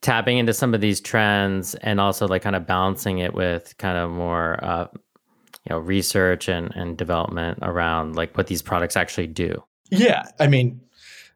tapping 0.00 0.38
into 0.38 0.54
some 0.54 0.72
of 0.74 0.80
these 0.80 1.00
trends 1.00 1.74
and 1.76 2.00
also 2.00 2.26
like 2.26 2.42
kind 2.42 2.56
of 2.56 2.66
balancing 2.66 3.18
it 3.18 3.34
with 3.34 3.76
kind 3.78 3.98
of 3.98 4.10
more 4.10 4.62
uh, 4.64 4.86
you 4.94 5.70
know 5.70 5.78
research 5.78 6.48
and 6.48 6.74
and 6.76 6.96
development 6.96 7.58
around 7.62 8.14
like 8.14 8.36
what 8.36 8.46
these 8.46 8.62
products 8.62 8.96
actually 8.96 9.26
do? 9.26 9.62
Yeah. 9.90 10.22
I 10.38 10.46
mean 10.46 10.80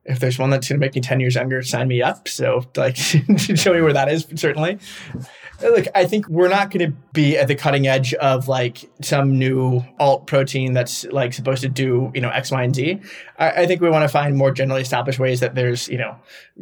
if 0.04 0.18
there's 0.18 0.38
one 0.38 0.50
that's 0.50 0.68
going 0.68 0.78
to 0.78 0.86
make 0.86 0.94
me 0.94 1.00
10 1.00 1.18
years 1.20 1.34
younger 1.34 1.62
sign 1.62 1.88
me 1.88 2.02
up. 2.02 2.28
So 2.28 2.64
like 2.76 2.96
show 2.96 3.72
me 3.72 3.80
where 3.80 3.94
that 3.94 4.08
is 4.08 4.26
certainly 4.36 4.78
Look, 5.64 5.86
I 5.94 6.04
think 6.04 6.28
we're 6.28 6.48
not 6.48 6.70
going 6.70 6.92
to 6.92 6.96
be 7.14 7.38
at 7.38 7.48
the 7.48 7.54
cutting 7.54 7.86
edge 7.86 8.12
of 8.14 8.48
like 8.48 8.90
some 9.00 9.38
new 9.38 9.82
alt 9.98 10.26
protein 10.26 10.74
that's 10.74 11.04
like 11.04 11.32
supposed 11.32 11.62
to 11.62 11.70
do, 11.70 12.12
you 12.14 12.20
know, 12.20 12.28
X, 12.28 12.50
Y, 12.50 12.62
and 12.62 12.76
Z. 12.76 13.00
I, 13.38 13.62
I 13.62 13.66
think 13.66 13.80
we 13.80 13.88
want 13.88 14.02
to 14.02 14.08
find 14.08 14.36
more 14.36 14.50
generally 14.50 14.82
established 14.82 15.18
ways 15.18 15.40
that 15.40 15.54
there's, 15.54 15.88
you 15.88 15.96
know, 15.96 16.16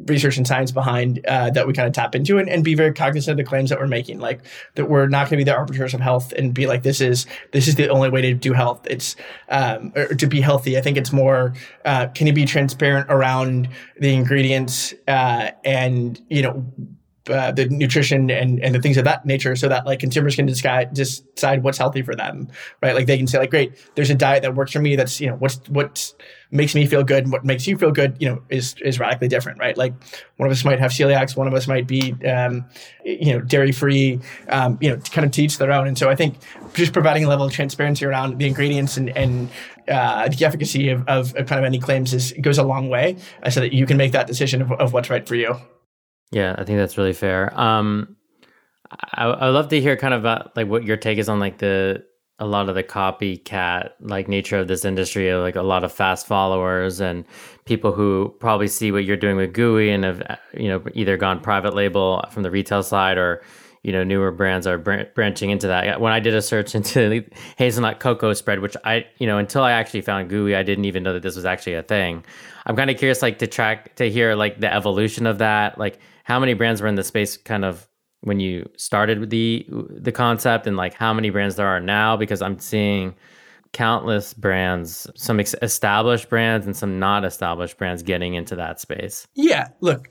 research 0.07 0.37
and 0.37 0.47
science 0.47 0.71
behind 0.71 1.27
uh, 1.27 1.51
that 1.51 1.67
we 1.67 1.73
kind 1.73 1.89
of 1.89 1.95
tap 1.95 2.15
into 2.15 2.39
and, 2.39 2.49
and 2.49 2.63
be 2.63 2.77
very 2.77 2.93
cognizant 2.93 3.33
of 3.33 3.45
the 3.45 3.49
claims 3.49 3.71
that 3.71 3.81
we're 3.81 3.89
making. 3.89 4.21
Like 4.21 4.41
that 4.77 4.89
we're 4.89 5.09
not 5.09 5.29
going 5.29 5.31
to 5.31 5.37
be 5.39 5.45
the 5.45 5.57
arbiters 5.57 5.95
of 5.95 6.01
health 6.01 6.33
and 6.35 6.55
be 6.55 6.67
like, 6.67 6.85
this 6.85 7.01
is, 7.01 7.27
this 7.51 7.67
is 7.67 7.75
the 7.75 7.89
only 7.89 8.09
way 8.09 8.21
to 8.23 8.35
do 8.35 8.53
health. 8.53 8.87
It's, 8.89 9.17
um, 9.49 9.93
or 9.97 10.15
to 10.15 10.27
be 10.29 10.41
healthy. 10.41 10.79
I 10.79 10.81
think 10.81 10.97
it's 10.97 11.13
more, 11.13 11.55
uh, 11.85 12.07
can 12.15 12.29
you 12.29 12.33
be 12.33 12.45
transparent 12.45 13.09
around 13.11 13.69
the 13.99 14.15
ingredients, 14.15 14.95
uh, 15.09 15.51
and, 15.65 16.23
you 16.29 16.43
know, 16.43 16.65
uh, 17.29 17.53
the 17.53 17.67
nutrition 17.69 18.31
and, 18.31 18.63
and 18.63 18.75
the 18.75 18.81
things 18.81 18.97
of 18.97 19.05
that 19.05 19.25
nature 19.25 19.55
so 19.55 19.69
that 19.69 19.87
like 19.87 20.01
consumers 20.01 20.37
can 20.37 20.47
decide, 20.47 20.93
decide 20.93 21.63
what's 21.63 21.79
healthy 21.79 22.03
for 22.03 22.15
them 22.15 22.49
right? 22.83 22.95
Like 22.95 23.07
they 23.07 23.17
can 23.17 23.27
say 23.27 23.39
like 23.39 23.51
great 23.51 23.73
there's 23.95 24.11
a 24.11 24.15
diet 24.15 24.43
that 24.43 24.55
works 24.55 24.73
for 24.73 24.81
me 24.81 24.97
that's 24.97 25.21
you 25.21 25.29
know 25.29 25.37
what's 25.37 25.57
what 25.69 26.13
makes 26.51 26.75
me 26.75 26.87
feel 26.87 27.03
good 27.03 27.25
and 27.25 27.33
what 27.33 27.45
makes 27.45 27.67
you 27.67 27.79
feel 27.79 27.93
good 27.93 28.17
you 28.21 28.29
know 28.29 28.43
is 28.51 28.75
is 28.85 28.99
radically 28.99 29.29
different 29.29 29.59
right? 29.59 29.77
Like 29.77 29.95
one 30.37 30.49
of 30.49 30.53
us 30.53 30.65
might 30.65 30.81
have 30.81 30.91
celiacs 30.91 31.37
one 31.37 31.47
of 31.47 31.55
us 31.55 31.67
might 31.69 31.87
be 31.87 32.15
um, 32.27 32.65
you 33.05 33.33
know 33.33 33.41
dairy 33.41 33.73
free 33.73 34.21
um, 34.49 34.79
you 34.81 34.91
know 34.91 34.97
kind 34.97 35.25
of 35.25 35.31
teach 35.33 35.59
their 35.59 35.73
own. 35.73 35.87
And 35.87 35.99
so 35.99 36.09
i 36.09 36.17
think 36.17 36.37
just 36.75 36.93
providing 36.93 37.25
a 37.25 37.29
level 37.29 37.47
of 37.47 37.53
transparency 37.53 38.05
around 38.05 38.39
the 38.39 38.47
ingredients 38.47 38.97
and 38.97 39.11
and 39.17 39.51
uh, 39.89 40.29
the 40.29 40.45
efficacy 40.45 40.89
of, 40.91 41.07
of, 41.09 41.35
kind 41.35 41.59
of 41.59 41.65
any 41.65 41.79
claims 41.79 42.15
is 42.15 42.33
goes 42.41 42.59
a 42.59 42.63
long 42.63 42.89
way 42.89 43.17
uh, 43.43 43.51
so 43.51 43.61
that 43.61 43.73
you 43.73 43.85
can 43.85 43.97
make 43.97 44.13
that 44.13 44.29
decision 44.29 44.63
of, 44.63 44.71
of 44.73 44.93
what's 44.93 45.11
right 45.11 45.27
for 45.27 45.35
you 45.35 45.57
yeah, 46.33 46.55
I 46.59 46.65
think 46.65 46.79
that's 46.79 46.99
really 46.99 47.13
fair. 47.13 47.59
Um, 47.59 48.17
I 48.91 49.27
I 49.27 49.49
love 49.51 49.69
to 49.69 49.81
hear 49.81 49.97
kind 49.97 50.15
of 50.15 50.21
about 50.21 50.57
like 50.57 50.67
what 50.67 50.85
your 50.85 50.97
take 50.97 51.19
is 51.19 51.29
on 51.29 51.39
like 51.39 51.59
the 51.59 52.05
a 52.39 52.47
lot 52.47 52.69
of 52.69 52.75
the 52.75 52.83
copycat 52.83 53.91
like 54.01 54.29
nature 54.29 54.59
of 54.59 54.67
this 54.67 54.85
industry, 54.85 55.33
like 55.35 55.57
a 55.57 55.63
lot 55.63 55.85
of 55.85 55.93
fast 55.93 56.27
followers 56.27 57.01
and 57.01 57.25
people 57.67 57.93
who 57.93 58.35
probably 58.41 58.67
see 58.67 58.91
what 58.91 59.05
you're 59.05 59.17
doing 59.17 59.37
with 59.37 59.53
Gooey 59.53 59.91
and 59.91 60.05
have 60.05 60.39
you 60.55 60.69
know 60.69 60.83
either 60.95 61.17
gone 61.17 61.39
private 61.41 61.75
label 61.75 62.25
from 62.31 62.43
the 62.43 62.51
retail 62.51 62.83
side 62.83 63.19
or 63.19 63.43
you 63.83 63.93
know 63.93 64.03
newer 64.03 64.31
brands 64.31 64.67
are 64.67 64.79
br- 64.79 65.05
branching 65.15 65.51
into 65.51 65.67
that. 65.67 66.01
When 66.01 66.13
I 66.15 66.21
did 66.21 66.35
a 66.35 66.41
search 66.41 66.75
into 66.79 67.25
hazelnut 67.59 68.01
cocoa 68.01 68.33
spread, 68.33 68.61
which 68.61 68.77
I 68.85 69.05
you 69.19 69.27
know 69.27 69.37
until 69.37 69.63
I 69.63 69.73
actually 69.73 70.01
found 70.01 70.31
Gooey, 70.31 70.57
I 70.57 70.63
didn't 70.63 70.87
even 70.87 71.03
know 71.03 71.13
that 71.13 71.23
this 71.23 71.37
was 71.37 71.45
actually 71.45 71.75
a 71.75 71.83
thing. 71.83 72.25
I'm 72.65 72.75
kind 72.75 72.91
of 72.91 72.97
curious, 72.97 73.21
like 73.21 73.39
to 73.41 73.47
track 73.47 73.97
to 73.97 74.09
hear 74.11 74.35
like 74.35 74.61
the 74.61 74.73
evolution 74.73 75.27
of 75.27 75.39
that, 75.39 75.77
like 75.77 75.99
how 76.25 76.39
many 76.39 76.55
brands 76.55 76.81
were 76.81 76.89
in 76.89 76.95
the 76.95 77.05
space, 77.05 77.37
kind 77.37 77.65
of 77.65 77.89
when 78.21 78.41
you 78.41 78.69
started 78.77 79.31
the 79.31 79.67
the 79.69 80.13
concept, 80.13 80.67
and 80.67 80.77
like 80.77 80.95
how 80.95 81.13
many 81.13 81.31
brands 81.31 81.57
there 81.57 81.67
are 81.67 81.81
now, 81.81 82.17
because 82.17 82.43
I'm 82.43 82.59
seeing 82.59 83.15
countless 83.73 84.35
brands, 84.35 85.11
some 85.15 85.41
established 85.41 86.29
brands 86.29 86.67
and 86.67 86.77
some 86.77 86.99
not 86.99 87.25
established 87.25 87.79
brands 87.79 88.03
getting 88.03 88.35
into 88.35 88.57
that 88.57 88.81
space. 88.81 89.27
Yeah, 89.35 89.69
look, 89.81 90.09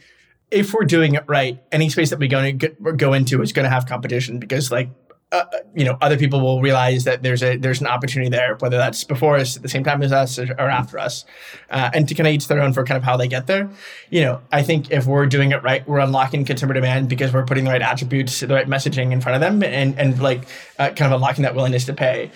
if 0.49 0.73
we're 0.73 0.85
doing 0.85 1.15
it 1.15 1.23
right, 1.27 1.61
any 1.71 1.89
space 1.89 2.09
that 2.09 2.19
we 2.19 2.27
go, 2.27 2.41
to 2.41 2.67
go 2.97 3.13
into 3.13 3.41
is 3.41 3.53
going 3.53 3.63
to 3.63 3.69
have 3.69 3.85
competition 3.85 4.39
because 4.39 4.71
like 4.71 4.89
uh, 5.31 5.45
you 5.73 5.85
know, 5.85 5.97
other 6.01 6.17
people 6.17 6.41
will 6.41 6.61
realize 6.61 7.05
that 7.05 7.23
there's 7.23 7.41
a 7.41 7.55
there's 7.55 7.79
an 7.79 7.87
opportunity 7.87 8.29
there, 8.29 8.55
whether 8.59 8.77
that's 8.77 9.03
before 9.03 9.37
us, 9.37 9.55
at 9.55 9.63
the 9.63 9.69
same 9.69 9.83
time 9.83 10.03
as 10.03 10.11
us, 10.11 10.37
or, 10.37 10.51
or 10.59 10.69
after 10.69 10.99
us, 10.99 11.25
uh, 11.69 11.89
and 11.93 12.07
to 12.07 12.15
kind 12.15 12.27
of 12.27 12.33
each 12.33 12.47
their 12.47 12.61
own 12.61 12.73
for 12.73 12.83
kind 12.83 12.97
of 12.97 13.03
how 13.03 13.15
they 13.15 13.27
get 13.27 13.47
there. 13.47 13.69
You 14.09 14.21
know, 14.21 14.41
I 14.51 14.61
think 14.61 14.91
if 14.91 15.05
we're 15.05 15.27
doing 15.27 15.51
it 15.51 15.63
right, 15.63 15.87
we're 15.87 15.99
unlocking 15.99 16.43
consumer 16.43 16.73
demand 16.73 17.07
because 17.07 17.33
we're 17.33 17.45
putting 17.45 17.63
the 17.63 17.71
right 17.71 17.81
attributes, 17.81 18.41
the 18.41 18.47
right 18.47 18.67
messaging 18.67 19.11
in 19.13 19.21
front 19.21 19.35
of 19.35 19.41
them, 19.41 19.63
and 19.63 19.97
and 19.97 20.21
like 20.21 20.43
uh, 20.79 20.89
kind 20.89 21.13
of 21.13 21.13
unlocking 21.13 21.43
that 21.43 21.55
willingness 21.55 21.85
to 21.85 21.93
pay 21.93 22.29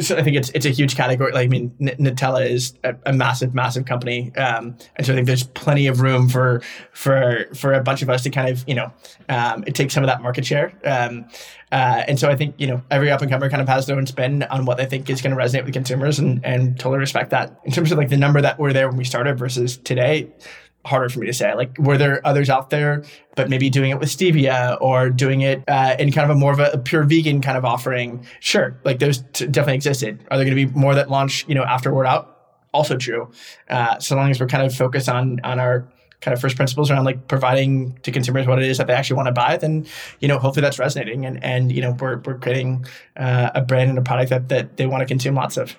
so 0.00 0.16
I 0.16 0.22
think 0.22 0.36
it's 0.36 0.50
it's 0.50 0.66
a 0.66 0.70
huge 0.70 0.96
category. 0.96 1.32
Like 1.32 1.46
I 1.46 1.48
mean, 1.48 1.74
N- 1.80 1.96
Nutella 1.98 2.48
is 2.48 2.74
a, 2.84 2.94
a, 3.06 3.12
massive, 3.12 3.54
massive 3.54 3.86
company, 3.86 4.34
um, 4.36 4.76
and 4.96 5.04
so 5.04 5.12
I 5.12 5.16
think 5.16 5.26
there's 5.26 5.42
plenty 5.42 5.88
of 5.88 6.00
room 6.00 6.28
for 6.28 6.62
for 6.92 7.46
for 7.54 7.72
a 7.72 7.82
bunch 7.82 8.02
of 8.02 8.08
us 8.08 8.22
to 8.22 8.30
kind 8.30 8.48
of 8.48 8.64
you 8.68 8.74
know 8.74 8.92
um, 9.28 9.62
take 9.64 9.90
some 9.90 10.04
of 10.04 10.08
that 10.08 10.22
market 10.22 10.46
share. 10.46 10.72
Um, 10.84 11.26
uh, 11.72 12.04
and 12.06 12.18
so 12.18 12.28
I 12.28 12.36
think 12.36 12.54
you 12.58 12.68
know 12.68 12.82
every 12.90 13.10
up 13.10 13.20
and 13.20 13.30
comer 13.30 13.50
kind 13.50 13.62
of 13.62 13.68
has 13.68 13.86
their 13.86 13.96
own 13.96 14.06
spin 14.06 14.44
on 14.44 14.64
what 14.64 14.76
they 14.76 14.86
think 14.86 15.10
is 15.10 15.20
going 15.20 15.36
to 15.36 15.42
resonate 15.42 15.64
with 15.64 15.74
consumers, 15.74 16.20
and 16.20 16.44
and 16.44 16.78
totally 16.78 16.98
respect 16.98 17.30
that. 17.30 17.58
In 17.64 17.72
terms 17.72 17.90
of 17.90 17.98
like 17.98 18.10
the 18.10 18.16
number 18.16 18.40
that 18.40 18.58
were 18.58 18.72
there 18.72 18.88
when 18.88 18.96
we 18.96 19.04
started 19.04 19.38
versus 19.38 19.76
today, 19.76 20.30
harder 20.84 21.08
for 21.08 21.20
me 21.20 21.26
to 21.26 21.32
say. 21.32 21.54
Like, 21.54 21.76
were 21.78 21.98
there 21.98 22.26
others 22.26 22.48
out 22.48 22.70
there, 22.70 23.04
but 23.36 23.48
maybe 23.48 23.70
doing 23.70 23.90
it 23.90 23.98
with 23.98 24.08
stevia 24.08 24.78
or 24.80 25.10
doing 25.10 25.42
it 25.42 25.62
uh, 25.68 25.96
in 25.98 26.12
kind 26.12 26.30
of 26.30 26.36
a 26.36 26.38
more 26.38 26.52
of 26.52 26.60
a, 26.60 26.70
a, 26.72 26.78
pure 26.78 27.04
vegan 27.04 27.40
kind 27.40 27.58
of 27.58 27.64
offering? 27.64 28.26
Sure, 28.40 28.78
like 28.84 28.98
those 28.98 29.22
t- 29.32 29.46
definitely 29.46 29.74
existed. 29.74 30.24
Are 30.30 30.36
there 30.36 30.44
going 30.44 30.56
to 30.56 30.66
be 30.66 30.78
more 30.78 30.94
that 30.94 31.10
launch, 31.10 31.46
you 31.48 31.54
know, 31.54 31.64
after 31.64 31.92
word 31.92 32.06
out? 32.06 32.36
Also 32.72 32.96
true. 32.96 33.30
Uh, 33.68 33.98
so 33.98 34.16
long 34.16 34.30
as 34.30 34.40
we're 34.40 34.46
kind 34.46 34.64
of 34.64 34.74
focused 34.74 35.08
on 35.08 35.40
on 35.42 35.58
our 35.58 35.88
kind 36.20 36.34
of 36.34 36.40
first 36.40 36.56
principles 36.56 36.90
around 36.90 37.04
like 37.04 37.28
providing 37.28 37.98
to 38.02 38.12
consumers 38.12 38.46
what 38.46 38.58
it 38.58 38.68
is 38.68 38.78
that 38.78 38.86
they 38.86 38.92
actually 38.92 39.16
want 39.16 39.26
to 39.26 39.32
buy, 39.32 39.56
then 39.56 39.86
you 40.20 40.28
know 40.28 40.38
hopefully 40.38 40.62
that's 40.62 40.78
resonating 40.78 41.26
and 41.26 41.42
and 41.42 41.72
you 41.72 41.80
know 41.80 41.96
we're 41.98 42.18
we're 42.18 42.38
creating 42.38 42.84
uh, 43.16 43.50
a 43.54 43.62
brand 43.62 43.90
and 43.90 43.98
a 43.98 44.02
product 44.02 44.30
that 44.30 44.48
that 44.48 44.76
they 44.76 44.86
want 44.86 45.00
to 45.00 45.06
consume 45.06 45.34
lots 45.34 45.56
of. 45.56 45.76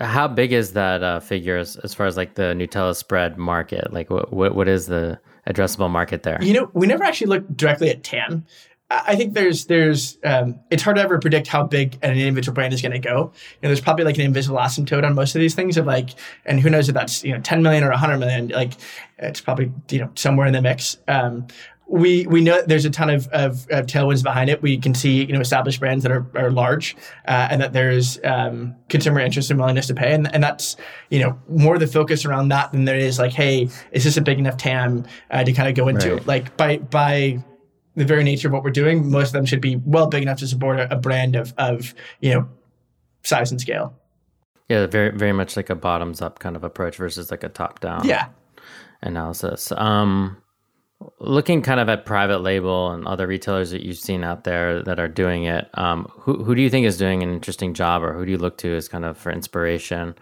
How 0.00 0.28
big 0.28 0.52
is 0.52 0.72
that 0.72 1.02
uh, 1.02 1.20
figure 1.20 1.56
as, 1.56 1.76
as 1.76 1.94
far 1.94 2.06
as 2.06 2.16
like 2.16 2.34
the 2.34 2.54
Nutella 2.54 2.94
spread 2.94 3.38
market? 3.38 3.92
Like, 3.92 4.10
what, 4.10 4.32
what 4.32 4.54
what 4.54 4.68
is 4.68 4.86
the 4.86 5.18
addressable 5.46 5.90
market 5.90 6.22
there? 6.22 6.38
You 6.42 6.52
know, 6.52 6.70
we 6.74 6.86
never 6.86 7.04
actually 7.04 7.28
looked 7.28 7.56
directly 7.56 7.90
at 7.90 8.02
TAM. 8.02 8.44
I 8.90 9.16
think 9.16 9.34
there's 9.34 9.66
there's 9.66 10.16
um, 10.24 10.58
it's 10.70 10.82
hard 10.82 10.96
to 10.96 11.02
ever 11.02 11.18
predict 11.18 11.46
how 11.46 11.62
big 11.64 11.98
an 12.02 12.12
individual 12.18 12.54
brand 12.54 12.72
is 12.72 12.80
going 12.80 12.92
to 12.92 12.98
go. 12.98 13.16
You 13.16 13.58
know, 13.62 13.68
there's 13.68 13.82
probably 13.82 14.06
like 14.06 14.16
an 14.16 14.22
invisible 14.22 14.58
asymptote 14.58 15.04
on 15.04 15.14
most 15.14 15.34
of 15.34 15.40
these 15.40 15.54
things 15.54 15.76
of 15.76 15.84
like, 15.84 16.10
and 16.46 16.58
who 16.58 16.70
knows 16.70 16.88
if 16.88 16.94
that's 16.94 17.22
you 17.22 17.34
know 17.34 17.40
10 17.40 17.62
million 17.62 17.84
or 17.84 17.90
100 17.90 18.16
million. 18.16 18.48
Like, 18.48 18.72
it's 19.18 19.42
probably 19.42 19.70
you 19.90 20.00
know 20.00 20.10
somewhere 20.14 20.46
in 20.46 20.54
the 20.54 20.62
mix. 20.62 20.96
Um, 21.06 21.46
we 21.88 22.26
we 22.26 22.40
know 22.42 22.60
there's 22.62 22.84
a 22.84 22.90
ton 22.90 23.08
of, 23.08 23.26
of, 23.28 23.66
of, 23.70 23.86
tailwinds 23.86 24.22
behind 24.22 24.50
it. 24.50 24.60
We 24.60 24.76
can 24.76 24.94
see 24.94 25.24
you 25.24 25.32
know 25.32 25.40
established 25.40 25.80
brands 25.80 26.02
that 26.02 26.12
are, 26.12 26.26
are 26.34 26.50
large, 26.50 26.96
uh, 27.26 27.48
and 27.50 27.60
that 27.62 27.72
there's 27.72 28.18
um, 28.24 28.76
consumer 28.88 29.20
interest 29.20 29.50
and 29.50 29.58
willingness 29.58 29.86
to 29.86 29.94
pay, 29.94 30.12
and, 30.12 30.32
and 30.34 30.42
that's 30.42 30.76
you 31.08 31.18
know 31.18 31.38
more 31.48 31.78
the 31.78 31.86
focus 31.86 32.24
around 32.24 32.48
that 32.48 32.72
than 32.72 32.84
there 32.84 32.98
is 32.98 33.18
like, 33.18 33.32
hey, 33.32 33.68
is 33.92 34.04
this 34.04 34.16
a 34.16 34.20
big 34.20 34.38
enough 34.38 34.58
TAM 34.58 35.06
uh, 35.30 35.42
to 35.42 35.52
kind 35.52 35.68
of 35.68 35.74
go 35.74 35.88
into? 35.88 36.14
Right. 36.14 36.26
Like 36.26 36.56
by 36.56 36.76
by 36.76 37.42
the 37.94 38.04
very 38.04 38.22
nature 38.22 38.48
of 38.48 38.52
what 38.52 38.64
we're 38.64 38.70
doing, 38.70 39.10
most 39.10 39.28
of 39.28 39.32
them 39.32 39.46
should 39.46 39.62
be 39.62 39.76
well 39.76 40.06
big 40.06 40.22
enough 40.22 40.38
to 40.38 40.46
support 40.46 40.78
a, 40.78 40.92
a 40.92 40.96
brand 40.96 41.36
of 41.36 41.54
of 41.56 41.94
you 42.20 42.34
know 42.34 42.48
size 43.22 43.50
and 43.50 43.60
scale. 43.60 43.94
Yeah, 44.68 44.86
very 44.86 45.16
very 45.16 45.32
much 45.32 45.56
like 45.56 45.70
a 45.70 45.74
bottoms 45.74 46.20
up 46.20 46.38
kind 46.38 46.54
of 46.54 46.64
approach 46.64 46.96
versus 46.96 47.30
like 47.30 47.44
a 47.44 47.48
top 47.48 47.80
down. 47.80 48.06
Yeah. 48.06 48.28
Analysis. 49.00 49.72
Um, 49.72 50.36
looking 51.20 51.62
kind 51.62 51.78
of 51.78 51.88
at 51.88 52.04
private 52.04 52.38
label 52.38 52.90
and 52.90 53.06
other 53.06 53.26
retailers 53.26 53.70
that 53.70 53.82
you've 53.82 53.98
seen 53.98 54.24
out 54.24 54.44
there 54.44 54.82
that 54.82 54.98
are 54.98 55.08
doing 55.08 55.44
it, 55.44 55.68
um, 55.74 56.10
who 56.10 56.42
who 56.42 56.54
do 56.54 56.62
you 56.62 56.70
think 56.70 56.86
is 56.86 56.96
doing 56.96 57.22
an 57.22 57.32
interesting 57.32 57.72
job, 57.74 58.02
or 58.02 58.12
who 58.14 58.24
do 58.24 58.32
you 58.32 58.38
look 58.38 58.58
to 58.58 58.74
as 58.74 58.88
kind 58.88 59.04
of 59.04 59.16
for 59.16 59.30
inspiration 59.30 60.14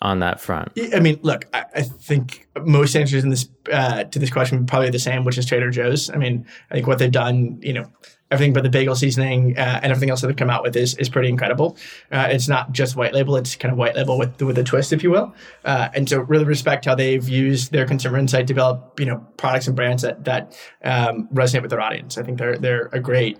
on 0.00 0.20
that 0.20 0.40
front? 0.40 0.72
I 0.94 1.00
mean, 1.00 1.18
look, 1.22 1.46
I, 1.52 1.64
I 1.74 1.82
think 1.82 2.48
most 2.64 2.94
answers 2.96 3.24
in 3.24 3.30
this 3.30 3.48
uh, 3.70 4.04
to 4.04 4.18
this 4.18 4.30
question 4.30 4.64
probably 4.66 4.90
the 4.90 4.98
same, 4.98 5.24
which 5.24 5.36
is 5.36 5.46
Trader 5.46 5.70
Joe's. 5.70 6.08
I 6.10 6.16
mean, 6.16 6.46
I 6.70 6.74
think 6.74 6.86
what 6.86 6.98
they've 6.98 7.10
done, 7.10 7.58
you 7.60 7.74
know, 7.74 7.90
everything 8.30 8.52
but 8.52 8.62
the 8.62 8.70
bagel 8.70 8.94
seasoning 8.94 9.56
uh, 9.56 9.80
and 9.82 9.90
everything 9.90 10.10
else 10.10 10.20
that 10.20 10.26
they've 10.26 10.36
come 10.36 10.50
out 10.50 10.62
with 10.62 10.76
is, 10.76 10.94
is 10.96 11.08
pretty 11.08 11.28
incredible. 11.28 11.76
Uh, 12.10 12.28
it's 12.30 12.48
not 12.48 12.72
just 12.72 12.96
white 12.96 13.14
label; 13.14 13.36
it's 13.36 13.54
kind 13.56 13.72
of 13.72 13.78
white 13.78 13.94
label 13.94 14.18
with 14.18 14.40
with 14.42 14.58
a 14.58 14.64
twist, 14.64 14.92
if 14.92 15.02
you 15.02 15.10
will. 15.10 15.34
Uh, 15.64 15.88
and 15.94 16.08
so, 16.08 16.20
really 16.20 16.44
respect 16.44 16.84
how 16.84 16.94
they've 16.94 17.28
used 17.28 17.72
their 17.72 17.86
consumer 17.86 18.18
insight 18.18 18.46
to 18.46 18.52
develop 18.52 18.98
you 18.98 19.06
know 19.06 19.18
products 19.36 19.66
and 19.66 19.76
brands 19.76 20.02
that 20.02 20.24
that 20.24 20.58
um, 20.84 21.28
resonate 21.32 21.62
with 21.62 21.70
their 21.70 21.80
audience. 21.80 22.18
I 22.18 22.22
think 22.22 22.38
they're 22.38 22.58
they're 22.58 22.88
a 22.92 23.00
great. 23.00 23.38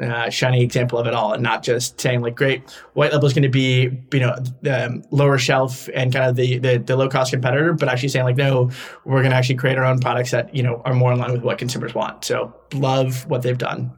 Uh, 0.00 0.28
shiny 0.28 0.60
example 0.60 0.98
of 0.98 1.06
it 1.06 1.14
all, 1.14 1.34
and 1.34 1.42
not 1.44 1.62
just 1.62 2.00
saying 2.00 2.20
like, 2.20 2.34
"Great, 2.34 2.68
white 2.94 3.12
label 3.12 3.26
is 3.26 3.32
going 3.32 3.44
to 3.44 3.48
be 3.48 3.96
you 4.12 4.18
know 4.18 4.34
um, 4.68 5.04
lower 5.12 5.38
shelf 5.38 5.88
and 5.94 6.12
kind 6.12 6.28
of 6.28 6.34
the, 6.34 6.58
the, 6.58 6.78
the 6.78 6.96
low 6.96 7.08
cost 7.08 7.30
competitor," 7.30 7.72
but 7.74 7.88
actually 7.88 8.08
saying 8.08 8.24
like, 8.24 8.36
"No, 8.36 8.72
we're 9.04 9.20
going 9.20 9.30
to 9.30 9.36
actually 9.36 9.54
create 9.54 9.78
our 9.78 9.84
own 9.84 10.00
products 10.00 10.32
that 10.32 10.52
you 10.52 10.64
know 10.64 10.82
are 10.84 10.94
more 10.94 11.12
in 11.12 11.20
line 11.20 11.30
with 11.30 11.42
what 11.42 11.58
consumers 11.58 11.94
want." 11.94 12.24
So 12.24 12.52
love 12.72 13.24
what 13.28 13.42
they've 13.42 13.56
done. 13.56 13.96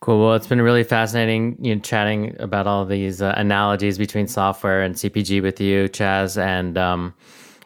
Cool. 0.00 0.18
Well, 0.18 0.34
it's 0.34 0.46
been 0.46 0.62
really 0.62 0.82
fascinating, 0.82 1.58
you 1.60 1.74
know, 1.74 1.80
chatting 1.82 2.34
about 2.40 2.66
all 2.66 2.86
these 2.86 3.20
uh, 3.20 3.34
analogies 3.36 3.98
between 3.98 4.26
software 4.28 4.80
and 4.80 4.94
CPG 4.94 5.42
with 5.42 5.60
you, 5.60 5.90
Chaz, 5.90 6.40
and 6.40 6.78
um, 6.78 7.12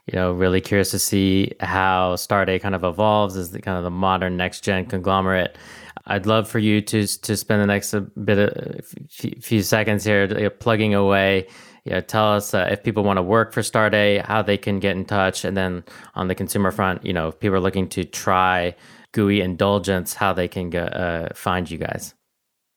you 0.06 0.16
know, 0.16 0.32
really 0.32 0.60
curious 0.60 0.90
to 0.90 0.98
see 0.98 1.52
how 1.60 2.14
Starday 2.16 2.60
kind 2.60 2.74
of 2.74 2.82
evolves 2.82 3.36
as 3.36 3.52
the 3.52 3.62
kind 3.62 3.78
of 3.78 3.84
the 3.84 3.90
modern 3.90 4.36
next 4.36 4.64
gen 4.64 4.86
conglomerate. 4.86 5.56
I'd 6.06 6.26
love 6.26 6.48
for 6.48 6.58
you 6.58 6.80
to 6.82 7.06
to 7.06 7.36
spend 7.36 7.62
the 7.62 7.66
next 7.66 7.94
bit 8.24 8.38
of 8.38 8.84
few 9.40 9.62
seconds 9.62 10.02
here 10.02 10.24
you 10.26 10.34
know, 10.34 10.50
plugging 10.50 10.92
away. 10.92 11.46
You 11.84 11.92
know, 11.92 12.00
tell 12.00 12.32
us 12.32 12.52
uh, 12.52 12.68
if 12.68 12.82
people 12.82 13.04
want 13.04 13.18
to 13.18 13.22
work 13.22 13.52
for 13.52 13.60
Starday, 13.60 14.24
how 14.24 14.42
they 14.42 14.58
can 14.58 14.80
get 14.80 14.96
in 14.96 15.04
touch, 15.04 15.44
and 15.44 15.56
then 15.56 15.84
on 16.16 16.26
the 16.26 16.34
consumer 16.34 16.72
front, 16.72 17.06
you 17.06 17.12
know, 17.12 17.28
if 17.28 17.38
people 17.38 17.54
are 17.54 17.60
looking 17.60 17.88
to 17.90 18.02
try 18.04 18.74
Gooey 19.12 19.40
Indulgence, 19.40 20.14
how 20.14 20.32
they 20.32 20.48
can 20.48 20.70
go, 20.70 20.80
uh, 20.82 21.28
find 21.34 21.70
you 21.70 21.78
guys. 21.78 22.12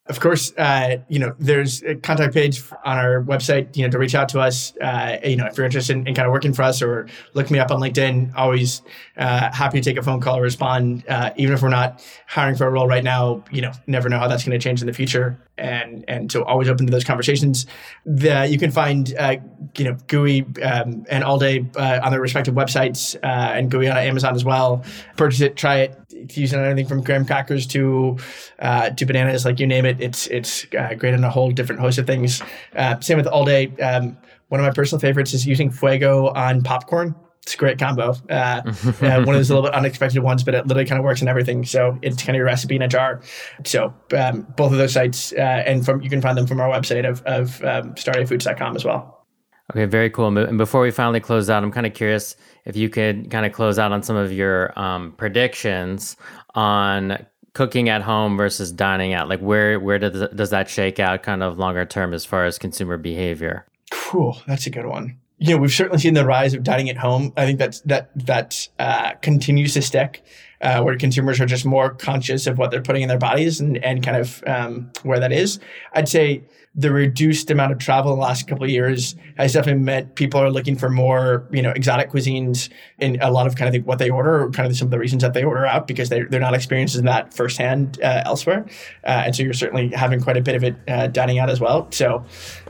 Of 0.10 0.22
course, 0.22 0.54
uh, 0.58 0.98
you 1.10 1.20
know, 1.20 1.36
there's 1.38 1.84
a 1.84 1.96
contact 1.96 2.34
page 2.34 2.64
on 2.86 2.98
our 2.98 3.22
website, 3.24 3.76
you 3.76 3.84
know, 3.84 3.90
to 3.90 4.00
reach 4.00 4.16
out 4.16 4.30
to 4.30 4.40
us. 4.40 4.74
Uh, 4.78 5.18
you 5.24 5.36
know, 5.36 5.46
if 5.46 5.58
you're 5.58 5.66
interested 5.66 5.98
in, 5.98 6.08
in, 6.08 6.16
kind 6.16 6.26
of 6.26 6.32
working 6.32 6.54
for 6.54 6.64
us 6.64 6.82
or 6.82 7.08
look 7.34 7.52
me 7.52 7.60
up 7.60 7.72
on 7.72 7.82
LinkedIn, 7.82 8.34
always 8.36 8.82
uh, 9.18 9.52
happy 9.52 9.82
to 9.82 9.90
take 9.90 9.98
a 9.98 10.02
phone 10.02 10.22
call 10.22 10.38
or 10.38 10.42
respond. 10.42 11.04
Uh, 11.10 11.32
even 11.36 11.54
if 11.54 11.62
we're 11.62 11.68
not 11.68 12.02
hiring 12.26 12.56
for 12.56 12.68
a 12.68 12.70
role 12.70 12.88
right 12.88 13.04
now, 13.04 13.44
you 13.52 13.62
know, 13.62 13.72
never 13.86 14.08
know 14.08 14.18
how 14.18 14.30
that's 14.30 14.46
going 14.46 14.58
to 14.58 14.64
change 14.64 14.80
in 14.82 14.88
the 14.88 14.94
future. 14.94 15.38
And 15.58 16.06
and 16.08 16.32
so 16.32 16.44
always 16.44 16.70
open 16.70 16.86
to 16.86 16.92
those 16.92 17.04
conversations. 17.04 17.66
The, 18.06 18.48
you 18.48 18.60
can 18.60 18.72
find, 18.72 19.14
uh, 19.18 19.38
you 19.78 19.86
know, 19.86 19.98
Gooey 20.08 20.46
um, 20.64 21.06
and 21.10 21.24
All 21.24 21.40
Day 21.40 21.66
uh, 21.76 22.00
on 22.04 22.12
their 22.12 22.22
respective 22.22 22.54
websites 22.54 23.18
and 23.24 23.70
Gooey 23.70 23.90
on 23.90 23.98
Amazon 23.98 24.36
as 24.36 24.46
well. 24.46 24.84
Purchase 25.18 25.42
it, 25.42 25.56
try 25.58 25.80
it, 25.80 26.07
using 26.30 26.60
anything 26.60 26.88
from 26.88 27.04
graham 27.04 27.26
crackers 27.26 27.68
to 27.68 28.18
uh, 28.60 28.90
to 28.92 29.06
bananas, 29.06 29.46
like 29.46 29.60
you 29.60 29.68
name 29.68 29.86
it. 29.86 30.02
It's 30.02 30.28
it's 30.28 30.66
uh, 30.78 30.94
great 30.96 31.14
on 31.14 31.24
a 31.24 31.30
whole 31.30 31.52
different 31.52 31.82
host 31.82 31.98
of 31.98 32.08
things. 32.08 32.42
Uh, 32.76 33.00
same 33.00 33.18
with 33.18 33.28
all 33.28 33.46
day. 33.46 33.68
Um, 33.82 34.18
one 34.50 34.60
of 34.60 34.66
my 34.66 34.72
personal 34.72 35.00
favorites 35.00 35.34
is 35.34 35.46
using 35.46 35.72
fuego 35.72 36.30
on 36.30 36.64
popcorn. 36.64 37.16
It's 37.44 37.54
a 37.54 37.58
great 37.58 37.80
combo. 37.80 38.14
Uh, 38.30 38.62
uh, 38.66 39.24
one 39.24 39.30
of 39.30 39.36
those 39.36 39.50
little 39.50 39.64
bit 39.64 39.74
unexpected 39.74 40.22
ones, 40.22 40.44
but 40.44 40.54
it 40.54 40.68
literally 40.68 40.88
kind 40.88 41.00
of 41.00 41.06
works 41.06 41.22
in 41.22 41.28
everything. 41.28 41.64
So 41.64 41.98
it's 42.02 42.18
kind 42.18 42.32
of 42.32 42.36
your 42.36 42.46
recipe 42.46 42.76
in 42.76 42.82
a 42.82 42.88
jar. 42.88 43.22
So 43.66 43.94
um, 44.18 44.46
both 44.58 44.74
of 44.74 44.78
those 44.78 44.94
sites, 44.94 45.32
uh, 45.34 45.64
and 45.66 45.86
from 45.86 46.02
you 46.02 46.10
can 46.10 46.22
find 46.22 46.38
them 46.38 46.48
from 46.48 46.60
our 46.60 46.70
website 46.70 47.08
of, 47.08 47.22
of 47.24 47.64
um, 47.64 47.94
stardayfoods.com 47.96 48.76
as 48.76 48.84
well. 48.84 49.26
Okay, 49.72 49.86
very 49.86 50.10
cool. 50.10 50.38
And 50.38 50.58
before 50.58 50.82
we 50.82 50.92
finally 50.92 51.20
close 51.20 51.50
out, 51.50 51.62
I'm 51.62 51.72
kind 51.72 51.86
of 51.86 51.94
curious 51.94 52.38
if 52.68 52.76
you 52.76 52.90
could 52.90 53.32
kind 53.32 53.46
of 53.46 53.54
close 53.54 53.80
out 53.80 53.92
on 53.94 54.04
some 54.04 54.18
of 54.18 54.32
your 54.32 54.78
um, 54.78 55.14
predictions 55.14 56.18
on 56.54 57.26
cooking 57.54 57.90
at 57.90 58.02
home 58.04 58.38
versus 58.38 58.72
dining 58.72 59.14
out. 59.14 59.30
Like 59.30 59.40
where 59.40 59.80
where 59.80 59.98
does 59.98 60.30
does 60.36 60.52
that 60.52 60.70
shake 60.70 61.00
out 61.00 61.24
kind 61.24 61.42
of 61.42 61.58
longer 61.58 61.86
term 61.86 62.14
as 62.14 62.26
far 62.26 62.46
as 62.46 62.60
consumer 62.60 62.98
behavior? 62.98 63.66
Cool, 63.90 64.40
that's 64.46 64.68
a 64.68 64.70
good 64.70 64.86
one. 64.86 65.18
You 65.40 65.54
know, 65.54 65.58
we've 65.58 65.72
certainly 65.72 66.00
seen 66.00 66.14
the 66.14 66.26
rise 66.26 66.54
of 66.54 66.64
dining 66.64 66.90
at 66.90 66.98
home. 66.98 67.32
I 67.38 67.46
think 67.46 67.60
that's 67.60 67.82
that 67.82 68.10
that 68.26 68.68
uh, 68.80 69.14
continues 69.22 69.74
to 69.76 69.82
stick, 69.82 70.24
uh, 70.62 70.82
where 70.82 70.98
consumers 70.98 71.40
are 71.40 71.46
just 71.46 71.66
more 71.66 71.92
conscious 71.92 72.48
of 72.48 72.58
what 72.58 72.72
they're 72.72 72.82
putting 72.82 73.04
in 73.04 73.10
their 73.10 73.20
bodies 73.20 73.60
and 73.60 73.78
and 73.84 74.04
kind 74.04 74.18
of 74.18 74.44
um, 74.48 74.92
where 75.04 75.20
that 75.20 75.32
is. 75.32 75.60
I'd 75.94 76.10
say 76.10 76.44
the 76.78 76.92
reduced 76.92 77.50
amount 77.50 77.72
of 77.72 77.80
travel 77.80 78.14
in 78.14 78.20
the 78.20 78.24
last 78.24 78.48
couple 78.48 78.64
of 78.64 78.70
years 78.70 79.16
has 79.36 79.54
definitely 79.54 79.82
meant 79.82 80.14
people 80.14 80.40
are 80.40 80.52
looking 80.52 80.76
for 80.76 80.90
more, 80.90 81.48
you 81.52 81.62
know, 81.62 81.72
exotic 81.72 82.12
cuisines 82.12 82.70
in 83.00 83.20
a 83.20 83.32
lot 83.32 83.48
of 83.48 83.56
kind 83.56 83.76
of 83.76 83.86
what 83.88 83.98
they 83.98 84.12
order, 84.12 84.44
or 84.44 84.52
kind 84.52 84.70
of 84.70 84.78
some 84.78 84.86
of 84.86 84.92
the 84.92 85.00
reasons 85.00 85.24
that 85.24 85.34
they 85.34 85.44
order 85.44 85.66
out 85.66 85.88
because 85.88 86.10
they're, 86.10 86.28
they're 86.30 86.40
not 86.40 86.54
experiencing 86.54 87.04
that 87.06 87.34
firsthand 87.34 88.00
uh, 88.04 88.22
elsewhere. 88.26 88.64
Uh, 89.04 89.24
and 89.26 89.36
so 89.36 89.42
you're 89.42 89.54
certainly 89.54 89.90
having 89.90 90.22
quite 90.22 90.38
a 90.38 90.42
bit 90.42 90.54
of 90.54 90.64
it 90.64 90.76
uh, 90.88 91.08
dining 91.08 91.40
out 91.40 91.50
as 91.50 91.60
well. 91.60 91.92
So 91.92 92.24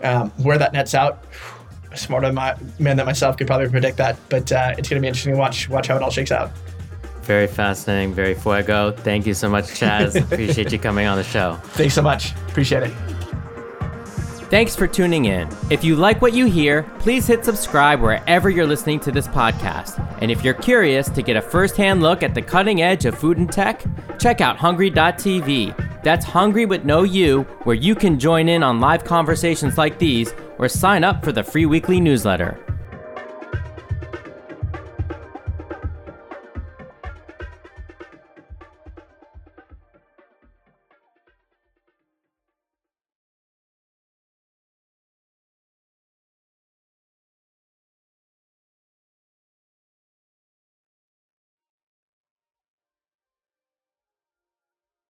um, 0.04 0.30
where 0.38 0.58
that 0.58 0.72
nets 0.72 0.96
out, 0.96 1.26
smarter 1.96 2.32
man 2.32 2.58
than 2.80 3.06
myself 3.06 3.38
could 3.38 3.48
probably 3.48 3.70
predict 3.70 3.98
that, 3.98 4.18
but 4.30 4.52
uh, 4.52 4.76
it's 4.78 4.90
going 4.90 5.00
to 5.00 5.02
be 5.02 5.08
interesting 5.08 5.34
to 5.34 5.40
watch 5.40 5.70
watch 5.70 5.88
how 5.88 5.96
it 5.96 6.02
all 6.02 6.12
shakes 6.12 6.32
out. 6.32 6.52
Very 7.22 7.48
fascinating, 7.48 8.14
very 8.14 8.36
fuego. 8.36 8.92
Thank 8.92 9.26
you 9.26 9.34
so 9.34 9.50
much, 9.50 9.66
Chaz. 9.66 10.16
Appreciate 10.32 10.72
you 10.72 10.80
coming 10.80 11.08
on 11.08 11.18
the 11.18 11.24
show. 11.24 11.56
Thanks 11.64 11.94
so 11.94 12.02
much. 12.02 12.32
Appreciate 12.48 12.84
it. 12.84 12.94
Thanks 14.50 14.78
for 14.78 14.88
tuning 14.88 15.26
in. 15.26 15.50
If 15.70 15.84
you 15.84 15.98
like 15.98 16.22
what 16.22 16.32
you 16.32 16.46
hear, 16.46 16.84
please 17.00 17.28
hit 17.28 17.44
subscribe 17.44 18.00
wherever 18.00 18.50
you're 18.50 18.66
listening 18.66 19.02
to 19.02 19.12
this 19.12 19.28
podcast. 19.28 20.02
And 20.22 20.32
if 20.32 20.42
you're 20.42 20.54
curious 20.54 21.10
to 21.10 21.22
get 21.22 21.36
a 21.36 21.42
first-hand 21.42 22.02
look 22.02 22.24
at 22.24 22.34
the 22.34 22.42
cutting 22.42 22.82
edge 22.82 23.04
of 23.04 23.18
food 23.18 23.40
and 23.40 23.52
tech, 23.52 23.84
check 24.18 24.40
out 24.40 24.58
hngry.tv. 24.58 26.02
That's 26.02 26.26
hngry 26.26 26.66
with 26.66 26.86
no 26.86 27.04
U, 27.04 27.42
where 27.64 27.76
you 27.76 27.94
can 27.94 28.18
join 28.18 28.48
in 28.48 28.64
on 28.64 28.80
live 28.80 29.04
conversations 29.04 29.78
like 29.78 30.00
these 30.00 30.34
or 30.58 30.68
sign 30.68 31.04
up 31.04 31.24
for 31.24 31.32
the 31.32 31.44
free 31.44 31.66
weekly 31.66 32.00
newsletter. 32.00 32.67